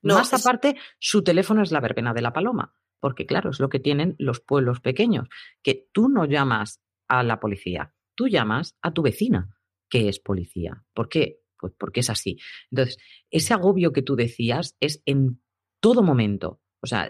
No, 0.01 0.15
Más 0.15 0.33
aparte, 0.33 0.75
su 0.99 1.23
teléfono 1.23 1.63
es 1.63 1.71
la 1.71 1.79
verbena 1.79 2.13
de 2.13 2.21
la 2.21 2.33
paloma 2.33 2.75
porque 3.03 3.25
claro, 3.25 3.49
es 3.49 3.59
lo 3.59 3.67
que 3.67 3.81
tienen 3.81 4.15
los 4.17 4.39
pueblos 4.39 4.79
pequeños, 4.79 5.27
que 5.61 5.89
tú 5.91 6.07
no 6.07 6.23
llamas 6.23 6.81
a 7.09 7.21
la 7.21 7.41
policía, 7.41 7.93
tú 8.15 8.29
llamas 8.29 8.77
a 8.81 8.93
tu 8.93 9.01
vecina, 9.01 9.57
que 9.89 10.07
es 10.07 10.21
policía. 10.21 10.85
¿Por 10.93 11.09
qué? 11.09 11.41
Pues 11.57 11.73
porque 11.77 11.99
es 11.99 12.09
así. 12.09 12.37
Entonces, 12.71 12.95
ese 13.29 13.53
agobio 13.53 13.91
que 13.91 14.03
tú 14.03 14.15
decías 14.15 14.77
es 14.79 15.03
en 15.05 15.41
todo 15.81 16.01
momento. 16.01 16.61
O 16.81 16.87
sea, 16.87 17.09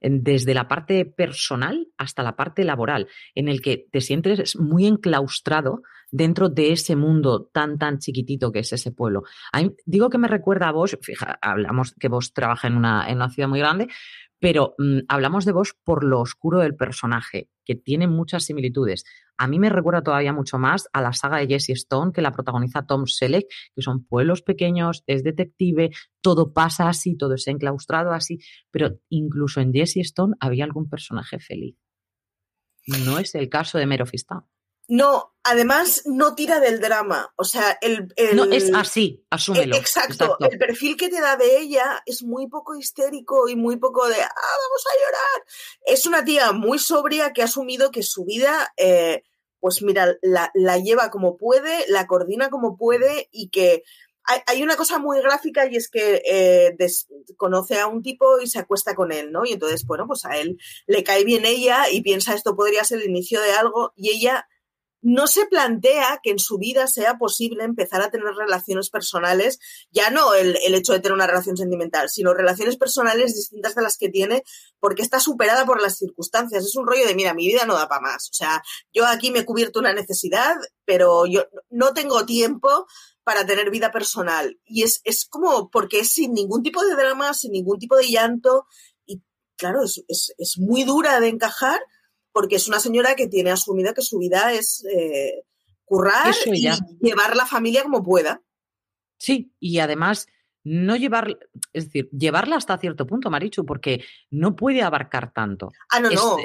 desde 0.00 0.54
la 0.54 0.66
parte 0.66 1.04
personal 1.04 1.86
hasta 1.96 2.24
la 2.24 2.34
parte 2.34 2.64
laboral, 2.64 3.06
en 3.36 3.46
el 3.48 3.60
que 3.60 3.86
te 3.92 4.00
sientes 4.00 4.56
muy 4.58 4.86
enclaustrado 4.86 5.82
dentro 6.10 6.48
de 6.48 6.72
ese 6.72 6.96
mundo 6.96 7.48
tan, 7.52 7.78
tan 7.78 7.98
chiquitito 7.98 8.50
que 8.50 8.60
es 8.60 8.72
ese 8.72 8.92
pueblo. 8.92 9.22
digo 9.84 10.10
que 10.10 10.18
me 10.18 10.28
recuerda 10.28 10.68
a 10.68 10.72
vos, 10.72 10.96
fija, 11.02 11.38
hablamos 11.42 11.94
que 11.98 12.08
vos 12.08 12.32
trabaja 12.32 12.68
en 12.68 12.76
una, 12.76 13.08
en 13.08 13.16
una 13.16 13.30
ciudad 13.30 13.48
muy 13.48 13.58
grande, 13.58 13.88
pero 14.38 14.74
mm, 14.78 15.00
hablamos 15.08 15.44
de 15.44 15.52
vos 15.52 15.74
por 15.84 16.04
lo 16.04 16.20
oscuro 16.20 16.60
del 16.60 16.76
personaje, 16.76 17.50
que 17.64 17.74
tiene 17.74 18.06
muchas 18.06 18.44
similitudes. 18.44 19.04
A 19.36 19.46
mí 19.46 19.58
me 19.58 19.68
recuerda 19.68 20.02
todavía 20.02 20.32
mucho 20.32 20.58
más 20.58 20.88
a 20.92 21.02
la 21.02 21.12
saga 21.12 21.38
de 21.38 21.46
Jesse 21.46 21.70
Stone, 21.70 22.12
que 22.12 22.22
la 22.22 22.32
protagoniza 22.32 22.86
Tom 22.86 23.06
Selleck, 23.06 23.46
que 23.74 23.82
son 23.82 24.04
pueblos 24.04 24.42
pequeños, 24.42 25.02
es 25.06 25.22
detective, 25.22 25.90
todo 26.20 26.52
pasa 26.52 26.88
así, 26.88 27.16
todo 27.16 27.34
es 27.34 27.46
enclaustrado 27.46 28.12
así, 28.12 28.38
pero 28.70 28.98
incluso 29.08 29.60
en 29.60 29.72
Jesse 29.72 29.98
Stone 29.98 30.34
había 30.40 30.64
algún 30.64 30.88
personaje 30.88 31.38
feliz. 31.38 31.76
No 33.04 33.18
es 33.18 33.34
el 33.34 33.48
caso 33.48 33.76
de 33.78 33.86
Mero 33.86 34.06
no, 34.88 35.34
además 35.42 36.02
no 36.06 36.34
tira 36.34 36.60
del 36.60 36.80
drama. 36.80 37.32
O 37.36 37.44
sea, 37.44 37.78
el. 37.82 38.08
no, 38.34 38.44
es 38.44 38.72
así, 38.74 39.24
asúmelo. 39.30 39.76
exacto, 39.76 40.38
El 40.40 40.58
perfil 40.58 40.96
que 40.96 41.10
te 41.10 41.20
da 41.20 41.36
de 41.36 41.60
ella 41.60 42.02
es 42.06 42.22
muy 42.22 42.48
poco 42.48 42.74
histérico 42.74 43.48
y 43.48 43.54
muy 43.54 43.76
poco 43.76 44.08
de. 44.08 44.16
¡Ah, 44.16 44.56
vamos 44.64 44.84
a 44.86 44.98
llorar! 44.98 45.46
Es 45.86 46.06
una 46.06 46.24
tía 46.24 46.52
muy 46.52 46.78
sobria 46.78 47.32
que 47.32 47.42
ha 47.42 47.44
asumido 47.44 47.90
que 47.90 48.02
su 48.02 48.24
vida. 48.24 48.72
Eh, 48.76 49.22
pues 49.60 49.82
mira, 49.82 50.16
la, 50.22 50.78
lleva 50.78 51.10
como 51.10 51.36
puede, 51.36 51.84
la 51.88 52.06
coordina 52.06 52.48
como 52.48 52.76
puede 52.76 53.28
y 53.32 53.48
que 53.48 53.82
hay, 54.46 54.62
una 54.62 54.76
cosa 54.76 54.98
muy 54.98 55.20
gráfica 55.20 55.66
y 55.66 55.74
es 55.74 55.88
que 55.88 56.22
eh, 56.24 56.76
conoce 57.36 57.80
a 57.80 57.88
un 57.88 58.02
tipo 58.02 58.40
y 58.40 58.46
se 58.46 58.60
acuesta 58.60 58.94
con 58.94 59.10
él, 59.10 59.32
¿no? 59.32 59.44
Y 59.44 59.54
entonces, 59.54 59.84
bueno, 59.84 60.06
pues 60.06 60.24
a 60.26 60.36
él 60.36 60.58
le 60.86 61.02
cae 61.02 61.24
bien 61.24 61.44
ella 61.44 61.90
y 61.90 62.02
piensa 62.02 62.34
esto 62.34 62.54
podría 62.54 62.84
ser 62.84 63.00
el 63.00 63.08
inicio 63.08 63.40
de 63.40 63.52
algo 63.52 63.92
y 63.96 64.10
ella 64.10 64.46
no 65.00 65.26
se 65.26 65.46
plantea 65.46 66.20
que 66.22 66.30
en 66.30 66.38
su 66.38 66.58
vida 66.58 66.86
sea 66.86 67.18
posible 67.18 67.64
empezar 67.64 68.02
a 68.02 68.10
tener 68.10 68.34
relaciones 68.34 68.90
personales, 68.90 69.58
ya 69.90 70.10
no 70.10 70.34
el, 70.34 70.56
hecho 70.74 70.92
de 70.92 71.00
tener 71.00 71.14
una 71.14 71.26
relación 71.26 71.56
sentimental, 71.56 72.10
sino 72.10 72.34
relaciones 72.34 72.76
personales 72.76 73.34
distintas 73.34 73.74
de 73.74 73.82
las 73.82 73.96
que 73.96 74.08
tiene, 74.08 74.42
porque 74.80 75.02
está 75.02 75.20
superada 75.20 75.64
por 75.64 75.80
las 75.80 75.98
circunstancias. 75.98 76.64
Es 76.64 76.76
un 76.76 76.86
rollo 76.86 77.06
de, 77.06 77.14
mira, 77.14 77.34
mi 77.34 77.46
vida 77.46 77.64
no 77.64 77.74
da 77.74 77.88
para 77.88 78.00
más. 78.00 78.28
O 78.30 78.34
sea, 78.34 78.62
yo 78.92 79.06
aquí 79.06 79.30
me 79.30 79.40
he 79.40 79.44
cubierto 79.44 79.78
una 79.78 79.92
necesidad, 79.92 80.56
pero 80.84 81.26
yo 81.26 81.44
no 81.70 81.94
tengo 81.94 82.26
tiempo 82.26 82.86
para 83.22 83.46
tener 83.46 83.70
vida 83.70 83.92
personal. 83.92 84.58
Y 84.64 84.82
es, 84.82 85.00
es 85.04 85.26
como, 85.26 85.70
porque 85.70 86.00
es 86.00 86.12
sin 86.12 86.32
ningún 86.32 86.62
tipo 86.62 86.84
de 86.84 86.94
drama, 86.94 87.34
sin 87.34 87.52
ningún 87.52 87.78
tipo 87.78 87.96
de 87.96 88.08
llanto, 88.08 88.66
y 89.06 89.22
claro, 89.56 89.84
es, 89.84 90.02
es, 90.08 90.34
es 90.38 90.58
muy 90.58 90.84
dura 90.84 91.20
de 91.20 91.28
encajar 91.28 91.80
porque 92.38 92.54
es 92.54 92.68
una 92.68 92.78
señora 92.78 93.16
que 93.16 93.26
tiene 93.26 93.50
asumido 93.50 93.92
que 93.92 94.00
su 94.00 94.16
vida 94.16 94.52
es 94.52 94.84
eh, 94.84 95.42
currar 95.84 96.32
y 96.46 96.70
llevar 97.00 97.34
la 97.34 97.44
familia 97.46 97.82
como 97.82 98.04
pueda. 98.04 98.40
Sí, 99.18 99.52
y 99.58 99.80
además 99.80 100.28
no 100.62 100.94
llevar, 100.94 101.36
es 101.72 101.86
decir, 101.86 102.08
llevarla 102.10 102.54
hasta 102.54 102.78
cierto 102.78 103.08
punto, 103.08 103.28
Marichu, 103.28 103.66
porque 103.66 104.04
no 104.30 104.54
puede 104.54 104.82
abarcar 104.82 105.32
tanto. 105.32 105.72
Ah, 105.90 105.98
no, 105.98 106.10
no. 106.10 106.36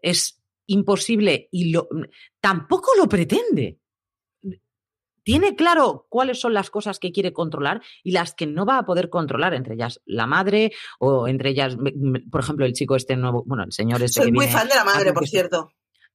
Es 0.00 0.40
imposible 0.66 1.48
y 1.50 1.72
lo, 1.72 1.88
tampoco 2.40 2.92
lo 2.96 3.08
pretende 3.08 3.79
tiene 5.22 5.54
claro 5.54 6.06
cuáles 6.08 6.40
son 6.40 6.54
las 6.54 6.70
cosas 6.70 6.98
que 6.98 7.12
quiere 7.12 7.32
controlar 7.32 7.82
y 8.02 8.12
las 8.12 8.34
que 8.34 8.46
no 8.46 8.64
va 8.66 8.78
a 8.78 8.84
poder 8.84 9.10
controlar, 9.10 9.54
entre 9.54 9.74
ellas 9.74 10.00
la 10.04 10.26
madre 10.26 10.72
o 10.98 11.28
entre 11.28 11.50
ellas, 11.50 11.76
por 12.30 12.40
ejemplo, 12.40 12.66
el 12.66 12.72
chico 12.72 12.96
este 12.96 13.16
nuevo, 13.16 13.44
bueno, 13.46 13.64
el 13.64 13.72
señor 13.72 14.02
este. 14.02 14.22
Soy 14.22 14.32
muy 14.32 14.48
fan 14.48 14.68
de 14.68 14.74
la 14.74 14.84
madre, 14.84 15.12
por 15.12 15.26
cierto. 15.26 15.72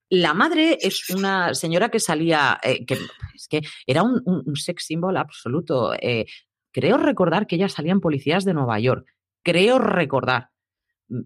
La 0.10 0.34
madre 0.34 0.78
es 0.82 1.10
una 1.15 1.54
señora 1.54 1.89
que 1.89 2.00
salía, 2.00 2.60
eh, 2.63 2.86
que 2.86 2.98
es 3.34 3.48
que 3.48 3.62
era 3.86 4.04
un, 4.04 4.56
sex 4.56 4.86
symbol 4.86 5.18
absoluto. 5.18 5.94
Eh, 5.94 6.26
creo 6.72 6.98
recordar 6.98 7.48
que 7.48 7.56
ella 7.56 7.70
salía 7.70 7.91
en 7.91 8.02
Policías 8.02 8.46
de 8.46 8.54
Nueva 8.54 8.80
York. 8.80 9.08
Creo 9.44 9.80
recordar. 9.80 10.50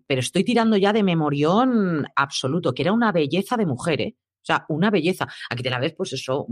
Pero 0.08 0.20
estoy 0.20 0.44
tirando 0.44 0.76
ya 0.76 0.92
de 0.92 1.04
memorión 1.04 2.06
absoluto, 2.14 2.74
que 2.74 2.82
era 2.82 2.92
una 2.92 3.14
belleza 3.14 3.56
de 3.56 3.66
mujer, 3.66 4.02
¿eh? 4.02 4.16
O 4.42 4.46
sea, 4.46 4.66
una 4.68 4.90
belleza. 4.90 5.28
Aquí 5.50 5.64
te 5.64 5.70
la 5.70 5.80
ves, 5.80 5.94
pues 5.96 6.14
eso, 6.14 6.48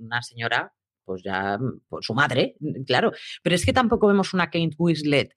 una 0.00 0.22
señora, 0.22 0.74
pues 1.04 1.22
ya, 1.22 1.58
pues 1.88 2.06
su 2.06 2.14
madre, 2.14 2.56
claro. 2.86 3.12
Pero 3.42 3.54
es 3.54 3.64
que 3.64 3.72
tampoco 3.72 4.06
vemos 4.06 4.34
una 4.34 4.46
Kate 4.46 4.76
Winslet 4.78 5.36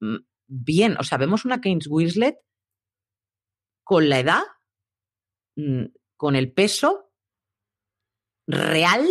mm, 0.00 0.16
bien. 0.46 0.96
O 0.98 1.04
sea, 1.04 1.18
vemos 1.18 1.44
una 1.44 1.60
Keynes 1.60 1.86
Winslet 1.88 2.36
con 3.84 4.08
la 4.08 4.20
edad, 4.20 4.42
mm, 5.56 5.84
con 6.16 6.36
el 6.36 6.52
peso 6.52 7.12
real, 8.46 9.06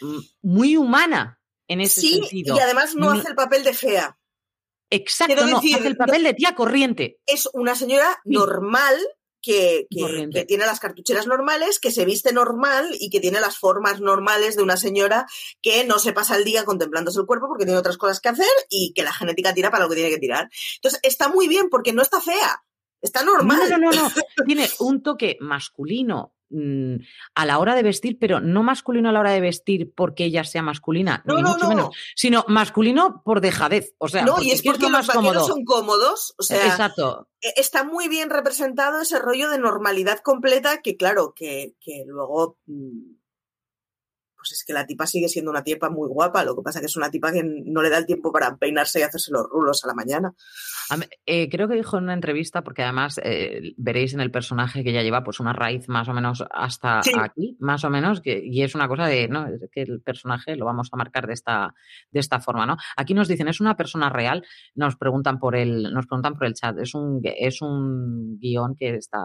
mm, 0.00 0.18
muy 0.42 0.76
humana 0.76 1.40
en 1.68 1.80
ese 1.80 2.00
sí, 2.00 2.14
sentido. 2.14 2.56
Y 2.56 2.60
además 2.60 2.94
no 2.94 3.10
hace 3.10 3.28
el 3.28 3.34
papel 3.34 3.64
de 3.64 3.74
fea. 3.74 4.18
Exacto, 4.90 5.34
quiero 5.34 5.50
no, 5.50 5.56
decir, 5.60 5.76
hace 5.76 5.88
el 5.88 5.96
papel 5.96 6.22
de 6.22 6.34
tía 6.34 6.54
corriente. 6.54 7.20
Es 7.26 7.48
una 7.52 7.74
señora 7.74 8.20
Sí. 8.24 8.30
normal 8.30 8.96
que, 9.44 9.86
que- 9.90 10.44
tiene 10.46 10.66
las 10.66 10.80
cartucheras 10.80 11.26
normales, 11.26 11.78
que 11.78 11.90
se 11.90 12.04
viste 12.04 12.32
normal 12.32 12.88
y 12.98 13.10
que 13.10 13.20
tiene 13.20 13.40
las 13.40 13.58
formas 13.58 14.00
normales 14.00 14.56
de 14.56 14.62
una 14.62 14.76
señora 14.76 15.26
que 15.62 15.84
no 15.84 15.98
se 15.98 16.12
pasa 16.12 16.36
el 16.36 16.44
día 16.44 16.64
contemplándose 16.64 17.20
el 17.20 17.26
cuerpo 17.26 17.48
porque 17.48 17.64
tiene 17.64 17.78
otras 17.78 17.98
cosas 17.98 18.20
que 18.20 18.28
hacer 18.30 18.46
y 18.70 18.92
que 18.94 19.02
la 19.02 19.12
genética 19.12 19.54
tira 19.54 19.70
para 19.70 19.84
lo 19.84 19.90
que 19.90 19.96
tiene 19.96 20.10
que 20.10 20.18
tirar. 20.18 20.48
Entonces, 20.76 21.00
está 21.02 21.28
muy 21.28 21.48
bien 21.48 21.68
porque 21.70 21.92
no 21.92 22.02
está 22.02 22.20
fea. 22.20 22.62
Está 23.00 23.22
normal. 23.22 23.68
No, 23.68 23.78
no, 23.78 23.90
no, 23.90 24.02
no. 24.02 24.10
Tiene 24.46 24.68
un 24.78 25.02
toque 25.02 25.36
masculino 25.40 26.33
mm, 26.54 26.96
a 27.34 27.46
la 27.46 27.58
hora 27.58 27.74
de 27.74 27.82
vestir, 27.82 28.18
pero 28.20 28.40
no 28.40 28.62
masculino 28.62 29.08
a 29.08 29.12
la 29.12 29.20
hora 29.20 29.32
de 29.32 29.40
vestir 29.40 29.92
porque 29.94 30.24
ella 30.26 30.44
sea 30.44 30.62
masculina, 30.62 31.22
No, 31.26 31.36
ni 31.36 31.42
no, 31.42 31.48
mucho 31.50 31.64
no. 31.64 31.68
menos, 31.68 31.96
sino 32.14 32.44
masculino 32.48 33.22
por 33.24 33.40
dejadez. 33.40 33.94
O 33.98 34.08
sea, 34.08 34.24
No, 34.24 34.40
y 34.40 34.52
es 34.52 34.62
¿qué 34.62 34.68
porque 34.70 34.82
lo 34.84 34.90
los 34.90 34.98
más 34.98 35.06
vaqueros 35.08 35.32
cómodo? 35.32 35.46
son 35.48 35.64
cómodos. 35.64 36.34
O 36.38 36.42
sea, 36.42 36.66
Exacto. 36.66 37.28
e- 37.40 37.52
está 37.56 37.84
muy 37.84 38.08
bien 38.08 38.30
representado 38.30 39.02
ese 39.02 39.18
rollo 39.18 39.50
de 39.50 39.58
normalidad 39.58 40.20
completa 40.20 40.80
que, 40.82 40.96
claro, 40.96 41.34
que, 41.34 41.74
que 41.80 42.04
luego. 42.06 42.58
mm, 42.66 43.16
Pues 44.44 44.58
es 44.58 44.64
que 44.66 44.74
la 44.74 44.84
tipa 44.84 45.06
sigue 45.06 45.26
siendo 45.28 45.50
una 45.50 45.64
tipa 45.64 45.88
muy 45.88 46.06
guapa. 46.06 46.44
Lo 46.44 46.54
que 46.54 46.60
pasa 46.60 46.80
que 46.80 46.86
es 46.86 46.96
una 46.96 47.10
tipa 47.10 47.32
que 47.32 47.42
no 47.42 47.80
le 47.80 47.88
da 47.88 47.96
el 47.96 48.04
tiempo 48.04 48.30
para 48.30 48.58
peinarse 48.58 49.00
y 49.00 49.02
hacerse 49.02 49.32
los 49.32 49.46
rulos 49.48 49.82
a 49.84 49.86
la 49.86 49.94
mañana. 49.94 50.34
Eh, 51.24 51.48
creo 51.48 51.66
que 51.66 51.76
dijo 51.76 51.96
en 51.96 52.04
una 52.04 52.12
entrevista, 52.12 52.62
porque 52.62 52.82
además 52.82 53.18
eh, 53.24 53.72
veréis 53.78 54.12
en 54.12 54.20
el 54.20 54.30
personaje 54.30 54.84
que 54.84 54.90
ella 54.90 55.02
lleva 55.02 55.24
pues 55.24 55.40
una 55.40 55.54
raíz 55.54 55.88
más 55.88 56.08
o 56.08 56.12
menos 56.12 56.44
hasta 56.50 57.02
Sí. 57.02 57.12
aquí, 57.18 57.56
más 57.58 57.84
o 57.84 57.90
menos, 57.90 58.20
que, 58.20 58.38
y 58.44 58.62
es 58.62 58.74
una 58.74 58.86
cosa 58.86 59.06
de, 59.06 59.28
no, 59.28 59.46
es 59.46 59.62
que 59.72 59.80
el 59.80 60.02
personaje 60.02 60.56
lo 60.56 60.66
vamos 60.66 60.90
a 60.92 60.96
marcar 60.98 61.26
de 61.26 61.32
esta, 61.32 61.74
de 62.10 62.20
esta 62.20 62.38
forma, 62.38 62.66
¿no? 62.66 62.76
Aquí 62.98 63.14
nos 63.14 63.28
dicen, 63.28 63.48
¿es 63.48 63.62
una 63.62 63.76
persona 63.78 64.10
real? 64.10 64.44
Nos 64.74 64.96
preguntan 64.96 65.38
por 65.38 65.56
el, 65.56 65.84
nos 65.94 66.06
preguntan 66.06 66.34
por 66.34 66.46
el 66.46 66.52
chat. 66.52 66.78
Es 66.78 66.94
un, 66.94 67.22
es 67.22 67.62
un 67.62 68.38
guion 68.38 68.74
que 68.76 68.96
está, 68.96 69.22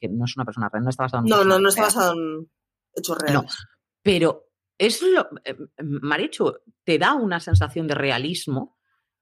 que 0.00 0.08
no 0.08 0.24
es 0.24 0.36
una 0.36 0.44
persona 0.44 0.68
real, 0.68 0.82
no 0.82 0.90
está 0.90 1.04
basado 1.04 1.22
en 1.24 1.30
No, 1.30 1.44
no, 1.44 1.60
no 1.60 1.68
está 1.68 1.82
basado 1.82 2.14
en 2.14 2.50
hechos 2.96 3.16
reales. 3.18 3.56
Pero 4.02 4.46
es 4.78 5.02
lo. 5.02 5.28
eh, 5.44 5.56
Marichu, 5.82 6.52
te 6.84 6.98
da 6.98 7.14
una 7.14 7.40
sensación 7.40 7.86
de 7.86 7.94
realismo 7.94 8.76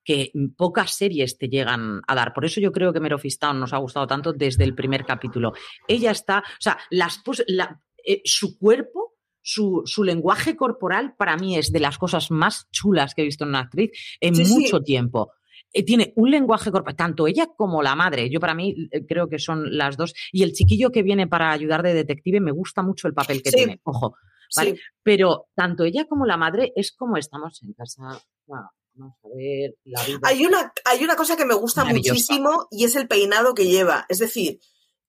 que 0.05 0.33
pocas 0.57 0.93
series 0.93 1.37
te 1.37 1.49
llegan 1.49 2.01
a 2.07 2.15
dar. 2.15 2.33
Por 2.33 2.45
eso 2.45 2.61
yo 2.61 2.73
creo 2.73 2.93
que 2.93 3.01
Mare 3.01 3.15
of 3.17 3.25
Easttown 3.25 3.61
nos 3.61 3.73
ha 3.73 3.79
gustado 3.79 4.07
tanto 4.07 4.33
desde 4.33 4.65
el 4.65 4.75
primer 4.75 5.05
capítulo. 5.05 5.53
Ella 5.87 6.13
está. 6.13 6.39
O 6.39 6.61
sea, 6.61 6.79
las, 6.91 7.23
la- 7.47 7.81
eh, 8.05 8.23
su 8.25 8.59
cuerpo. 8.59 9.15
Su, 9.41 9.81
su 9.87 10.05
lenguaje 10.05 10.57
corporal 10.57 11.15
para 11.17 11.39
mí 11.39 11.57
es 11.57 11.73
de 11.73 11.81
las 11.81 11.97
cosas 11.97 12.31
más 12.31 12.69
chulas 12.71 13.15
que 13.15 13.23
he 13.23 13.25
visto 13.25 13.45
en 13.45 13.51
una 13.51 13.61
actriz 13.61 13.91
en 14.21 14.35
Sí, 14.35 14.45
sí. 14.45 14.53
mucho 14.53 14.81
tiempo. 14.83 15.33
Eh, 15.73 15.83
tiene 15.87 16.13
un 16.17 16.31
lenguaje 16.31 16.71
corporal, 16.71 16.97
tanto 16.97 17.27
ella 17.27 17.47
como 17.57 17.83
la 17.83 17.95
madre. 17.95 18.29
Yo 18.29 18.41
para 18.41 18.53
mí 18.53 18.89
eh, 18.91 19.07
creo 19.07 19.27
que 19.31 19.39
son 19.39 19.75
las 19.79 19.97
dos. 19.97 20.13
Y 20.33 20.43
el 20.43 20.53
chiquillo 20.53 20.91
que 20.91 21.03
viene 21.03 21.29
para 21.29 21.51
ayudar 21.51 21.83
de 21.83 21.95
detective 21.95 22.41
me 22.41 22.51
gusta 22.53 22.83
mucho 22.83 23.09
el 23.09 23.15
papel 23.15 23.43
que 23.43 23.51
Sí. 23.51 23.57
tiene. 23.57 23.81
Ojo, 23.85 24.17
¿vale? 24.57 24.77
Sí. 24.77 24.81
pero 25.03 25.49
tanto 25.55 25.85
ella 25.85 26.07
como 26.07 26.27
la 26.27 26.37
madre 26.37 26.73
es 26.77 26.93
como 26.93 27.17
estamos 27.17 27.63
en 27.63 27.73
casa. 27.73 28.21
Vamos 28.47 29.17
a 29.25 29.29
ver 29.37 29.75
la 29.85 30.05
vida. 30.05 30.19
Hay 30.25 30.45
una, 30.45 30.73
hay 30.85 31.05
una 31.05 31.17
cosa 31.17 31.37
que 31.37 31.45
me 31.45 31.55
gusta 31.55 31.85
muchísimo 31.85 32.67
y 32.71 32.85
es 32.85 32.97
el 32.97 33.07
peinado 33.07 33.55
que 33.55 33.67
lleva. 33.67 34.07
Es 34.09 34.19
decir, 34.19 34.59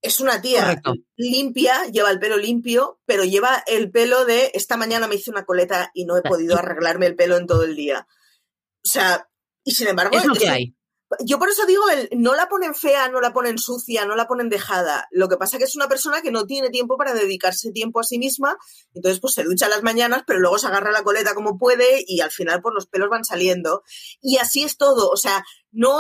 es 0.02 0.20
una 0.20 0.42
tía 0.42 0.62
Correcto. 0.62 0.94
limpia, 1.18 1.86
lleva 1.86 2.12
el 2.12 2.20
pelo 2.20 2.38
limpio, 2.38 3.02
pero 3.06 3.24
lleva 3.24 3.64
el 3.68 3.92
pelo 3.92 4.26
de 4.26 4.52
esta 4.54 4.78
mañana 4.78 5.08
me 5.08 5.16
hice 5.16 5.32
una 5.32 5.46
coleta 5.46 5.92
y 5.94 6.06
no 6.06 6.18
he 6.18 6.22
podido 6.22 6.58
arreglarme 6.58 7.08
el 7.08 7.16
pelo 7.16 7.38
en 7.38 7.48
todo 7.48 7.64
el 7.64 7.76
día. 7.76 8.08
O 8.86 8.88
sea, 8.88 9.28
y 9.64 9.72
sin 9.72 9.88
embargo, 9.88 10.18
es 10.18 10.26
lo 10.26 10.36
que 10.36 10.50
hay. 10.50 10.76
Yo 11.26 11.40
por 11.40 11.50
eso 11.50 11.66
digo, 11.66 11.84
no 12.12 12.36
la 12.36 12.48
ponen 12.48 12.76
fea, 12.76 13.10
no 13.10 13.20
la 13.20 13.34
ponen 13.34 13.58
sucia, 13.58 14.06
no 14.06 14.16
la 14.16 14.28
ponen 14.28 14.50
dejada. 14.50 15.08
Lo 15.12 15.28
que 15.28 15.38
pasa 15.38 15.58
que 15.58 15.64
es 15.64 15.76
una 15.76 15.88
persona 15.88 16.22
que 16.22 16.32
no 16.32 16.46
tiene 16.46 16.70
tiempo 16.70 16.98
para 16.98 17.14
dedicarse 17.14 17.72
tiempo 17.72 18.00
a 18.00 18.04
sí 18.04 18.20
misma, 18.20 18.58
entonces 18.94 19.20
pues 19.20 19.34
se 19.34 19.44
ducha 19.44 19.70
las 19.70 19.84
mañanas, 19.84 20.24
pero 20.28 20.40
luego 20.40 20.60
se 20.60 20.68
agarra 20.68 20.92
la 20.92 21.04
coleta 21.04 21.34
como 21.34 21.58
puede 21.58 22.04
y 22.06 22.22
al 22.22 22.32
final 22.32 22.62
pues 22.62 22.74
los 22.76 22.86
pelos 22.88 23.10
van 23.10 23.26
saliendo. 23.26 23.84
Y 24.22 24.38
así 24.38 24.64
es 24.64 24.78
todo, 24.78 25.10
o 25.10 25.18
sea, 25.18 25.44
no, 25.72 26.00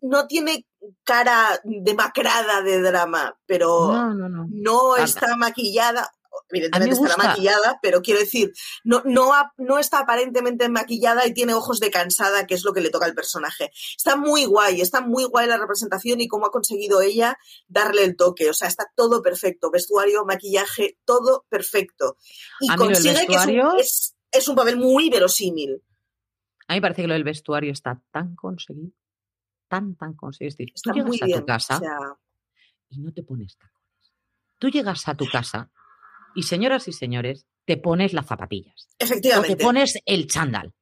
no 0.00 0.26
tiene 0.26 0.66
cara 1.04 1.60
demacrada 1.64 2.62
de 2.62 2.80
drama, 2.80 3.38
pero 3.46 3.92
No, 3.92 4.14
no, 4.14 4.28
no. 4.28 4.46
no 4.50 4.96
está 4.96 5.36
maquillada. 5.36 6.12
Evidentemente 6.50 7.00
me 7.00 7.06
estará 7.08 7.28
maquillada, 7.28 7.78
pero 7.82 8.02
quiero 8.02 8.20
decir, 8.20 8.52
no, 8.84 9.02
no, 9.04 9.32
no 9.58 9.78
está 9.78 10.00
aparentemente 10.00 10.68
maquillada 10.68 11.26
y 11.26 11.34
tiene 11.34 11.54
ojos 11.54 11.78
de 11.80 11.90
cansada, 11.90 12.46
que 12.46 12.54
es 12.54 12.64
lo 12.64 12.72
que 12.72 12.80
le 12.80 12.90
toca 12.90 13.06
al 13.06 13.14
personaje. 13.14 13.70
Está 13.96 14.16
muy 14.16 14.44
guay, 14.46 14.80
está 14.80 15.00
muy 15.00 15.24
guay 15.24 15.46
la 15.46 15.56
representación 15.58 16.20
y 16.20 16.28
cómo 16.28 16.46
ha 16.46 16.50
conseguido 16.50 17.00
ella 17.02 17.38
darle 17.68 18.04
el 18.04 18.16
toque. 18.16 18.50
O 18.50 18.54
sea, 18.54 18.68
está 18.68 18.90
todo 18.96 19.22
perfecto. 19.22 19.70
Vestuario, 19.70 20.24
maquillaje, 20.24 20.98
todo 21.04 21.46
perfecto. 21.48 22.16
Y 22.60 22.68
consigue 22.76 23.26
que 23.26 23.34
es 23.34 23.46
un, 23.74 23.80
es- 23.80 24.16
es 24.32 24.48
un 24.48 24.56
papel 24.56 24.76
muy 24.76 25.10
verosímil. 25.10 25.82
A 26.68 26.74
mí 26.74 26.76
me 26.78 26.82
parece 26.82 27.02
que 27.02 27.08
lo 27.08 27.14
del 27.14 27.24
vestuario 27.24 27.72
está 27.72 28.00
tan 28.12 28.34
conseguido, 28.36 28.92
tan, 29.68 29.96
tan 29.96 30.14
conseguido. 30.14 30.48
Es 30.50 30.56
decir, 30.56 30.72
Está 30.74 30.90
tú 30.92 30.98
llegas 30.98 31.08
muy 31.08 31.18
a 31.22 31.26
bien. 31.26 31.40
tu 31.40 31.46
casa 31.46 31.76
O 31.76 31.80
sea, 31.80 31.98
y 32.90 32.98
no 33.00 33.12
te 33.12 33.22
pones 33.24 33.56
tacones. 33.56 34.12
Tú 34.58 34.68
llegas 34.68 35.08
a 35.08 35.14
tu 35.16 35.26
casa 35.28 35.70
y, 36.34 36.42
señoras 36.44 36.88
y 36.88 36.92
señores, 36.92 37.46
te 37.64 37.76
pones 37.76 38.12
las 38.12 38.26
zapatillas. 38.26 38.86
O 38.92 38.96
te 38.98 39.04
efectivamente. 39.04 39.56
pones 39.56 39.98
el 40.06 40.26
chándal. 40.26 40.72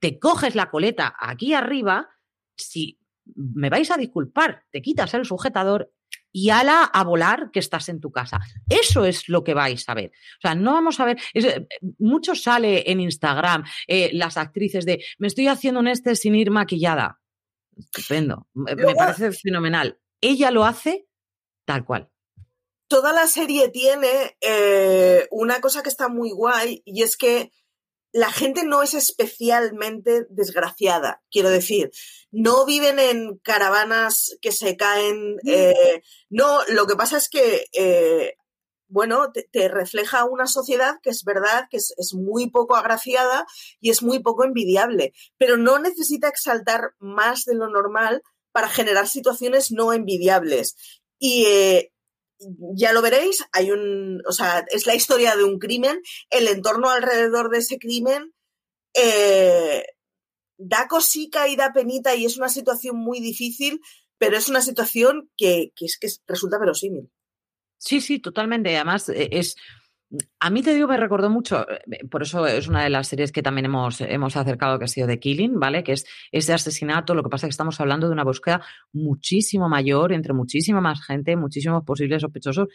Te 0.00 0.18
coges 0.18 0.54
la 0.54 0.70
coleta 0.70 1.14
aquí 1.18 1.54
arriba. 1.54 2.08
Si 2.56 2.98
me 3.34 3.68
vais 3.70 3.90
a 3.90 3.96
disculpar, 3.96 4.64
te 4.70 4.80
quitas 4.80 5.12
el 5.14 5.24
sujetador 5.24 5.92
y 6.32 6.50
ala 6.50 6.84
a 6.84 7.04
volar 7.04 7.50
que 7.52 7.58
estás 7.58 7.88
en 7.88 8.00
tu 8.00 8.10
casa. 8.12 8.38
Eso 8.68 9.04
es 9.04 9.28
lo 9.28 9.42
que 9.44 9.54
vais 9.54 9.88
a 9.88 9.94
ver. 9.94 10.10
O 10.10 10.40
sea, 10.42 10.54
no 10.54 10.72
vamos 10.72 11.00
a 11.00 11.04
ver. 11.04 11.18
es- 11.34 11.44
eh, 11.44 11.66
mucho 11.98 12.34
sale 12.34 12.90
en 12.90 13.00
Instagram 13.00 13.64
eh, 13.86 14.10
las 14.12 14.36
actrices 14.36 14.84
de 14.84 15.04
me 15.18 15.26
estoy 15.26 15.48
haciendo 15.48 15.80
un 15.80 15.88
este 15.88 16.14
sin 16.16 16.34
ir 16.34 16.50
maquillada. 16.50 17.20
Estupendo. 17.76 18.46
Me, 18.54 18.74
parece 18.94 19.32
fenomenal. 19.32 19.98
Ella 20.20 20.50
lo 20.50 20.64
hace 20.64 21.06
tal 21.64 21.84
cual. 21.84 22.08
Toda 22.88 23.12
la 23.12 23.26
serie 23.26 23.68
tiene 23.68 24.36
eh, 24.40 25.28
una 25.30 25.60
cosa 25.60 25.82
que 25.82 25.90
está 25.90 26.08
muy 26.08 26.30
guay 26.30 26.82
y 26.84 27.02
es 27.02 27.16
que 27.16 27.52
la 28.12 28.32
gente 28.32 28.64
no 28.64 28.82
es 28.82 28.94
especialmente 28.94 30.26
desgraciada, 30.30 31.22
quiero 31.30 31.50
decir, 31.50 31.90
no 32.30 32.64
viven 32.64 32.98
en 32.98 33.38
caravanas 33.38 34.36
que 34.40 34.50
se 34.50 34.76
caen, 34.76 35.36
eh, 35.46 36.02
no, 36.30 36.60
lo 36.68 36.86
que 36.86 36.96
pasa 36.96 37.18
es 37.18 37.28
que, 37.28 37.66
eh, 37.72 38.34
bueno, 38.88 39.30
te, 39.30 39.46
te 39.52 39.68
refleja 39.68 40.24
una 40.24 40.46
sociedad 40.46 40.96
que 41.02 41.10
es 41.10 41.22
verdad 41.22 41.66
que 41.70 41.76
es, 41.76 41.92
es 41.98 42.14
muy 42.14 42.48
poco 42.50 42.76
agraciada 42.76 43.46
y 43.80 43.90
es 43.90 44.02
muy 44.02 44.20
poco 44.20 44.44
envidiable, 44.44 45.12
pero 45.36 45.58
no 45.58 45.78
necesita 45.78 46.28
exaltar 46.28 46.94
más 46.98 47.44
de 47.44 47.54
lo 47.54 47.68
normal 47.68 48.22
para 48.52 48.70
generar 48.70 49.06
situaciones 49.06 49.70
no 49.70 49.92
envidiables. 49.92 50.74
Y 51.18 51.44
eh, 51.46 51.92
ya 52.74 52.92
lo 52.92 53.02
veréis, 53.02 53.44
hay 53.52 53.70
un, 53.70 54.22
o 54.26 54.32
sea, 54.32 54.64
es 54.70 54.86
la 54.86 54.94
historia 54.94 55.36
de 55.36 55.44
un 55.44 55.58
crimen, 55.58 56.00
el 56.30 56.48
entorno 56.48 56.90
alrededor 56.90 57.50
de 57.50 57.58
ese 57.58 57.78
crimen 57.78 58.32
eh, 58.94 59.84
da 60.56 60.88
cosica 60.88 61.48
y 61.48 61.56
da 61.56 61.72
penita 61.72 62.14
y 62.14 62.24
es 62.24 62.36
una 62.36 62.48
situación 62.48 62.96
muy 62.96 63.20
difícil, 63.20 63.80
pero 64.18 64.36
es 64.36 64.48
una 64.48 64.60
situación 64.60 65.30
que, 65.36 65.72
que 65.76 65.86
es 65.86 65.98
que 65.98 66.08
resulta 66.26 66.58
verosímil. 66.58 67.10
Sí, 67.78 68.00
sí, 68.00 68.18
totalmente. 68.18 68.74
Además, 68.74 69.08
eh, 69.08 69.28
es. 69.32 69.56
A 70.40 70.48
mí 70.48 70.62
te 70.62 70.72
digo, 70.72 70.88
me 70.88 70.96
recordó 70.96 71.28
mucho, 71.28 71.66
eh, 71.68 72.06
por 72.10 72.22
eso 72.22 72.46
es 72.46 72.66
una 72.66 72.82
de 72.82 72.88
las 72.88 73.08
series 73.08 73.30
que 73.30 73.42
también 73.42 73.66
hemos, 73.66 74.00
hemos 74.00 74.36
acercado, 74.36 74.78
que 74.78 74.86
ha 74.86 74.88
sido 74.88 75.06
The 75.06 75.18
Killing, 75.18 75.60
¿vale? 75.60 75.84
Que 75.84 75.92
es 75.92 76.06
ese 76.32 76.54
asesinato, 76.54 77.14
lo 77.14 77.22
que 77.22 77.28
pasa 77.28 77.46
es 77.46 77.48
que 77.48 77.52
estamos 77.52 77.78
hablando 77.80 78.06
de 78.06 78.14
una 78.14 78.24
búsqueda 78.24 78.62
muchísimo 78.92 79.68
mayor, 79.68 80.12
entre 80.12 80.32
muchísima 80.32 80.80
más 80.80 81.04
gente, 81.04 81.36
muchísimos 81.36 81.84
posibles 81.84 82.22
sospechosos. 82.22 82.68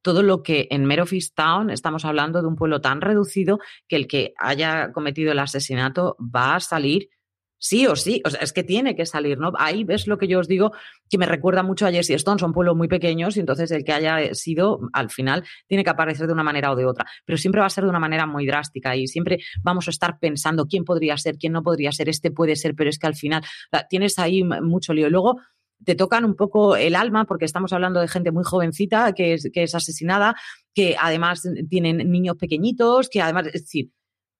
Todo 0.00 0.22
lo 0.22 0.42
que 0.42 0.68
en 0.70 0.86
Mare 0.86 1.04
Easttown 1.10 1.70
estamos 1.70 2.06
hablando 2.06 2.40
de 2.40 2.48
un 2.48 2.56
pueblo 2.56 2.80
tan 2.80 3.02
reducido 3.02 3.58
que 3.86 3.96
el 3.96 4.06
que 4.06 4.32
haya 4.38 4.92
cometido 4.92 5.32
el 5.32 5.40
asesinato 5.40 6.16
va 6.18 6.54
a 6.54 6.60
salir 6.60 7.10
Sí 7.58 7.86
o 7.86 7.96
sí, 7.96 8.22
o 8.24 8.30
sea, 8.30 8.40
es 8.40 8.52
que 8.52 8.62
tiene 8.62 8.94
que 8.94 9.04
salir, 9.04 9.38
¿no? 9.38 9.52
Ahí 9.58 9.82
ves 9.82 10.06
lo 10.06 10.16
que 10.16 10.28
yo 10.28 10.38
os 10.38 10.46
digo, 10.46 10.72
que 11.10 11.18
me 11.18 11.26
recuerda 11.26 11.62
mucho 11.62 11.86
a 11.86 11.90
Jesse 11.90 12.10
Stone, 12.10 12.38
son 12.38 12.52
pueblos 12.52 12.76
muy 12.76 12.86
pequeños 12.86 13.36
y 13.36 13.40
entonces 13.40 13.70
el 13.72 13.84
que 13.84 13.92
haya 13.92 14.34
sido, 14.34 14.80
al 14.92 15.10
final, 15.10 15.44
tiene 15.66 15.82
que 15.82 15.90
aparecer 15.90 16.28
de 16.28 16.32
una 16.32 16.44
manera 16.44 16.70
o 16.70 16.76
de 16.76 16.86
otra, 16.86 17.06
pero 17.24 17.36
siempre 17.36 17.60
va 17.60 17.66
a 17.66 17.70
ser 17.70 17.84
de 17.84 17.90
una 17.90 17.98
manera 17.98 18.26
muy 18.26 18.46
drástica 18.46 18.94
y 18.94 19.08
siempre 19.08 19.38
vamos 19.62 19.88
a 19.88 19.90
estar 19.90 20.18
pensando 20.20 20.66
quién 20.66 20.84
podría 20.84 21.16
ser, 21.16 21.36
quién 21.36 21.52
no 21.52 21.62
podría 21.62 21.90
ser, 21.90 22.08
este 22.08 22.30
puede 22.30 22.54
ser, 22.54 22.74
pero 22.76 22.90
es 22.90 22.98
que 22.98 23.06
al 23.08 23.16
final 23.16 23.42
tienes 23.88 24.18
ahí 24.18 24.44
mucho 24.44 24.94
lío. 24.94 25.08
Y 25.08 25.10
luego 25.10 25.40
te 25.84 25.94
tocan 25.94 26.24
un 26.24 26.34
poco 26.34 26.76
el 26.76 26.94
alma, 26.94 27.24
porque 27.24 27.44
estamos 27.44 27.72
hablando 27.72 28.00
de 28.00 28.08
gente 28.08 28.32
muy 28.32 28.44
jovencita 28.44 29.12
que 29.12 29.34
es, 29.34 29.50
que 29.52 29.62
es 29.62 29.74
asesinada, 29.74 30.34
que 30.74 30.96
además 31.00 31.42
tienen 31.68 32.10
niños 32.10 32.36
pequeñitos, 32.36 33.08
que 33.08 33.20
además, 33.20 33.46
es 33.46 33.62
decir, 33.62 33.90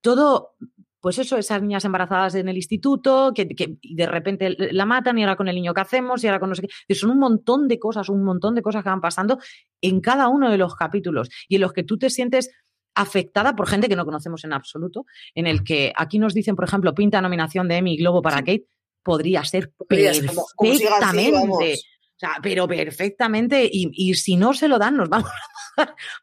todo 0.00 0.54
pues 1.00 1.18
eso, 1.18 1.36
esas 1.36 1.62
niñas 1.62 1.84
embarazadas 1.84 2.34
en 2.34 2.48
el 2.48 2.56
instituto, 2.56 3.32
que, 3.34 3.46
de 3.82 4.06
repente 4.06 4.56
la 4.58 4.86
matan 4.86 5.18
y 5.18 5.22
ahora 5.22 5.36
con 5.36 5.48
el 5.48 5.54
niño 5.54 5.74
que 5.74 5.80
hacemos 5.80 6.22
y 6.22 6.26
ahora 6.26 6.40
con 6.40 6.48
no 6.48 6.54
sé 6.54 6.62
qué. 6.62 6.94
Son 6.94 7.10
un 7.10 7.18
montón 7.18 7.68
de 7.68 7.78
cosas, 7.78 8.08
un 8.08 8.24
montón 8.24 8.54
de 8.54 8.62
cosas 8.62 8.82
que 8.82 8.88
van 8.88 9.00
pasando 9.00 9.38
en 9.80 10.00
cada 10.00 10.28
uno 10.28 10.50
de 10.50 10.58
los 10.58 10.74
capítulos 10.74 11.28
y 11.48 11.56
en 11.56 11.60
los 11.60 11.72
que 11.72 11.84
tú 11.84 11.98
te 11.98 12.10
sientes 12.10 12.50
afectada 12.94 13.54
por 13.54 13.68
gente 13.68 13.88
que 13.88 13.94
no 13.94 14.04
conocemos 14.04 14.44
en 14.44 14.52
absoluto, 14.52 15.06
en 15.34 15.46
el 15.46 15.62
que 15.62 15.92
aquí 15.96 16.18
nos 16.18 16.34
dicen, 16.34 16.56
por 16.56 16.64
ejemplo, 16.64 16.94
pinta 16.94 17.20
nominación 17.20 17.68
de 17.68 17.76
Emmy 17.76 17.96
Globo 17.96 18.20
para 18.22 18.38
Kate, 18.38 18.66
podría 19.04 19.44
ser 19.44 19.72
perfectamente. 19.88 21.76
O 22.18 22.20
sea, 22.20 22.38
pero 22.42 22.66
perfectamente. 22.66 23.64
Y, 23.64 23.90
y, 23.92 24.14
si 24.14 24.36
no 24.36 24.52
se 24.52 24.66
lo 24.66 24.78
dan, 24.78 24.96
nos 24.96 25.08
vamos 25.08 25.30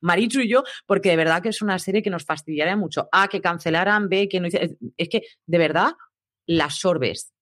Marichu 0.01 0.41
y 0.41 0.49
yo, 0.49 0.63
porque 0.85 1.09
de 1.09 1.15
verdad 1.15 1.41
que 1.41 1.49
es 1.49 1.61
una 1.61 1.79
serie 1.79 2.03
que 2.03 2.09
nos 2.09 2.25
fastidiaría 2.25 2.75
mucho. 2.75 3.07
A, 3.13 3.29
que 3.29 3.39
cancelaran, 3.39 4.09
B, 4.09 4.27
que 4.27 4.41
no 4.41 4.49
Es 4.97 5.09
que, 5.09 5.23
de 5.45 5.57
verdad, 5.57 5.93
la 6.45 6.69
sorbes. 6.69 7.33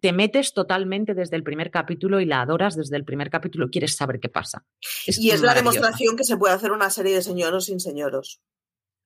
Te 0.00 0.12
metes 0.12 0.52
totalmente 0.52 1.14
desde 1.14 1.34
el 1.34 1.42
primer 1.42 1.72
capítulo 1.72 2.20
y 2.20 2.26
la 2.26 2.42
adoras 2.42 2.76
desde 2.76 2.96
el 2.96 3.04
primer 3.04 3.28
capítulo. 3.28 3.68
Quieres 3.70 3.96
saber 3.96 4.20
qué 4.20 4.28
pasa. 4.28 4.64
y 5.06 5.30
es 5.30 5.40
la 5.40 5.54
demostración 5.54 6.16
que 6.16 6.24
se 6.24 6.36
puede 6.36 6.54
hacer 6.54 6.70
una 6.70 6.90
serie 6.90 7.16
de 7.16 7.22
señoros 7.22 7.64
sin 7.64 7.80
señoros 7.80 8.40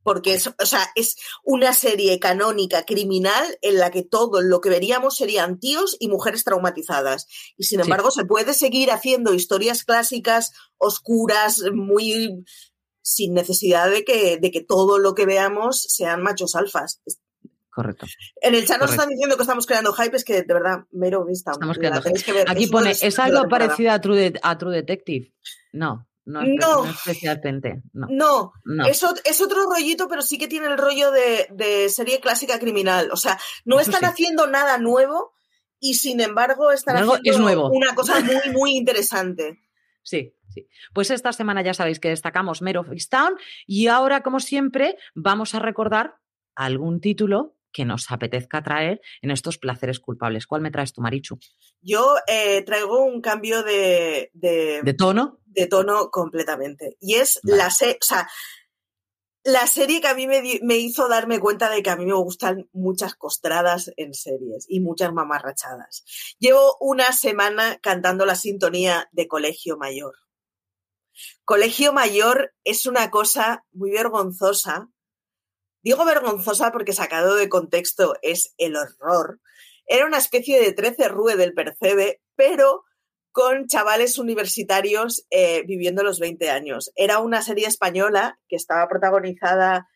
porque 0.02 0.34
es, 0.34 0.46
o 0.46 0.66
sea, 0.66 0.88
es 0.94 1.16
una 1.44 1.72
serie 1.72 2.18
canónica 2.18 2.84
criminal 2.84 3.58
en 3.62 3.78
la 3.78 3.90
que 3.90 4.02
todo 4.02 4.40
lo 4.40 4.60
que 4.60 4.70
veríamos 4.70 5.16
serían 5.16 5.58
tíos 5.58 5.96
y 5.98 6.08
mujeres 6.08 6.44
traumatizadas. 6.44 7.26
Y 7.56 7.64
sin 7.64 7.80
embargo, 7.80 8.10
se 8.10 8.24
puede 8.24 8.54
seguir 8.54 8.90
haciendo 8.90 9.34
historias 9.34 9.84
clásicas, 9.84 10.52
oscuras, 10.78 11.62
muy 11.72 12.44
sin 13.02 13.34
necesidad 13.34 13.90
de 13.90 14.04
que, 14.04 14.38
de 14.38 14.50
que 14.50 14.62
todo 14.62 14.98
lo 14.98 15.14
que 15.14 15.26
veamos 15.26 15.80
sean 15.80 16.22
machos 16.22 16.54
alfas. 16.54 17.00
Correcto. 17.70 18.06
En 18.40 18.56
el 18.56 18.66
chat 18.66 18.80
nos 18.80 18.90
están 18.90 19.08
diciendo 19.08 19.36
que 19.36 19.42
estamos 19.42 19.64
creando 19.64 19.92
hype, 19.92 20.16
es 20.16 20.24
que 20.24 20.42
de 20.42 20.52
verdad, 20.52 20.80
mero 20.90 21.24
vista. 21.24 21.52
Estamos 21.52 21.78
creando 21.78 22.02
Aquí 22.48 22.66
pone, 22.66 22.90
¿es 22.90 23.18
algo 23.20 23.48
parecido 23.48 23.92
a 23.92 24.00
True, 24.00 24.32
a 24.42 24.58
True 24.58 24.74
Detective? 24.74 25.32
No. 25.72 26.07
No, 26.28 26.42
no, 26.42 26.84
especialmente. 26.84 27.82
No, 27.94 28.52
no, 28.66 28.86
Es, 28.86 29.02
otro 29.02 29.64
rollito, 29.64 30.08
pero 30.08 30.20
sí 30.20 30.36
que 30.36 30.46
tiene 30.46 30.66
el 30.66 30.76
rollo 30.76 31.10
de, 31.10 31.88
serie 31.88 32.20
clásica 32.20 32.58
criminal. 32.58 33.08
O 33.12 33.16
sea, 33.16 33.38
no 33.64 33.80
están 33.80 34.04
haciendo 34.04 34.46
nada 34.46 34.76
nuevo 34.76 35.32
y 35.80 35.94
sin 35.94 36.20
embargo 36.20 36.70
están 36.70 36.98
haciendo 36.98 37.70
una 37.70 37.94
cosa 37.94 38.20
muy, 38.20 38.52
muy 38.52 38.76
interesante. 38.76 39.58
Sí, 40.00 40.32
sí. 40.48 40.66
Pues 40.94 41.10
esta 41.10 41.34
semana 41.34 41.60
ya 41.60 41.74
sabéis 41.74 42.00
que 42.00 42.08
destacamos 42.08 42.62
Mare 42.62 42.78
of 42.78 42.88
Town 43.10 43.34
y 43.66 43.88
ahora, 43.88 44.22
como 44.22 44.40
siempre, 44.40 44.96
vamos 45.14 45.54
a 45.54 45.58
recordar 45.58 46.14
algún 46.54 47.02
título 47.02 47.58
que 47.72 47.84
nos 47.84 48.10
apetezca 48.10 48.62
traer 48.62 49.00
en 49.22 49.30
estos 49.30 49.58
placeres 49.58 50.00
culpables. 50.00 50.46
¿Cuál 50.46 50.62
me 50.62 50.70
traes 50.70 50.92
tú, 50.92 51.00
Marichu? 51.00 51.38
Yo 51.80 52.16
eh, 52.26 52.62
traigo 52.62 53.04
un 53.04 53.20
cambio 53.20 53.62
de, 53.62 54.30
de, 54.32 54.94
tono? 54.94 55.40
De 55.58 55.66
tono 55.66 56.10
completamente. 56.10 56.96
Y 57.00 57.14
es 57.14 57.40
la, 57.42 57.68
o 57.68 57.70
sea, 57.70 58.28
la 59.44 59.66
serie 59.66 60.00
que 60.00 60.08
a 60.08 60.14
mí 60.14 60.26
me, 60.26 60.76
hizo 60.76 61.08
darme 61.08 61.40
cuenta 61.40 61.70
de 61.70 61.82
que 61.82 61.90
a 61.90 61.96
mí 61.96 62.06
me 62.06 62.14
gustan 62.14 62.68
muchas 62.72 63.14
costradas 63.14 63.90
en 63.96 64.14
series 64.14 64.66
y 64.68 64.80
muchas 64.80 65.12
mamarrachadas. 65.12 66.04
Llevo 66.38 66.76
una 66.80 67.12
semana 67.12 67.78
cantando 67.80 68.26
la 68.26 68.34
sintonía 68.36 69.08
de 69.12 69.26
Colegio 69.26 69.76
Mayor. 69.76 70.14
Colegio 71.44 71.92
Mayor 71.92 72.54
es 72.64 72.86
una 72.86 73.10
cosa 73.10 73.64
muy 73.72 73.90
vergonzosa 73.90 74.90
Digo 75.82 76.04
vergonzosa 76.04 76.72
porque 76.72 76.92
sacado 76.92 77.36
de 77.36 77.48
contexto 77.48 78.14
es 78.22 78.54
el 78.58 78.76
horror. 78.76 79.40
Era 79.86 80.06
una 80.06 80.18
especie 80.18 80.60
de 80.60 80.72
13 80.72 81.08
Rue 81.08 81.36
del 81.36 81.54
Percebe, 81.54 82.20
pero 82.36 82.84
con 83.32 83.66
chavales 83.66 84.18
universitarios 84.18 85.26
eh, 85.30 85.62
viviendo 85.66 86.02
los 86.02 86.18
20 86.18 86.50
años. 86.50 86.90
Era 86.96 87.20
una 87.20 87.42
serie 87.42 87.66
española 87.66 88.38
que 88.48 88.56
estaba 88.56 88.88
protagonizada 88.88 89.88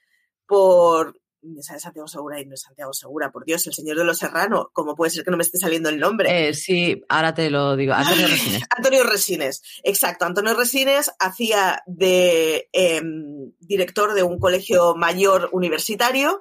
por 0.46 1.22
Santiago 1.60 2.06
Segura 2.06 2.40
y 2.40 2.46
no 2.46 2.54
es 2.54 2.62
Santiago 2.62 2.92
Segura, 2.92 3.32
por 3.32 3.44
Dios, 3.44 3.66
el 3.66 3.72
señor 3.72 3.98
de 3.98 4.04
los 4.04 4.18
Serrano, 4.18 4.70
¿cómo 4.72 4.94
puede 4.94 5.10
ser 5.10 5.24
que 5.24 5.30
no 5.30 5.36
me 5.36 5.42
esté 5.42 5.58
saliendo 5.58 5.88
el 5.88 5.98
nombre? 5.98 6.48
Eh, 6.48 6.54
sí, 6.54 7.02
ahora 7.08 7.34
te 7.34 7.50
lo 7.50 7.76
digo, 7.76 7.92
Antonio 7.94 8.28
Resines. 8.28 8.62
Antonio 8.70 9.02
Resines, 9.02 9.62
exacto. 9.82 10.24
Antonio 10.24 10.54
Resines 10.54 11.10
hacía 11.18 11.82
de 11.86 12.68
em, 12.72 13.52
director 13.58 14.14
de 14.14 14.22
un 14.22 14.38
colegio 14.38 14.94
mayor 14.94 15.48
universitario 15.52 16.38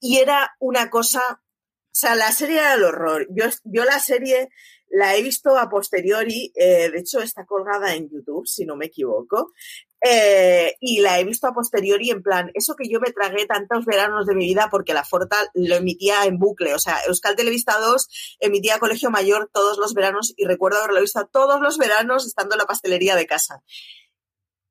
y 0.00 0.18
era 0.18 0.54
una 0.60 0.88
cosa, 0.88 1.20
o 1.30 1.90
sea, 1.90 2.14
la 2.14 2.30
serie 2.30 2.58
era 2.58 2.74
el 2.74 2.84
horror. 2.84 3.26
Yo, 3.30 3.46
yo 3.64 3.84
la 3.84 3.98
serie 3.98 4.50
la 4.94 5.16
he 5.16 5.22
visto 5.22 5.58
a 5.58 5.68
posteriori, 5.68 6.52
eh, 6.54 6.88
de 6.88 7.00
hecho 7.00 7.20
está 7.20 7.44
colgada 7.44 7.94
en 7.94 8.08
YouTube, 8.08 8.46
si 8.46 8.64
no 8.64 8.76
me 8.76 8.86
equivoco, 8.86 9.52
eh, 10.00 10.76
y 10.78 11.00
la 11.00 11.18
he 11.18 11.24
visto 11.24 11.48
a 11.48 11.52
posteriori 11.52 12.10
en 12.10 12.22
plan, 12.22 12.52
eso 12.54 12.76
que 12.76 12.88
yo 12.88 13.00
me 13.00 13.10
tragué 13.10 13.44
tantos 13.46 13.84
veranos 13.86 14.24
de 14.24 14.36
mi 14.36 14.44
vida 14.44 14.68
porque 14.70 14.94
la 14.94 15.02
Forta 15.02 15.50
lo 15.54 15.74
emitía 15.74 16.26
en 16.26 16.38
bucle, 16.38 16.74
o 16.74 16.78
sea, 16.78 16.96
Euskal 17.08 17.34
Televista 17.34 17.76
2 17.80 18.36
emitía 18.38 18.78
Colegio 18.78 19.10
Mayor 19.10 19.50
todos 19.52 19.78
los 19.78 19.94
veranos 19.94 20.32
y 20.36 20.44
recuerdo 20.44 20.78
haberlo 20.78 21.00
visto 21.00 21.26
todos 21.26 21.60
los 21.60 21.76
veranos 21.76 22.24
estando 22.24 22.54
en 22.54 22.58
la 22.58 22.66
pastelería 22.66 23.16
de 23.16 23.26
casa. 23.26 23.64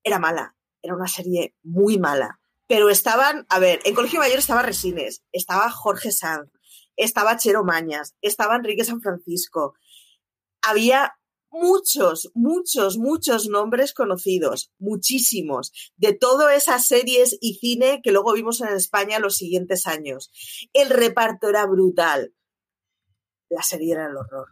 Era 0.04 0.20
mala, 0.20 0.56
era 0.82 0.96
una 0.96 1.08
serie 1.08 1.54
muy 1.64 1.98
mala, 1.98 2.40
pero 2.66 2.90
estaban, 2.90 3.46
a 3.50 3.60
ver, 3.60 3.82
en 3.84 3.94
Colegio 3.94 4.22
Mayor 4.22 4.40
estaba 4.40 4.62
Resines, 4.62 5.22
estaba 5.34 5.70
Jorge 5.70 6.14
Sanz, 6.14 6.50
estaba 6.96 7.36
Chero 7.36 7.66
Mañas, 7.66 8.16
estaba 8.22 8.56
Enrique 8.56 8.86
San 8.86 9.02
Francisco, 9.02 9.76
había 10.64 11.14
muchos, 11.54 12.32
muchos, 12.34 12.98
muchos 12.98 13.48
nombres 13.48 13.94
conocidos, 13.94 14.72
muchísimos, 14.80 15.72
de 15.96 16.14
todas 16.14 16.58
esas 16.58 16.88
series 16.88 17.38
y 17.40 17.56
cine 17.56 18.02
que 18.04 18.12
luego 18.12 18.34
vimos 18.34 18.60
en 18.62 18.70
España 18.70 19.20
los 19.20 19.36
siguientes 19.36 19.86
años. 19.86 20.32
El 20.74 20.90
reparto 20.90 21.50
era 21.50 21.66
brutal. 21.66 22.34
La 23.50 23.62
serie 23.62 23.94
era 23.94 24.08
el 24.08 24.18
horror. 24.18 24.48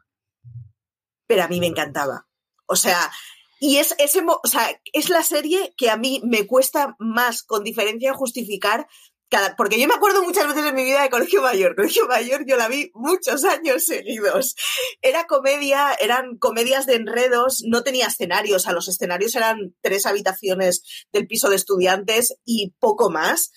Pero 1.26 1.44
a 1.44 1.48
mí 1.48 1.60
me 1.60 1.68
encantaba. 1.68 2.28
O 2.68 2.76
sea, 2.76 3.12
y 3.60 3.78
es, 3.78 3.96
ese, 3.98 4.24
o 4.26 4.48
sea, 4.48 4.70
es 4.94 5.10
la 5.10 5.24
serie 5.24 5.74
que 5.78 5.90
a 5.90 5.98
mí 5.98 6.22
me 6.24 6.48
cuesta 6.48 6.96
más, 7.00 7.44
con 7.44 7.64
diferencia, 7.64 8.14
justificar 8.14 8.88
porque 9.58 9.80
yo 9.80 9.88
me 9.88 9.94
acuerdo 9.94 10.24
muchas 10.24 10.48
veces 10.48 10.66
en 10.66 10.76
mi 10.76 10.84
vida 10.84 11.02
de 11.02 11.10
Colegio 11.10 11.42
Mayor. 11.42 11.76
Colegio 11.76 12.06
Mayor 12.08 12.46
yo 12.46 12.58
la 12.58 12.68
vi 12.68 12.92
muchos 12.94 13.44
años 13.46 13.86
seguidos. 13.86 14.56
Era 15.02 15.26
comedia, 15.26 15.94
eran 16.00 16.38
comedias 16.38 16.86
de 16.86 16.96
enredos, 16.96 17.64
no 17.66 17.84
tenía 17.84 18.08
escenarios. 18.08 18.58
O 18.58 18.60
sea, 18.60 18.74
los 18.74 18.90
escenarios 18.90 19.36
eran 19.36 19.74
tres 19.82 20.06
habitaciones 20.06 20.84
del 21.14 21.28
piso 21.28 21.50
de 21.50 21.56
estudiantes 21.56 22.36
y 22.46 22.74
poco 22.80 23.10
más. 23.10 23.52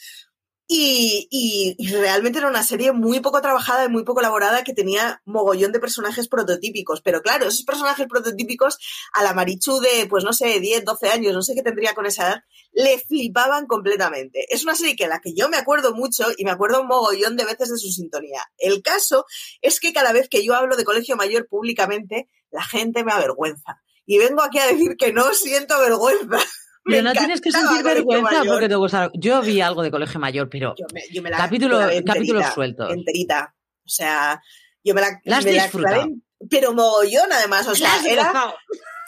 Y, 0.66 1.76
realmente 1.90 2.38
era 2.38 2.48
una 2.48 2.62
serie 2.62 2.92
muy 2.92 3.20
poco 3.20 3.40
trabajada 3.42 3.84
y 3.84 3.88
muy 3.88 4.04
poco 4.04 4.20
elaborada 4.20 4.64
que 4.64 4.72
tenía 4.72 5.20
mogollón 5.26 5.72
de 5.72 5.80
personajes 5.80 6.28
prototípicos. 6.28 7.02
Pero 7.02 7.20
claro, 7.20 7.46
esos 7.46 7.64
personajes 7.64 8.06
prototípicos 8.08 8.78
a 9.12 9.22
la 9.22 9.34
Marichu 9.34 9.78
de, 9.80 10.06
pues 10.06 10.24
no 10.24 10.32
sé, 10.32 10.60
10, 10.60 10.84
12 10.84 11.08
años, 11.08 11.34
no 11.34 11.42
sé 11.42 11.54
qué 11.54 11.62
tendría 11.62 11.94
con 11.94 12.06
esa 12.06 12.28
edad, 12.28 12.44
le 12.72 12.98
flipaban 12.98 13.66
completamente. 13.66 14.46
Es 14.48 14.64
una 14.64 14.74
serie 14.74 14.96
que 14.96 15.06
la 15.06 15.20
que 15.20 15.34
yo 15.34 15.48
me 15.48 15.58
acuerdo 15.58 15.94
mucho 15.94 16.26
y 16.36 16.44
me 16.44 16.50
acuerdo 16.50 16.80
un 16.80 16.88
mogollón 16.88 17.36
de 17.36 17.44
veces 17.44 17.70
de 17.70 17.78
su 17.78 17.90
sintonía. 17.90 18.42
El 18.56 18.82
caso 18.82 19.26
es 19.60 19.80
que 19.80 19.92
cada 19.92 20.12
vez 20.12 20.28
que 20.28 20.44
yo 20.44 20.54
hablo 20.54 20.76
de 20.76 20.84
colegio 20.84 21.16
mayor 21.16 21.46
públicamente, 21.46 22.28
la 22.50 22.64
gente 22.64 23.04
me 23.04 23.12
avergüenza. 23.12 23.82
Y 24.06 24.18
vengo 24.18 24.42
aquí 24.42 24.58
a 24.58 24.66
decir 24.66 24.96
que 24.96 25.12
no 25.12 25.32
siento 25.34 25.78
vergüenza. 25.78 26.38
Pero 26.84 27.02
no 27.02 27.12
tienes 27.12 27.40
que 27.40 27.50
sentir 27.50 27.82
vergüenza 27.82 28.42
porque 28.46 28.68
te 28.68 28.74
gusta. 28.74 29.10
Yo 29.14 29.40
vi 29.42 29.60
algo 29.60 29.82
de 29.82 29.90
colegio 29.90 30.20
mayor, 30.20 30.48
pero 30.50 30.74
yo 31.10 31.22
me, 31.22 31.30
la, 31.30 31.38
capítulo, 31.38 31.80
capítulos 32.04 32.46
sueltos. 32.54 32.92
Enterita. 32.92 33.54
O 33.84 33.88
sea, 33.88 34.42
yo 34.82 34.94
me 34.94 35.00
la, 35.00 35.20
¿La 35.24 35.38
has 35.38 35.44
disfrutado? 35.44 36.08
pero 36.50 36.74
mogollón 36.74 37.32
además. 37.32 37.66
O 37.68 37.74
sea, 37.74 37.90
era. 38.06 38.54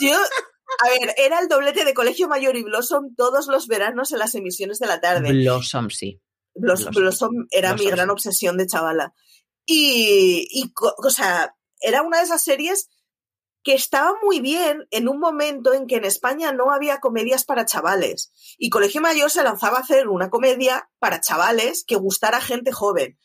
Yo, 0.00 0.14
a 0.14 0.88
ver, 0.88 1.14
era 1.16 1.40
el 1.40 1.48
doblete 1.48 1.84
de 1.84 1.94
Colegio 1.94 2.28
Mayor 2.28 2.56
y 2.56 2.62
Blossom 2.62 3.14
todos 3.14 3.46
los 3.46 3.66
veranos 3.66 4.12
en 4.12 4.18
las 4.18 4.34
emisiones 4.34 4.78
de 4.78 4.86
la 4.86 5.00
tarde. 5.00 5.32
Blossom, 5.32 5.90
sí. 5.90 6.20
Blossom, 6.54 7.46
era 7.50 7.74
mi 7.74 7.86
gran 7.86 8.10
obsesión 8.10 8.56
de 8.56 8.66
chavala. 8.66 9.14
Y, 9.66 10.46
y, 10.50 10.72
o 10.98 11.10
sea, 11.10 11.54
era 11.80 12.02
una 12.02 12.18
de 12.18 12.24
esas 12.24 12.42
series 12.42 12.88
que 13.66 13.74
estaba 13.74 14.12
muy 14.22 14.38
bien 14.38 14.86
en 14.92 15.08
un 15.08 15.18
momento 15.18 15.74
en 15.74 15.88
que 15.88 15.96
en 15.96 16.04
España 16.04 16.52
no 16.52 16.70
había 16.70 17.00
comedias 17.00 17.44
para 17.44 17.66
chavales. 17.66 18.30
Y 18.58 18.70
Colegio 18.70 19.00
Mayor 19.00 19.28
se 19.28 19.42
lanzaba 19.42 19.78
a 19.78 19.80
hacer 19.80 20.06
una 20.06 20.30
comedia 20.30 20.88
para 21.00 21.20
chavales 21.20 21.82
que 21.84 21.96
gustara 21.96 22.38
a 22.38 22.40
gente 22.40 22.70
joven 22.70 23.18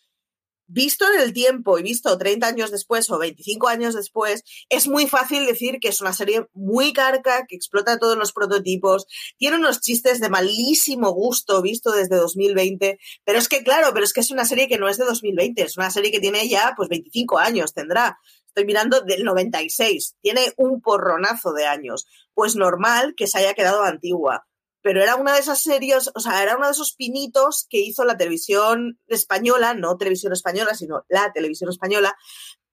visto 0.74 1.06
en 1.14 1.20
el 1.20 1.34
tiempo 1.34 1.78
y 1.78 1.84
visto 1.84 2.18
30 2.18 2.48
años 2.48 2.72
después 2.72 3.10
o 3.10 3.20
25 3.20 3.68
años 3.68 3.94
después, 3.94 4.44
es 4.70 4.88
muy 4.88 5.06
fácil 5.06 5.46
decir 5.46 5.80
que 5.82 5.90
es 5.90 6.00
una 6.00 6.14
serie 6.14 6.48
muy 6.54 6.94
carca, 6.94 7.46
que 7.46 7.58
explota 7.58 8.00
todos 8.00 8.18
los 8.18 8.32
prototipos, 8.32 9.06
tiene 9.38 9.58
unos 9.58 9.82
chistes 9.82 10.22
de 10.22 10.30
malísimo 10.30 11.12
gusto 11.12 11.62
visto 11.62 11.92
desde 11.92 12.16
2020, 12.16 13.00
pero 13.26 13.38
es 13.38 13.50
que 13.50 13.64
claro, 13.64 13.90
pero 13.94 14.06
es 14.06 14.14
que 14.14 14.22
es 14.22 14.32
una 14.32 14.46
serie 14.46 14.70
que 14.70 14.78
no 14.78 14.88
es 14.88 14.98
de 14.98 15.04
2020, 15.06 15.62
es 15.62 15.76
una 15.76 15.92
serie 15.92 16.12
que 16.12 16.22
tiene 16.22 16.48
ya 16.48 16.74
pues 16.78 16.88
25 16.88 17.38
años, 17.38 17.74
tendrá. 17.74 18.18
Estoy 18.54 18.66
mirando 18.66 19.00
del 19.02 19.24
96, 19.24 20.16
tiene 20.22 20.54
un 20.58 20.82
porronazo 20.82 21.54
de 21.54 21.66
años. 21.66 22.06
Pues 22.34 22.56
normal 22.56 23.14
que 23.16 23.28
se 23.28 23.40
haya 23.40 23.54
quedado 23.54 23.84
antigua 23.84 24.46
pero 24.82 25.02
era 25.02 25.16
una 25.16 25.34
de 25.34 25.40
esas 25.40 25.62
series, 25.62 26.10
o 26.16 26.20
sea, 26.20 26.42
era 26.42 26.58
uno 26.58 26.66
de 26.66 26.72
esos 26.72 26.94
pinitos 26.94 27.68
que 27.70 27.80
hizo 27.80 28.04
la 28.04 28.18
televisión 28.18 29.00
española, 29.08 29.74
no 29.74 29.98
televisión 29.98 30.34
española, 30.34 30.74
sino 30.74 31.06
la 31.08 31.32
televisión 31.32 31.70
española, 31.70 32.18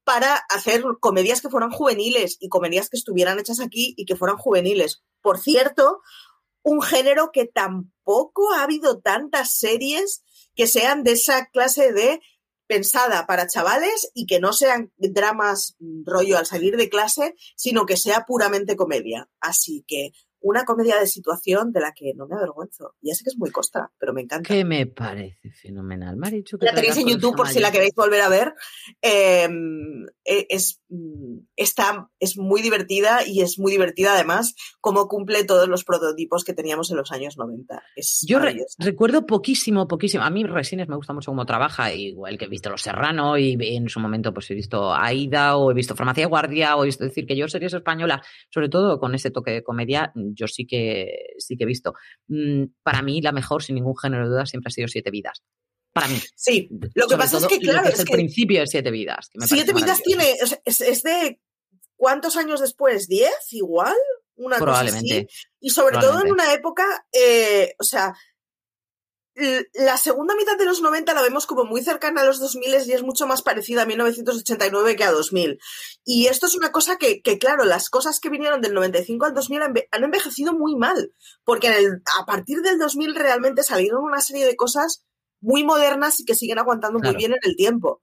para 0.05 0.37
hacer 0.49 0.83
comedias 1.01 1.43
que 1.43 1.51
fueran 1.51 1.71
juveniles 1.71 2.39
y 2.41 2.49
comedias 2.49 2.89
que 2.89 2.97
estuvieran 2.97 3.39
hechas 3.39 3.61
aquí 3.61 3.93
y 3.97 4.07
que 4.07 4.17
fueran 4.17 4.39
juveniles. 4.39 5.03
Por 5.21 5.39
cierto, 5.39 6.01
un 6.63 6.81
género 6.81 7.31
que 7.31 7.45
tampoco 7.45 8.53
ha 8.53 8.63
habido 8.63 9.01
tantas 9.01 9.59
series 9.59 10.23
que 10.55 10.67
sean 10.67 11.05
de 11.05 11.13
esa 11.13 11.47
clase 11.47 11.93
de 11.93 12.21
pensada 12.69 13.27
para 13.27 13.49
chavales 13.49 14.11
y 14.15 14.27
que 14.27 14.39
no 14.39 14.53
sean 14.53 14.93
dramas 14.99 15.77
rollo 16.05 16.39
al 16.39 16.47
salir 16.47 16.77
de 16.77 16.89
clase, 16.89 17.35
sino 17.57 17.87
que 17.87 17.97
sea 17.97 18.25
puramente 18.27 18.77
comedia. 18.77 19.29
Así 19.41 19.85
que 19.89 20.13
una 20.41 20.65
comedia 20.65 20.99
de 20.99 21.07
situación 21.07 21.73
de 21.73 21.81
la 21.81 21.93
que 21.93 22.13
no 22.15 22.27
me 22.27 22.37
avergüenzo. 22.37 22.95
Ya 23.01 23.15
sé 23.15 23.25
que 23.25 23.31
es 23.31 23.39
muy 23.39 23.51
costa, 23.51 23.91
pero 23.99 24.13
me 24.13 24.23
encanta. 24.23 24.47
Que 24.47 24.65
me 24.65 24.87
parece 24.87 25.51
fenomenal. 25.51 26.17
Me 26.17 26.43
que 26.43 26.57
la 26.61 26.75
tenéis 26.75 26.97
en 26.97 27.09
YouTube 27.09 27.37
por 27.37 27.49
si 27.49 27.61
la 27.61 27.73
queréis 27.73 27.95
volver 27.95 28.21
a 28.21 28.29
ver. 28.29 28.55
Em, 29.03 30.07
e, 30.25 30.47
es, 30.49 30.81
mm, 30.89 31.39
está, 31.57 32.11
es 32.21 32.37
muy 32.37 32.63
divertida 32.63 33.27
y 33.27 33.41
es 33.41 33.59
muy 33.59 33.73
divertida 33.73 34.15
además 34.15 34.55
cómo 34.81 35.09
cumple 35.09 35.45
todos 35.45 35.69
los 35.69 35.85
prototipos 35.85 36.45
que 36.45 36.53
teníamos 36.53 36.91
en 36.91 36.97
los 36.97 37.11
años 37.11 37.37
90. 37.37 37.83
Yo 38.27 38.41
recuerdo 38.79 39.27
poquísimo, 39.27 39.89
poquísimo. 39.89 40.25
A 40.25 40.31
mí 40.31 40.45
Resines 40.45 40.89
me 40.89 40.97
gusta 40.97 41.13
mucho 41.13 41.31
cómo 41.31 41.47
trabaja, 41.47 41.93
igual 41.93 42.39
que 42.39 42.45
he 42.45 42.49
visto 42.49 42.71
Los 42.71 42.83
Serrano 42.83 43.39
y 43.39 43.57
en 43.61 43.89
su 43.89 44.01
momento 44.01 44.33
pues 44.33 44.51
he 44.51 44.55
visto 44.55 44.95
Aida 44.95 45.57
o 45.57 45.71
he 45.71 45.75
visto 45.75 45.97
Farmacia 45.97 46.27
Guardia 46.27 46.77
o 46.77 46.83
he 46.83 46.87
visto 46.87 47.05
decir 47.05 47.27
que 47.27 47.37
yo 47.37 47.49
series 47.49 47.75
española, 47.75 48.23
sobre 48.51 48.69
todo 48.69 48.99
con 48.99 49.15
ese 49.15 49.31
toque 49.31 49.51
de 49.51 49.63
comedia, 49.63 50.13
yo 50.35 50.47
sí 50.49 50.67
que, 50.67 51.35
sí 51.39 51.57
que 51.57 51.65
he 51.65 51.67
visto. 51.67 51.95
Mm, 52.29 52.65
para 52.83 53.03
mí, 53.03 53.21
la 53.21 53.33
mejor, 53.33 53.63
sin 53.63 53.77
ningún 53.77 53.97
género 53.97 54.25
de 54.25 54.31
duda, 54.31 54.47
siempre 54.47 54.69
ha 54.69 54.73
sido 54.73 54.89
Siete 54.89 55.11
Vidas. 55.11 55.43
Para 55.93 56.09
mí. 56.09 56.21
Sí, 56.35 56.69
lo 56.95 57.09
que 57.09 57.17
pasa 57.17 57.39
es 57.39 57.47
que, 57.47 57.59
claro. 57.59 57.89
Es, 57.89 58.01
el 58.01 58.07
principio 58.07 58.61
de 58.61 58.67
Siete 58.67 58.91
Vidas. 58.91 59.31
siete 59.47 59.73
Vidas 59.73 60.03
tiene. 60.03 60.37
Es, 60.65 61.03
de. 61.03 61.41
¿Cuántos 61.97 62.37
años 62.37 62.61
después? 62.61 63.09
¿Diez? 63.09 63.53
Igual. 63.53 63.97
Una 64.37 64.59
Probablemente. 64.59 65.25
Cosa 65.25 65.27
así. 65.27 65.49
Y 65.61 65.71
sobre 65.71 65.99
todo 65.99 66.21
en 66.21 66.31
una 66.31 66.53
época. 66.53 66.85
Eh, 67.13 67.75
o 67.79 67.85
sea, 67.85 68.15
la 69.75 69.97
segunda 69.97 70.35
mitad 70.35 70.57
de 70.59 70.65
los 70.65 70.83
90 70.83 71.15
la 71.15 71.23
vemos 71.23 71.47
como 71.47 71.65
muy 71.65 71.83
cercana 71.83 72.23
a 72.23 72.25
los 72.25 72.41
2000 72.41 72.89
y 72.89 72.93
es 72.93 73.03
mucho 73.03 73.27
más 73.27 73.43
parecida 73.43 73.83
a 73.83 73.87
1989 73.87 74.97
que 74.97 75.05
a 75.05 75.13
2000. 75.13 75.59
Y 76.05 76.27
esto 76.27 76.47
es 76.47 76.55
una 76.55 76.73
cosa 76.73 76.97
que, 76.97 77.21
claro, 77.39 77.65
las 77.65 77.91
cosas 77.91 78.21
que 78.21 78.31
vinieron 78.31 78.61
del 78.61 78.75
95 78.75 79.27
al 79.27 79.35
2000 79.35 79.63
han 79.91 80.05
envejecido 80.05 80.53
muy 80.53 80.77
mal, 80.77 81.13
porque 81.45 81.69
a 81.69 82.27
partir 82.27 82.63
del 82.63 82.79
2000 82.79 83.15
realmente 83.15 83.63
salieron 83.63 84.03
una 84.03 84.21
serie 84.21 84.47
de 84.47 84.57
cosas 84.57 85.05
muy 85.41 85.65
modernas 85.65 86.21
y 86.21 86.25
que 86.25 86.35
siguen 86.35 86.59
aguantando 86.59 86.99
muy 86.99 87.15
bien 87.15 87.33
en 87.33 87.41
el 87.43 87.57
tiempo. 87.57 88.03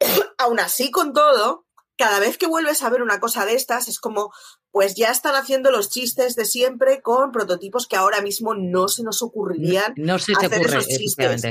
Aún 0.38 0.60
así, 0.60 0.90
con 0.90 1.12
todo, 1.12 1.66
cada 2.00 2.18
vez 2.18 2.38
que 2.38 2.46
vuelves 2.46 2.82
a 2.82 2.88
ver 2.88 3.02
una 3.02 3.20
cosa 3.20 3.44
de 3.44 3.52
estas, 3.52 3.86
es 3.86 4.00
como, 4.00 4.32
pues 4.70 4.94
ya 4.94 5.10
están 5.10 5.34
haciendo 5.34 5.70
los 5.70 5.90
chistes 5.90 6.34
de 6.34 6.46
siempre 6.46 7.02
con 7.02 7.30
prototipos 7.30 7.86
que 7.86 7.96
ahora 7.96 8.22
mismo 8.22 8.54
no 8.54 8.88
se 8.88 9.02
nos 9.02 9.20
ocurrirían. 9.20 9.92
No, 9.98 10.18
se 10.18 10.32
ocurre, 10.32 10.56
esos 10.56 10.86
chistes. 10.86 11.42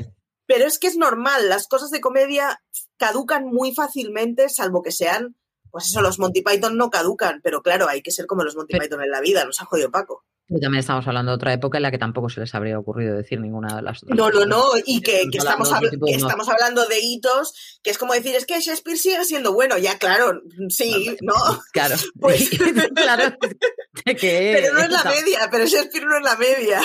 Pero 0.47 0.65
es 0.65 0.79
que 0.79 0.87
es 0.87 0.97
normal, 0.97 1.49
las 1.49 1.67
cosas 1.67 1.91
de 1.91 2.01
comedia 2.01 2.63
caducan 2.97 3.45
muy 3.45 3.75
fácilmente, 3.75 4.49
salvo 4.49 4.81
que 4.81 4.91
sean, 4.91 5.37
pues 5.69 5.85
eso, 5.85 6.01
los 6.01 6.17
Monty 6.17 6.41
Python 6.41 6.77
no 6.77 6.89
caducan, 6.89 7.41
pero 7.43 7.61
claro, 7.61 7.87
hay 7.87 8.01
que 8.01 8.09
ser 8.09 8.25
como 8.25 8.43
los 8.43 8.55
Monty 8.55 8.79
Python 8.79 9.03
en 9.03 9.11
la 9.11 9.21
vida, 9.21 9.45
nos 9.45 9.61
ha 9.61 9.65
jodido 9.65 9.91
Paco. 9.91 10.25
Y 10.51 10.59
también 10.59 10.79
estamos 10.79 11.07
hablando 11.07 11.31
de 11.31 11.35
otra 11.35 11.53
época 11.53 11.77
en 11.77 11.83
la 11.83 11.91
que 11.91 11.99
tampoco 11.99 12.27
se 12.27 12.39
les 12.39 12.55
habría 12.55 12.79
ocurrido 12.79 13.15
decir 13.15 13.39
ninguna 13.39 13.75
de 13.75 13.83
las 13.83 14.01
otras. 14.01 14.17
No, 14.17 14.31
no, 14.31 14.47
no, 14.47 14.63
y 14.83 14.99
que, 15.01 15.27
estamos, 15.31 15.71
estamos 16.07 16.49
hablando 16.49 16.87
de 16.87 16.99
hitos, 16.99 17.79
que 17.83 17.91
es 17.91 17.99
como 17.99 18.13
decir, 18.13 18.35
es 18.35 18.47
que 18.47 18.59
Shakespeare 18.59 18.97
sigue 18.97 19.23
siendo 19.25 19.53
bueno, 19.53 19.77
ya 19.77 19.99
claro, 19.99 20.41
sí, 20.69 21.15
¿no? 21.21 21.35
Claro, 21.71 21.95
pues, 22.19 22.49
claro. 22.95 23.37
pero 24.03 24.73
no 24.73 24.79
es 24.79 24.89
la 24.89 25.03
media, 25.03 25.47
pero 25.51 25.67
Shakespeare 25.67 26.05
no 26.05 26.17
es 26.17 26.23
la 26.23 26.35
media. 26.35 26.81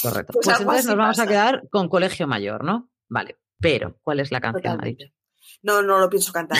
Correcto. 0.00 0.32
Pues, 0.32 0.46
pues 0.46 0.60
entonces 0.60 0.86
nos 0.86 0.96
vamos 0.96 1.18
a 1.18 1.26
quedar 1.26 1.62
con 1.70 1.90
Colegio 1.90 2.26
Mayor, 2.26 2.64
¿no? 2.64 2.90
Vale, 3.10 3.36
pero 3.60 3.98
¿cuál 4.02 4.20
es 4.20 4.32
la 4.32 4.40
canción, 4.40 4.80
No, 5.60 5.82
no 5.82 5.98
lo 5.98 6.08
pienso 6.08 6.32
cantar. 6.32 6.58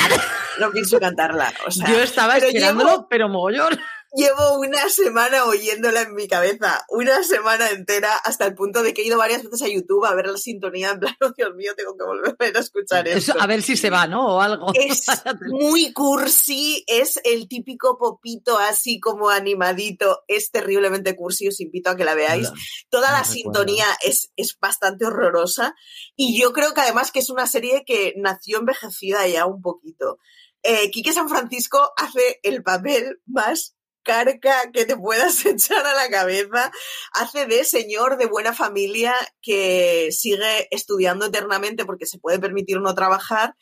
no 0.60 0.70
pienso 0.70 1.00
cantarla. 1.00 1.50
Yo 1.88 2.02
estaba 2.02 2.36
esperándolo, 2.36 3.06
pero 3.08 3.30
mogollón 3.30 3.80
llevo 4.14 4.58
una 4.58 4.88
semana 4.88 5.44
oyéndola 5.44 6.02
en 6.02 6.14
mi 6.14 6.28
cabeza, 6.28 6.84
una 6.88 7.22
semana 7.22 7.70
entera, 7.70 8.14
hasta 8.24 8.46
el 8.46 8.54
punto 8.54 8.82
de 8.82 8.92
que 8.92 9.02
he 9.02 9.06
ido 9.06 9.18
varias 9.18 9.42
veces 9.42 9.62
a 9.62 9.68
YouTube 9.68 10.04
a 10.04 10.14
ver 10.14 10.26
la 10.26 10.36
sintonía, 10.36 10.90
en 10.90 11.00
plan, 11.00 11.16
oh, 11.22 11.32
Dios 11.36 11.54
mío, 11.54 11.72
tengo 11.76 11.96
que 11.96 12.04
volver 12.04 12.56
a 12.56 12.60
escuchar 12.60 13.08
eso. 13.08 13.34
A 13.38 13.46
ver 13.46 13.62
si 13.62 13.76
se 13.76 13.90
va, 13.90 14.06
¿no? 14.06 14.36
O 14.36 14.40
algo. 14.40 14.72
Es 14.82 15.06
muy 15.46 15.92
cursi, 15.92 16.84
es 16.86 17.20
el 17.24 17.48
típico 17.48 17.96
popito 17.98 18.58
así 18.58 19.00
como 19.00 19.30
animadito, 19.30 20.24
es 20.26 20.50
terriblemente 20.50 21.16
cursi, 21.16 21.48
os 21.48 21.60
invito 21.60 21.90
a 21.90 21.96
que 21.96 22.04
la 22.04 22.14
veáis. 22.14 22.50
Toda 22.90 23.12
la 23.12 23.24
sintonía 23.24 23.86
es, 24.04 24.32
es 24.36 24.58
bastante 24.60 25.06
horrorosa 25.06 25.74
y 26.16 26.38
yo 26.38 26.52
creo 26.52 26.74
que 26.74 26.80
además 26.80 27.12
que 27.12 27.20
es 27.20 27.30
una 27.30 27.46
serie 27.46 27.84
que 27.86 28.14
nació 28.16 28.58
envejecida 28.58 29.26
ya 29.28 29.46
un 29.46 29.62
poquito. 29.62 30.18
Eh, 30.62 30.90
Quique 30.90 31.12
San 31.12 31.28
Francisco 31.28 31.92
hace 31.96 32.40
el 32.42 32.62
papel 32.62 33.20
más 33.26 33.76
carca 34.02 34.70
que 34.72 34.84
te 34.84 34.96
puedas 34.96 35.44
echar 35.46 35.84
a 35.86 35.94
la 35.94 36.08
cabeza, 36.08 36.70
hace 37.12 37.46
de 37.46 37.64
señor 37.64 38.18
de 38.18 38.26
buena 38.26 38.52
familia 38.52 39.14
que 39.40 40.10
sigue 40.12 40.68
estudiando 40.70 41.26
eternamente 41.26 41.84
porque 41.84 42.06
se 42.06 42.18
puede 42.18 42.38
permitir 42.38 42.80
no 42.80 42.94
trabajar 42.94 43.54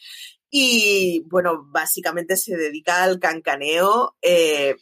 y, 0.51 1.22
bueno, 1.26 1.64
básicamente 1.68 2.36
se 2.36 2.57
dedica 2.57 3.05
al 3.05 3.20
cancaneo. 3.20 4.16
Eh, 4.20 4.76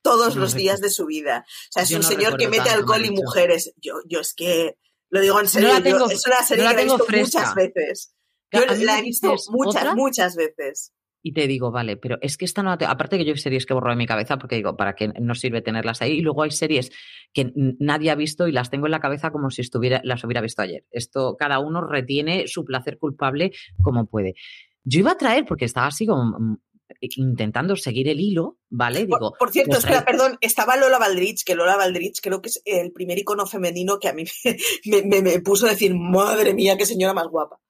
todos 0.00 0.36
los 0.36 0.54
días 0.54 0.80
de 0.80 0.88
su 0.88 1.04
vida. 1.04 1.44
O 1.46 1.72
sea, 1.72 1.82
es 1.82 1.90
un 1.90 2.02
señor 2.02 2.38
que 2.38 2.48
mete 2.48 2.70
alcohol 2.70 3.04
y 3.04 3.10
mujeres. 3.10 3.74
Yo, 3.76 3.94
yo 4.06 4.20
es 4.20 4.32
que 4.32 4.78
lo 5.10 5.20
digo 5.20 5.38
en 5.38 5.48
serio, 5.48 5.70
es 5.76 6.26
una 6.26 6.42
serie 6.42 6.66
que 6.74 6.80
he 6.80 6.84
visto 6.84 7.06
muchas 7.10 7.54
veces. 7.54 8.14
Yo 8.50 8.64
la 8.64 8.98
he 8.98 9.02
visto 9.02 9.34
muchas, 9.50 9.94
muchas 9.94 10.36
veces 10.36 10.92
y 11.22 11.32
te 11.32 11.46
digo, 11.46 11.70
vale, 11.70 11.96
pero 11.96 12.18
es 12.20 12.36
que 12.36 12.44
esta 12.44 12.62
no, 12.62 12.70
aparte 12.70 13.18
que 13.18 13.24
yo 13.24 13.32
hay 13.32 13.38
series 13.38 13.66
que 13.66 13.74
borro 13.74 13.90
de 13.90 13.96
mi 13.96 14.06
cabeza 14.06 14.38
porque 14.38 14.56
digo, 14.56 14.76
¿para 14.76 14.94
qué 14.94 15.08
no 15.20 15.34
sirve 15.34 15.62
tenerlas 15.62 16.00
ahí? 16.00 16.12
Y 16.12 16.20
luego 16.20 16.42
hay 16.42 16.50
series 16.50 16.90
que 17.32 17.52
nadie 17.54 18.10
ha 18.10 18.14
visto 18.14 18.46
y 18.46 18.52
las 18.52 18.70
tengo 18.70 18.86
en 18.86 18.92
la 18.92 19.00
cabeza 19.00 19.30
como 19.30 19.50
si 19.50 19.62
estuviera, 19.62 20.00
las 20.04 20.22
hubiera 20.24 20.40
visto 20.40 20.62
ayer. 20.62 20.84
Esto, 20.90 21.36
cada 21.36 21.58
uno 21.58 21.80
retiene 21.80 22.46
su 22.46 22.64
placer 22.64 22.98
culpable 22.98 23.52
como 23.82 24.06
puede. 24.06 24.34
Yo 24.84 25.00
iba 25.00 25.12
a 25.12 25.18
traer, 25.18 25.44
porque 25.44 25.64
estaba 25.64 25.88
así 25.88 26.06
como 26.06 26.38
mm, 26.38 26.56
intentando 27.16 27.76
seguir 27.76 28.08
el 28.08 28.20
hilo, 28.20 28.56
¿vale? 28.70 29.04
Digo, 29.04 29.34
por, 29.38 29.50
cierto, 29.50 29.72
pues 29.72 29.84
espera, 29.84 30.04
perdón, 30.04 30.38
estaba 30.40 30.76
Lola 30.76 30.98
Valdrich, 30.98 31.44
que 31.44 31.54
Lola 31.54 31.76
Valdrich 31.76 32.20
creo 32.22 32.40
que 32.40 32.48
es 32.48 32.62
el 32.64 32.92
primer 32.92 33.18
icono 33.18 33.46
femenino 33.46 33.98
que 33.98 34.08
a 34.08 34.14
mí 34.14 34.24
me, 35.04 35.22
me 35.22 35.40
puso 35.40 35.66
a 35.66 35.70
decir, 35.70 35.94
madre 35.94 36.54
mía, 36.54 36.76
qué 36.78 36.86
señora 36.86 37.12
más 37.12 37.28
guapa. 37.28 37.60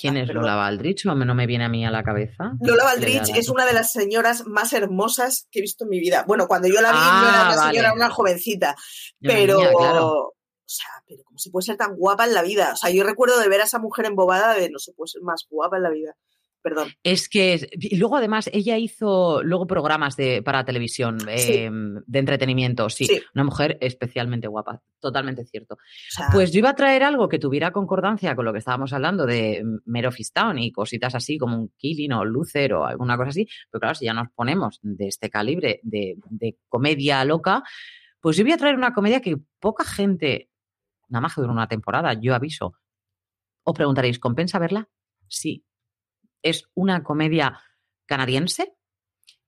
¿Quién 0.00 0.16
es 0.16 0.28
Lola 0.28 0.56
Valdrich? 0.56 1.06
¿O 1.06 1.14
no 1.14 1.34
me 1.34 1.46
viene 1.46 1.64
a 1.64 1.68
mí 1.68 1.86
a 1.86 1.90
la 1.90 2.02
cabeza? 2.02 2.52
Lola 2.60 2.84
Valdrich 2.84 3.30
es 3.36 3.48
una 3.48 3.64
de 3.64 3.72
las 3.72 3.92
señoras 3.92 4.46
más 4.46 4.72
hermosas 4.72 5.46
que 5.50 5.60
he 5.60 5.62
visto 5.62 5.84
en 5.84 5.90
mi 5.90 6.00
vida. 6.00 6.24
Bueno, 6.26 6.48
cuando 6.48 6.68
yo 6.68 6.80
la 6.80 6.90
vi 6.90 6.98
no 6.98 7.28
era 7.28 7.42
una 7.42 7.50
ah, 7.50 7.70
señora, 7.70 7.92
una 7.94 8.10
jovencita. 8.10 8.74
Pero, 9.20 9.58
o 9.58 10.34
sea, 10.64 10.88
pero 11.06 11.22
¿cómo 11.24 11.38
se 11.38 11.50
puede 11.50 11.66
ser 11.66 11.76
tan 11.76 11.94
guapa 11.96 12.24
en 12.24 12.34
la 12.34 12.42
vida? 12.42 12.72
O 12.72 12.76
sea, 12.76 12.90
yo 12.90 13.04
recuerdo 13.04 13.38
de 13.38 13.48
ver 13.48 13.60
a 13.60 13.64
esa 13.64 13.78
mujer 13.78 14.06
embobada 14.06 14.54
de 14.54 14.68
no 14.70 14.78
se 14.78 14.92
puede 14.92 15.08
ser 15.08 15.22
más 15.22 15.46
guapa 15.48 15.76
en 15.76 15.82
la 15.84 15.90
vida. 15.90 16.16
Perdón. 16.62 16.88
Es 17.02 17.28
que, 17.28 17.68
y 17.72 17.96
luego 17.96 18.16
además, 18.16 18.50
ella 18.52 18.76
hizo 18.76 19.42
luego 19.42 19.66
programas 19.66 20.16
de, 20.16 20.42
para 20.42 20.64
televisión 20.64 21.18
eh, 21.28 21.70
de 21.70 22.18
entretenimiento, 22.18 22.88
sí, 22.90 23.08
una 23.34 23.44
mujer 23.44 23.78
especialmente 23.80 24.48
guapa, 24.48 24.82
totalmente 25.00 25.44
cierto. 25.44 25.78
pues 26.32 26.52
yo 26.52 26.58
iba 26.58 26.70
a 26.70 26.74
traer 26.74 27.02
algo 27.02 27.28
que 27.28 27.38
tuviera 27.38 27.70
concordancia 27.70 28.34
con 28.34 28.44
lo 28.44 28.52
que 28.52 28.58
estábamos 28.58 28.92
hablando 28.92 29.26
de 29.26 29.62
Mero 29.84 30.10
Town 30.32 30.58
y 30.58 30.72
cositas 30.72 31.14
así 31.14 31.38
como 31.38 31.56
un 31.56 31.72
Killing 31.76 32.12
o 32.12 32.24
Lucer 32.24 32.74
o 32.74 32.84
alguna 32.84 33.16
cosa 33.16 33.30
así, 33.30 33.46
pero 33.70 33.80
claro, 33.80 33.94
si 33.94 34.06
ya 34.06 34.14
nos 34.14 34.28
ponemos 34.34 34.78
de 34.82 35.08
este 35.08 35.30
calibre 35.30 35.80
de, 35.82 36.16
de 36.30 36.58
comedia 36.68 37.24
loca, 37.24 37.62
pues 38.20 38.36
yo 38.36 38.44
voy 38.44 38.52
a 38.52 38.56
traer 38.56 38.74
una 38.74 38.92
comedia 38.92 39.20
que 39.20 39.36
poca 39.60 39.84
gente, 39.84 40.50
nada 41.08 41.20
más 41.20 41.34
que 41.34 41.40
dura 41.40 41.52
una 41.52 41.68
temporada, 41.68 42.14
yo 42.14 42.34
aviso. 42.34 42.74
Os 43.62 43.74
preguntaréis, 43.74 44.18
¿compensa 44.18 44.58
verla? 44.58 44.88
Sí, 45.28 45.64
es 46.42 46.68
una 46.74 47.02
comedia 47.02 47.60
canadiense 48.06 48.74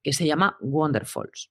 que 0.03 0.13
se 0.13 0.27
llama 0.27 0.57
Wonderfalls. 0.61 1.51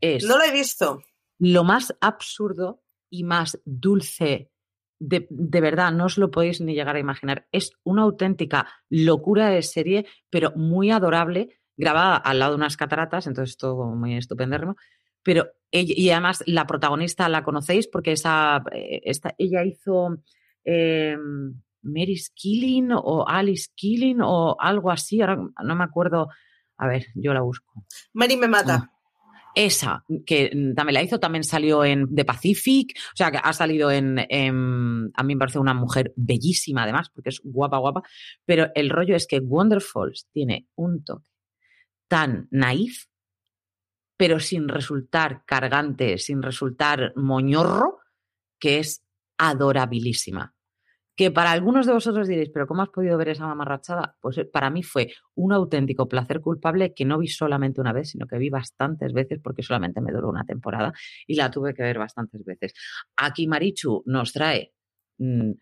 Es 0.00 0.24
no 0.24 0.38
lo 0.38 0.44
he 0.44 0.52
visto. 0.52 1.02
Lo 1.38 1.64
más 1.64 1.94
absurdo 2.00 2.82
y 3.10 3.24
más 3.24 3.60
dulce, 3.64 4.50
de, 4.98 5.26
de, 5.30 5.60
verdad, 5.60 5.92
no 5.92 6.06
os 6.06 6.18
lo 6.18 6.30
podéis 6.30 6.60
ni 6.60 6.74
llegar 6.74 6.96
a 6.96 7.00
imaginar. 7.00 7.46
Es 7.52 7.72
una 7.84 8.02
auténtica 8.02 8.66
locura 8.88 9.48
de 9.48 9.62
serie, 9.62 10.06
pero 10.30 10.52
muy 10.56 10.90
adorable, 10.90 11.60
grabada 11.76 12.16
al 12.16 12.38
lado 12.38 12.52
de 12.52 12.56
unas 12.56 12.76
cataratas, 12.76 13.26
entonces 13.26 13.56
todo 13.56 13.84
muy 13.84 14.16
estupendérrimo. 14.16 14.76
Pero 15.22 15.50
y 15.70 16.10
además 16.10 16.42
la 16.46 16.66
protagonista 16.66 17.28
la 17.28 17.42
conocéis 17.42 17.88
porque 17.88 18.12
esa, 18.12 18.62
eh, 18.72 19.02
esta, 19.04 19.34
ella 19.38 19.64
hizo 19.64 20.18
em, 20.64 21.60
Mary 21.86 22.20
Killing 22.34 22.90
o 22.92 23.26
Alice 23.26 23.68
Killing 23.74 24.20
o 24.20 24.56
algo 24.60 24.90
así, 24.90 25.20
ahora 25.20 25.38
no 25.62 25.76
me 25.76 25.84
acuerdo. 25.84 26.28
A 26.78 26.86
ver, 26.86 27.06
yo 27.14 27.32
la 27.32 27.40
busco. 27.40 27.86
Mary 28.12 28.36
me 28.36 28.48
mata. 28.48 28.90
Ah, 28.90 28.96
esa, 29.56 30.04
que 30.26 30.50
también 30.76 30.94
la 30.94 31.02
hizo, 31.02 31.18
también 31.18 31.42
salió 31.42 31.82
en 31.82 32.14
The 32.14 32.26
Pacific, 32.26 32.94
o 33.14 33.16
sea, 33.16 33.30
que 33.30 33.38
ha 33.42 33.52
salido 33.54 33.90
en, 33.90 34.18
A 34.18 35.22
mí 35.22 35.34
me 35.34 35.38
parece 35.38 35.58
una 35.58 35.72
mujer 35.72 36.12
bellísima, 36.14 36.82
además, 36.82 37.08
porque 37.08 37.30
es 37.30 37.40
guapa, 37.42 37.78
guapa. 37.78 38.02
Pero 38.44 38.68
el 38.74 38.90
rollo 38.90 39.16
es 39.16 39.26
que 39.26 39.38
Wonderfalls 39.38 40.28
tiene 40.30 40.68
un 40.74 41.02
toque 41.02 41.30
tan 42.06 42.48
naif, 42.50 43.06
pero 44.18 44.40
sin 44.40 44.68
resultar 44.68 45.44
cargante, 45.46 46.18
sin 46.18 46.42
resultar 46.42 47.14
moñorro, 47.16 48.00
que 48.58 48.78
es 48.78 49.04
adorabilísima 49.38 50.55
que 51.16 51.30
para 51.30 51.50
algunos 51.50 51.86
de 51.86 51.94
vosotros 51.94 52.28
diréis, 52.28 52.50
pero 52.50 52.66
¿cómo 52.66 52.82
has 52.82 52.90
podido 52.90 53.16
ver 53.16 53.30
esa 53.30 53.46
mamarrachada? 53.46 54.16
Pues 54.20 54.36
eh, 54.36 54.44
para 54.44 54.68
mí 54.68 54.82
fue 54.82 55.12
un 55.34 55.52
auténtico 55.52 56.08
placer 56.08 56.40
culpable 56.40 56.92
que 56.92 57.06
no 57.06 57.18
vi 57.18 57.28
solamente 57.28 57.80
una 57.80 57.94
vez, 57.94 58.10
sino 58.10 58.26
que 58.26 58.36
vi 58.36 58.50
bastantes 58.50 59.14
veces 59.14 59.40
porque 59.42 59.62
solamente 59.62 60.02
me 60.02 60.12
duró 60.12 60.28
una 60.28 60.44
temporada 60.44 60.92
y 61.26 61.36
la 61.36 61.50
tuve 61.50 61.72
que 61.74 61.82
ver 61.82 61.98
bastantes 61.98 62.44
veces. 62.44 62.74
Aquí 63.16 63.48
Marichu 63.48 64.02
nos 64.04 64.34
trae 64.34 64.74
mm, 65.16 65.52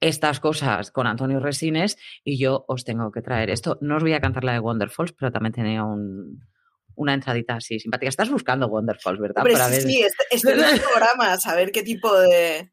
estas 0.00 0.40
cosas 0.40 0.90
con 0.90 1.06
Antonio 1.06 1.38
Resines 1.38 1.96
y 2.24 2.36
yo 2.36 2.64
os 2.66 2.84
tengo 2.84 3.12
que 3.12 3.22
traer 3.22 3.50
esto. 3.50 3.78
No 3.80 3.96
os 3.96 4.02
voy 4.02 4.14
a 4.14 4.20
cantar 4.20 4.42
la 4.42 4.52
de 4.52 4.58
Wonderfalls, 4.58 5.12
pero 5.12 5.30
también 5.30 5.52
tenía 5.52 5.84
una 5.84 7.14
entradita 7.14 7.54
así 7.54 7.78
simpática. 7.78 8.08
Estás 8.08 8.30
buscando 8.30 8.66
Wonderfalls, 8.66 9.20
¿verdad? 9.20 9.44
sí, 9.70 10.04
estoy 10.30 10.54
en 10.54 10.64
el 10.74 10.80
programa, 10.80 11.34
a 11.34 11.54
ver 11.54 11.70
qué 11.70 11.84
tipo 11.84 12.12
de... 12.18 12.68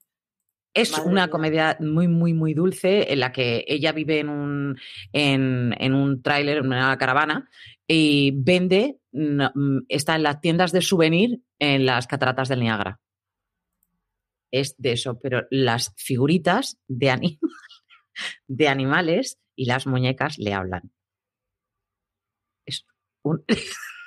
Es 0.73 0.97
una 0.99 1.29
comedia 1.29 1.77
muy, 1.79 2.07
muy, 2.07 2.33
muy 2.33 2.53
dulce 2.53 3.11
en 3.11 3.19
la 3.19 3.31
que 3.31 3.65
ella 3.67 3.91
vive 3.91 4.19
en 4.19 4.29
un, 4.29 4.79
en, 5.11 5.93
un 5.93 6.21
tráiler, 6.21 6.57
en 6.57 6.67
una 6.67 6.97
caravana, 6.97 7.49
y 7.87 8.31
vende, 8.35 8.99
mm, 9.11 9.79
está 9.89 10.15
en 10.15 10.23
las 10.23 10.41
tiendas 10.41 10.71
de 10.71 10.81
souvenir 10.81 11.41
en 11.57 11.85
las 11.85 12.07
cataratas 12.07 12.49
del 12.49 12.59
Niágara. 12.59 12.99
Es 14.51 14.75
de 14.77 14.93
eso, 14.93 15.19
pero 15.19 15.47
las 15.49 15.93
figuritas 15.97 16.77
de, 16.87 17.39
de 18.47 18.67
animales 18.67 19.39
y 19.55 19.65
las 19.65 19.87
muñecas 19.87 20.37
le 20.37 20.53
hablan. 20.53 20.91
Es 22.65 22.85
un... 23.23 23.43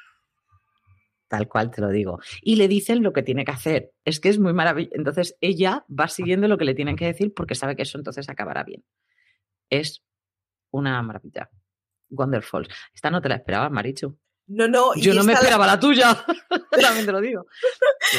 tal 1.32 1.48
cual 1.48 1.70
te 1.70 1.80
lo 1.80 1.88
digo. 1.88 2.20
Y 2.42 2.56
le 2.56 2.68
dicen 2.68 3.02
lo 3.02 3.14
que 3.14 3.22
tiene 3.22 3.46
que 3.46 3.52
hacer. 3.52 3.94
Es 4.04 4.20
que 4.20 4.28
es 4.28 4.38
muy 4.38 4.52
maravilloso. 4.52 4.94
Entonces 4.94 5.34
ella 5.40 5.86
va 5.88 6.06
siguiendo 6.08 6.46
lo 6.46 6.58
que 6.58 6.66
le 6.66 6.74
tienen 6.74 6.94
que 6.94 7.06
decir 7.06 7.32
porque 7.32 7.54
sabe 7.54 7.74
que 7.74 7.84
eso 7.84 7.96
entonces 7.96 8.28
acabará 8.28 8.64
bien. 8.64 8.84
Es 9.70 10.04
una 10.70 11.00
maravilla. 11.02 11.48
Wonderful. 12.10 12.68
Esta 12.92 13.10
no 13.10 13.22
te 13.22 13.30
la 13.30 13.36
esperabas, 13.36 13.70
Marichu. 13.70 14.14
No, 14.48 14.68
no. 14.68 14.94
Yo 14.96 15.14
no 15.14 15.24
me 15.24 15.32
esperaba 15.32 15.66
la, 15.66 15.80
tuya. 15.80 16.22
También 16.82 17.06
te 17.06 17.12
lo 17.12 17.22
digo. 17.22 17.46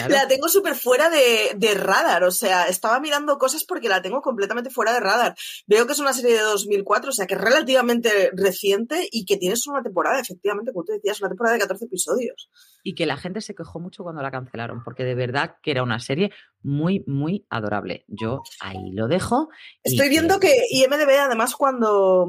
La 0.09 0.27
tengo 0.27 0.47
súper 0.47 0.75
fuera 0.75 1.09
de, 1.09 1.73
radar. 1.75 2.23
O 2.23 2.31
sea, 2.31 2.65
estaba 2.65 2.99
mirando 2.99 3.37
cosas 3.37 3.63
porque 3.63 3.89
la 3.89 4.01
tengo 4.01 4.21
completamente 4.21 4.69
fuera 4.69 4.93
de 4.93 4.99
radar. 4.99 5.35
Veo 5.67 5.85
que 5.85 5.93
es 5.93 5.99
una 5.99 6.13
serie 6.13 6.35
de 6.35 6.41
2004, 6.41 7.09
o 7.09 7.13
sea, 7.13 7.27
que 7.27 7.35
es 7.35 7.41
relativamente 7.41 8.31
reciente 8.33 9.07
y 9.11 9.25
que 9.25 9.37
tiene 9.37 9.55
solo 9.55 9.75
una 9.75 9.83
temporada, 9.83 10.19
efectivamente, 10.19 10.71
como 10.71 10.85
tú 10.85 10.93
decías, 10.93 11.19
una 11.21 11.29
temporada 11.29 11.55
de 11.55 11.61
14 11.61 11.85
episodios. 11.85 12.49
Y 12.83 12.95
que 12.95 13.05
la 13.05 13.17
gente 13.17 13.41
se 13.41 13.55
quejó 13.55 13.79
mucho 13.79 14.03
cuando 14.03 14.21
la 14.21 14.31
cancelaron, 14.31 14.83
porque 14.83 15.03
de 15.03 15.15
verdad 15.15 15.55
que 15.61 15.71
era 15.71 15.83
una 15.83 15.99
serie 15.99 16.31
muy, 16.63 17.03
muy 17.07 17.45
adorable. 17.49 18.05
Yo 18.07 18.41
ahí 18.61 18.91
lo 18.91 19.07
dejo. 19.07 19.49
Estoy 19.83 20.09
viendo 20.09 20.39
que 20.39 20.53
IMDB, 20.69 21.19
además, 21.19 21.55
cuando, 21.55 22.27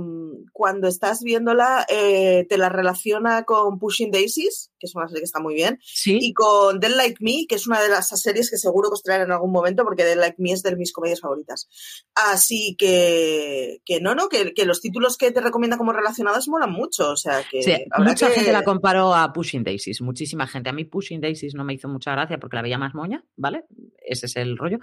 cuando 0.53 0.89
estás 0.89 1.23
viéndola, 1.23 1.87
eh, 1.89 2.47
te 2.49 2.59
la 2.59 2.69
relaciona 2.69 3.45
con 3.45 3.79
Pushing 3.79 4.11
Daisies, 4.11 4.73
que 4.79 4.87
es 4.87 4.95
una 4.95 5.09
serie 5.09 5.21
que 5.21 5.27
está 5.27 5.41
muy 5.41 5.55
bien, 5.55 5.79
y 6.05 6.33
con 6.33 6.81
Dead 6.81 6.95
Like 6.95 7.19
Me, 7.21 7.44
que 7.47 7.57
es 7.57 7.67
una 7.67 7.81
de 7.81 7.89
las 7.89 8.09
series 8.09 8.51
que 8.51 8.57
seguro 8.57 8.91
que 8.91 8.95
os 8.95 9.03
traerán 9.03 9.29
en 9.29 9.33
algún 9.33 9.53
momento, 9.53 9.85
porque 9.85 10.05
Dead 10.05 10.17
Like 10.17 10.37
Me 10.39 10.53
es 10.53 10.63
de 10.63 10.77
mis 10.77 10.93
comedias 10.93 11.21
favoritas. 11.21 11.69
Así 12.15 12.77
que, 12.79 13.81
que 13.85 14.01
no, 14.01 14.15
no, 14.15 14.29
que, 14.29 14.53
los 14.65 14.81
títulos 14.81 15.17
que 15.17 15.31
te 15.31 15.41
recomienda 15.41 15.77
como 15.77 15.93
relacionadas 15.93 16.49
molan 16.49 16.73
mucho. 16.73 17.11
O 17.11 17.17
sea, 17.17 17.43
que. 17.51 17.63
Sí, 17.63 17.85
mucha 17.99 18.31
gente 18.31 18.53
la 18.53 18.63
comparó 18.63 19.15
a 19.15 19.33
Pushing 19.33 19.65
Daisies, 19.65 20.01
muchísima 20.01 20.47
gente. 20.47 20.71
A 20.71 20.73
mí 20.73 20.85
Pushing 20.85 21.21
Daisies 21.21 21.55
no 21.55 21.65
me 21.65 21.75
hizo 21.75 21.89
mucha 21.89 22.13
gracia 22.13 22.39
porque 22.39 22.57
la 22.57 22.63
veía 22.63 22.79
más 22.79 22.95
moña, 22.95 23.25
¿vale? 23.37 23.65
Ese 23.99 24.27
es 24.27 24.37
el 24.37 24.57
rollo. 24.57 24.79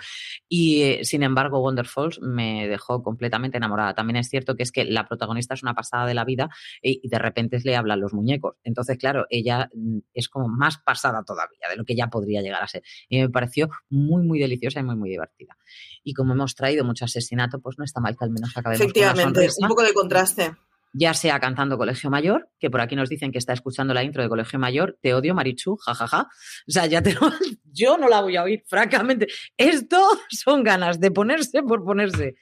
Y 0.47 0.81
eh, 0.83 1.05
sin 1.05 1.23
embargo, 1.23 1.59
Wonderfalls 1.59 2.19
me 2.21 2.67
dejó 2.67 3.03
completamente 3.03 3.57
enamorada. 3.57 3.93
También 3.93 4.17
es 4.17 4.29
cierto 4.29 4.55
que 4.55 4.63
es 4.63 4.71
que 4.71 4.85
la 4.85 5.07
protagonista 5.07 5.53
es 5.53 5.63
una 5.63 5.73
pasada 5.73 6.05
de 6.05 6.13
la 6.13 6.25
vida 6.25 6.49
y, 6.81 7.07
de 7.07 7.19
repente 7.19 7.59
le 7.63 7.75
hablan 7.75 7.99
los 7.99 8.13
muñecos. 8.13 8.55
Entonces, 8.63 8.97
claro, 8.97 9.25
ella 9.29 9.69
mm, 9.73 9.99
es 10.13 10.29
como 10.29 10.47
más 10.47 10.77
pasada 10.77 11.23
todavía 11.23 11.67
de 11.69 11.75
lo 11.75 11.85
que 11.85 11.95
ya 11.95 12.07
podría 12.07 12.41
llegar 12.41 12.50
a 12.59 12.67
ser. 12.67 12.83
Y 13.09 13.19
me 13.19 13.29
pareció 13.29 13.69
muy, 13.89 14.23
muy 14.23 14.39
deliciosa 14.39 14.79
y 14.79 14.83
muy, 14.83 14.95
muy 14.95 15.09
divertida. 15.09 15.57
Y 16.03 16.13
como 16.13 16.33
hemos 16.33 16.55
traído 16.55 16.83
mucho 16.83 17.05
asesinato, 17.05 17.59
pues 17.59 17.77
no 17.77 17.85
está 17.85 17.99
mal 17.99 18.17
que 18.17 18.25
al 18.25 18.31
menos 18.31 18.55
acabemos 18.55 18.81
Efectivamente, 18.81 19.47
un 19.59 19.67
poco 19.67 19.83
de 19.83 19.93
contraste 19.93 20.55
ya 20.93 21.13
sea 21.13 21.39
cantando 21.39 21.77
Colegio 21.77 22.09
Mayor, 22.09 22.49
que 22.59 22.69
por 22.69 22.81
aquí 22.81 22.95
nos 22.95 23.09
dicen 23.09 23.31
que 23.31 23.37
está 23.37 23.53
escuchando 23.53 23.93
la 23.93 24.03
intro 24.03 24.23
de 24.23 24.29
Colegio 24.29 24.59
Mayor, 24.59 24.97
te 25.01 25.13
odio 25.13 25.33
Marichu, 25.33 25.77
jajaja. 25.77 26.27
O 26.67 26.71
sea, 26.71 26.85
ya 26.85 27.01
te 27.01 27.15
yo 27.71 27.97
no 27.97 28.09
la 28.09 28.21
voy 28.21 28.35
a 28.35 28.43
oír, 28.43 28.63
francamente. 28.67 29.27
Esto 29.57 30.01
son 30.29 30.63
ganas 30.63 30.99
de 30.99 31.11
ponerse 31.11 31.63
por 31.63 31.83
ponerse. 31.83 32.35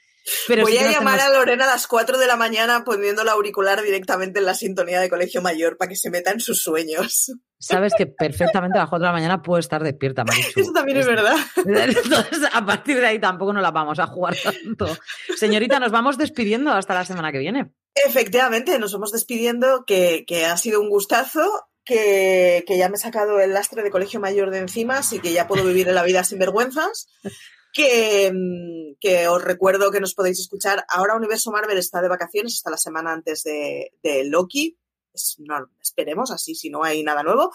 Voy 0.47 0.77
a 0.77 0.91
llamar 0.91 1.19
a 1.19 1.29
Lorena 1.29 1.65
a 1.65 1.67
las 1.67 1.87
4 1.87 2.17
de 2.17 2.27
la 2.27 2.35
mañana 2.35 2.83
poniendo 2.83 3.23
la 3.23 3.33
auricular 3.33 3.81
directamente 3.81 4.39
en 4.39 4.45
la 4.45 4.53
sintonía 4.53 4.99
de 4.99 5.09
Colegio 5.09 5.41
Mayor 5.41 5.77
para 5.77 5.89
que 5.89 5.95
se 5.95 6.09
meta 6.09 6.31
en 6.31 6.39
sus 6.39 6.61
sueños. 6.61 7.31
Sabes 7.57 7.93
que 7.97 8.05
perfectamente 8.07 8.77
a 8.77 8.81
las 8.81 8.89
4 8.89 9.03
de 9.03 9.07
la 9.07 9.13
mañana 9.13 9.41
puedo 9.41 9.59
estar 9.59 9.83
despierta, 9.83 10.23
Marichu. 10.23 10.61
Eso 10.61 10.71
también 10.71 10.99
es 10.99 11.07
verdad. 11.07 11.35
Entonces, 11.57 12.49
a 12.51 12.65
partir 12.65 12.99
de 12.99 13.07
ahí 13.07 13.19
tampoco 13.19 13.51
nos 13.51 13.61
la 13.61 13.71
vamos 13.71 13.99
a 13.99 14.07
jugar 14.07 14.35
tanto. 14.41 14.87
Señorita, 15.35 15.79
nos 15.79 15.91
vamos 15.91 16.17
despidiendo 16.17 16.71
hasta 16.71 16.93
la 16.93 17.03
semana 17.03 17.31
que 17.31 17.39
viene. 17.39 17.71
Efectivamente, 17.93 18.79
nos 18.79 18.93
vamos 18.93 19.11
despidiendo, 19.11 19.83
que, 19.85 20.25
ha 20.49 20.55
sido 20.57 20.79
un 20.79 20.89
gustazo, 20.89 21.41
que, 21.83 22.63
ya 22.67 22.87
me 22.87 22.95
he 22.95 22.99
sacado 22.99 23.39
el 23.39 23.53
lastre 23.53 23.83
de 23.83 23.91
colegio 23.91 24.19
mayor 24.19 24.51
de 24.51 24.59
encima, 24.59 24.99
así 24.99 25.19
que 25.19 25.33
ya 25.33 25.47
puedo 25.47 25.65
vivir 25.65 25.89
en 25.89 25.95
la 25.95 26.03
vida 26.03 26.23
sin 26.23 26.39
vergüenzas. 26.39 27.07
Que, 27.73 28.31
que, 28.99 29.27
os 29.27 29.43
recuerdo 29.43 29.91
que 29.91 29.99
nos 29.99 30.15
podéis 30.15 30.39
escuchar. 30.39 30.85
Ahora 30.89 31.15
Universo 31.15 31.51
Marvel 31.51 31.77
está 31.77 32.01
de 32.01 32.09
vacaciones 32.09 32.55
hasta 32.55 32.71
la 32.71 32.77
semana 32.77 33.13
antes 33.13 33.43
de, 33.43 33.91
de 34.01 34.23
Loki. 34.25 34.77
No, 35.39 35.69
esperemos, 35.81 36.31
así 36.31 36.55
si 36.55 36.69
no 36.69 36.83
hay 36.83 37.03
nada 37.03 37.23
nuevo 37.23 37.51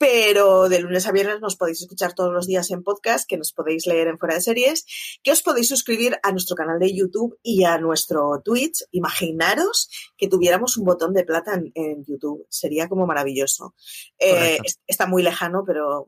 pero 0.00 0.70
de 0.70 0.80
lunes 0.80 1.06
a 1.06 1.12
viernes 1.12 1.42
nos 1.42 1.56
podéis 1.56 1.82
escuchar 1.82 2.14
todos 2.14 2.32
los 2.32 2.46
días 2.46 2.70
en 2.70 2.82
podcast, 2.82 3.28
que 3.28 3.36
nos 3.36 3.52
podéis 3.52 3.86
leer 3.86 4.08
en 4.08 4.18
fuera 4.18 4.34
de 4.34 4.40
series, 4.40 4.86
que 5.22 5.30
os 5.30 5.42
podéis 5.42 5.68
suscribir 5.68 6.18
a 6.22 6.32
nuestro 6.32 6.56
canal 6.56 6.78
de 6.78 6.96
YouTube 6.96 7.38
y 7.42 7.64
a 7.64 7.76
nuestro 7.76 8.40
Twitch. 8.42 8.82
Imaginaros 8.92 9.90
que 10.16 10.26
tuviéramos 10.26 10.78
un 10.78 10.86
botón 10.86 11.12
de 11.12 11.24
plata 11.24 11.60
en, 11.74 12.02
YouTube, 12.06 12.46
sería 12.48 12.88
como 12.88 13.06
maravilloso. 13.06 13.74
Eh, 14.18 14.56
está 14.86 15.06
muy 15.06 15.22
lejano, 15.22 15.64
pero... 15.66 16.06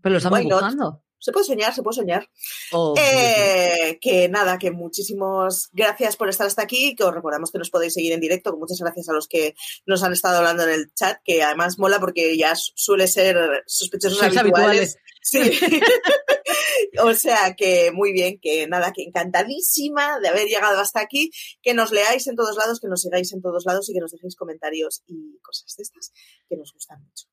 Pero 0.00 0.12
lo 0.12 0.18
estamos 0.18 0.44
buscando. 0.44 1.03
Se 1.24 1.32
puede 1.32 1.46
soñar, 1.46 1.74
se 1.74 1.82
puede 1.82 1.96
soñar. 1.96 2.28
Oh, 2.72 2.94
Eh, 2.98 3.98
que 4.00 4.28
nada, 4.28 4.58
que 4.58 4.70
muchísimas 4.70 5.70
gracias 5.72 6.16
por 6.16 6.28
estar 6.28 6.46
hasta 6.46 6.60
aquí, 6.62 6.94
que 6.94 7.02
os 7.04 7.14
recordamos 7.14 7.50
que 7.50 7.58
nos 7.58 7.70
podéis 7.70 7.94
seguir 7.94 8.12
en 8.12 8.20
directo, 8.20 8.50
que 8.52 8.58
muchas 8.58 8.78
gracias 8.78 9.08
a 9.08 9.12
los 9.14 9.26
que 9.26 9.54
nos 9.86 10.02
han 10.02 10.12
estado 10.12 10.36
hablando 10.36 10.64
en 10.64 10.70
el 10.70 10.92
chat, 10.94 11.18
que 11.24 11.42
además 11.42 11.78
mola 11.78 11.98
porque 11.98 12.36
ya 12.36 12.54
su- 12.56 12.72
suele 12.76 13.08
ser 13.08 13.36
sospechosos 13.66 14.18
Sois 14.18 14.36
habituales. 14.36 14.96
Sí. 15.22 15.40
o 17.02 17.14
sea 17.14 17.54
que 17.56 17.90
muy 17.92 18.12
bien, 18.12 18.38
que 18.42 18.66
nada, 18.66 18.92
que 18.92 19.04
encantadísima 19.04 20.20
de 20.20 20.28
haber 20.28 20.46
llegado 20.48 20.78
hasta 20.78 21.00
aquí, 21.00 21.30
que 21.62 21.72
nos 21.72 21.90
leáis 21.92 22.26
en 22.26 22.36
todos 22.36 22.56
lados, 22.58 22.78
que 22.80 22.88
nos 22.88 23.00
sigáis 23.00 23.32
en 23.32 23.40
todos 23.40 23.64
lados 23.64 23.88
y 23.88 23.94
que 23.94 24.00
nos 24.00 24.12
dejéis 24.12 24.36
comentarios 24.36 25.02
y 25.06 25.38
cosas 25.40 25.74
de 25.76 25.82
estas 25.82 26.12
que 26.48 26.56
nos 26.58 26.74
gustan 26.74 27.02
mucho. 27.02 27.26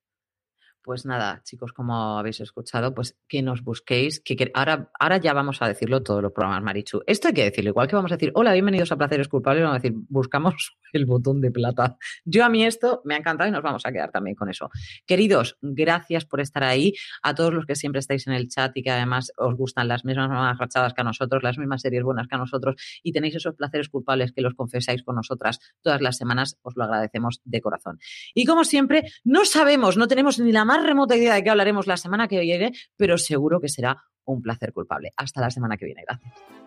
Pues 0.83 1.05
nada, 1.05 1.41
chicos, 1.43 1.73
como 1.73 2.17
habéis 2.17 2.39
escuchado, 2.39 2.95
pues 2.95 3.15
que 3.27 3.43
nos 3.43 3.63
busquéis, 3.63 4.19
que, 4.19 4.51
ahora, 4.55 4.89
ahora 4.99 5.17
ya 5.17 5.31
vamos 5.31 5.61
a 5.61 5.67
decirlo 5.67 6.01
todos 6.01 6.23
los 6.23 6.31
programas, 6.31 6.63
Marichu. 6.63 7.03
Esto 7.05 7.27
hay 7.27 7.35
que 7.35 7.43
decirlo, 7.43 7.69
igual 7.69 7.87
que 7.87 7.95
vamos 7.95 8.11
a 8.11 8.15
decir, 8.15 8.31
hola, 8.33 8.51
bienvenidos 8.53 8.91
a 8.91 8.97
Placeres 8.97 9.27
Culpables, 9.27 9.63
vamos 9.63 9.75
a 9.75 9.79
decir, 9.79 9.95
buscamos 10.09 10.75
el 10.93 11.05
botón 11.05 11.39
de 11.39 11.51
plata. 11.51 11.97
Yo 12.25 12.43
a 12.43 12.49
mí 12.49 12.65
esto 12.65 13.03
me 13.05 13.13
ha 13.13 13.17
encantado 13.17 13.47
y 13.47 13.51
nos 13.51 13.61
vamos 13.61 13.85
a 13.85 13.91
quedar 13.91 14.09
también 14.09 14.35
con 14.35 14.49
eso. 14.49 14.71
Queridos, 15.05 15.55
gracias 15.61 16.25
por 16.25 16.41
estar 16.41 16.63
ahí, 16.63 16.93
a 17.21 17.35
todos 17.35 17.53
los 17.53 17.67
que 17.67 17.75
siempre 17.75 17.99
estáis 17.99 18.25
en 18.25 18.33
el 18.33 18.47
chat 18.47 18.75
y 18.75 18.81
que 18.81 18.89
además 18.89 19.31
os 19.37 19.55
gustan 19.55 19.87
las 19.87 20.03
mismas 20.03 20.57
rachadas 20.57 20.95
que 20.95 21.01
a 21.01 21.03
nosotros, 21.03 21.43
las 21.43 21.59
mismas 21.59 21.81
series 21.81 22.03
buenas 22.03 22.27
que 22.27 22.33
a 22.33 22.39
nosotros 22.39 22.75
y 23.03 23.11
tenéis 23.11 23.35
esos 23.35 23.53
placeres 23.53 23.89
culpables 23.89 24.31
que 24.31 24.41
los 24.41 24.55
confesáis 24.55 25.03
con 25.03 25.15
nosotras 25.15 25.59
todas 25.83 26.01
las 26.01 26.17
semanas, 26.17 26.57
os 26.63 26.75
lo 26.75 26.85
agradecemos 26.85 27.39
de 27.45 27.61
corazón. 27.61 27.99
Y 28.33 28.45
como 28.45 28.63
siempre, 28.63 29.03
no 29.23 29.45
sabemos, 29.45 29.95
no 29.95 30.07
tenemos 30.07 30.39
ni 30.39 30.51
la 30.51 30.65
más 30.71 30.83
remota 30.85 31.17
idea 31.17 31.35
de 31.35 31.43
qué 31.43 31.49
hablaremos 31.49 31.85
la 31.85 31.97
semana 31.97 32.29
que 32.29 32.39
viene, 32.39 32.71
pero 32.95 33.17
seguro 33.17 33.59
que 33.59 33.67
será 33.67 34.03
un 34.23 34.41
placer 34.41 34.71
culpable. 34.71 35.11
Hasta 35.17 35.41
la 35.41 35.49
semana 35.49 35.75
que 35.75 35.85
viene. 35.85 36.03
Gracias. 36.07 36.60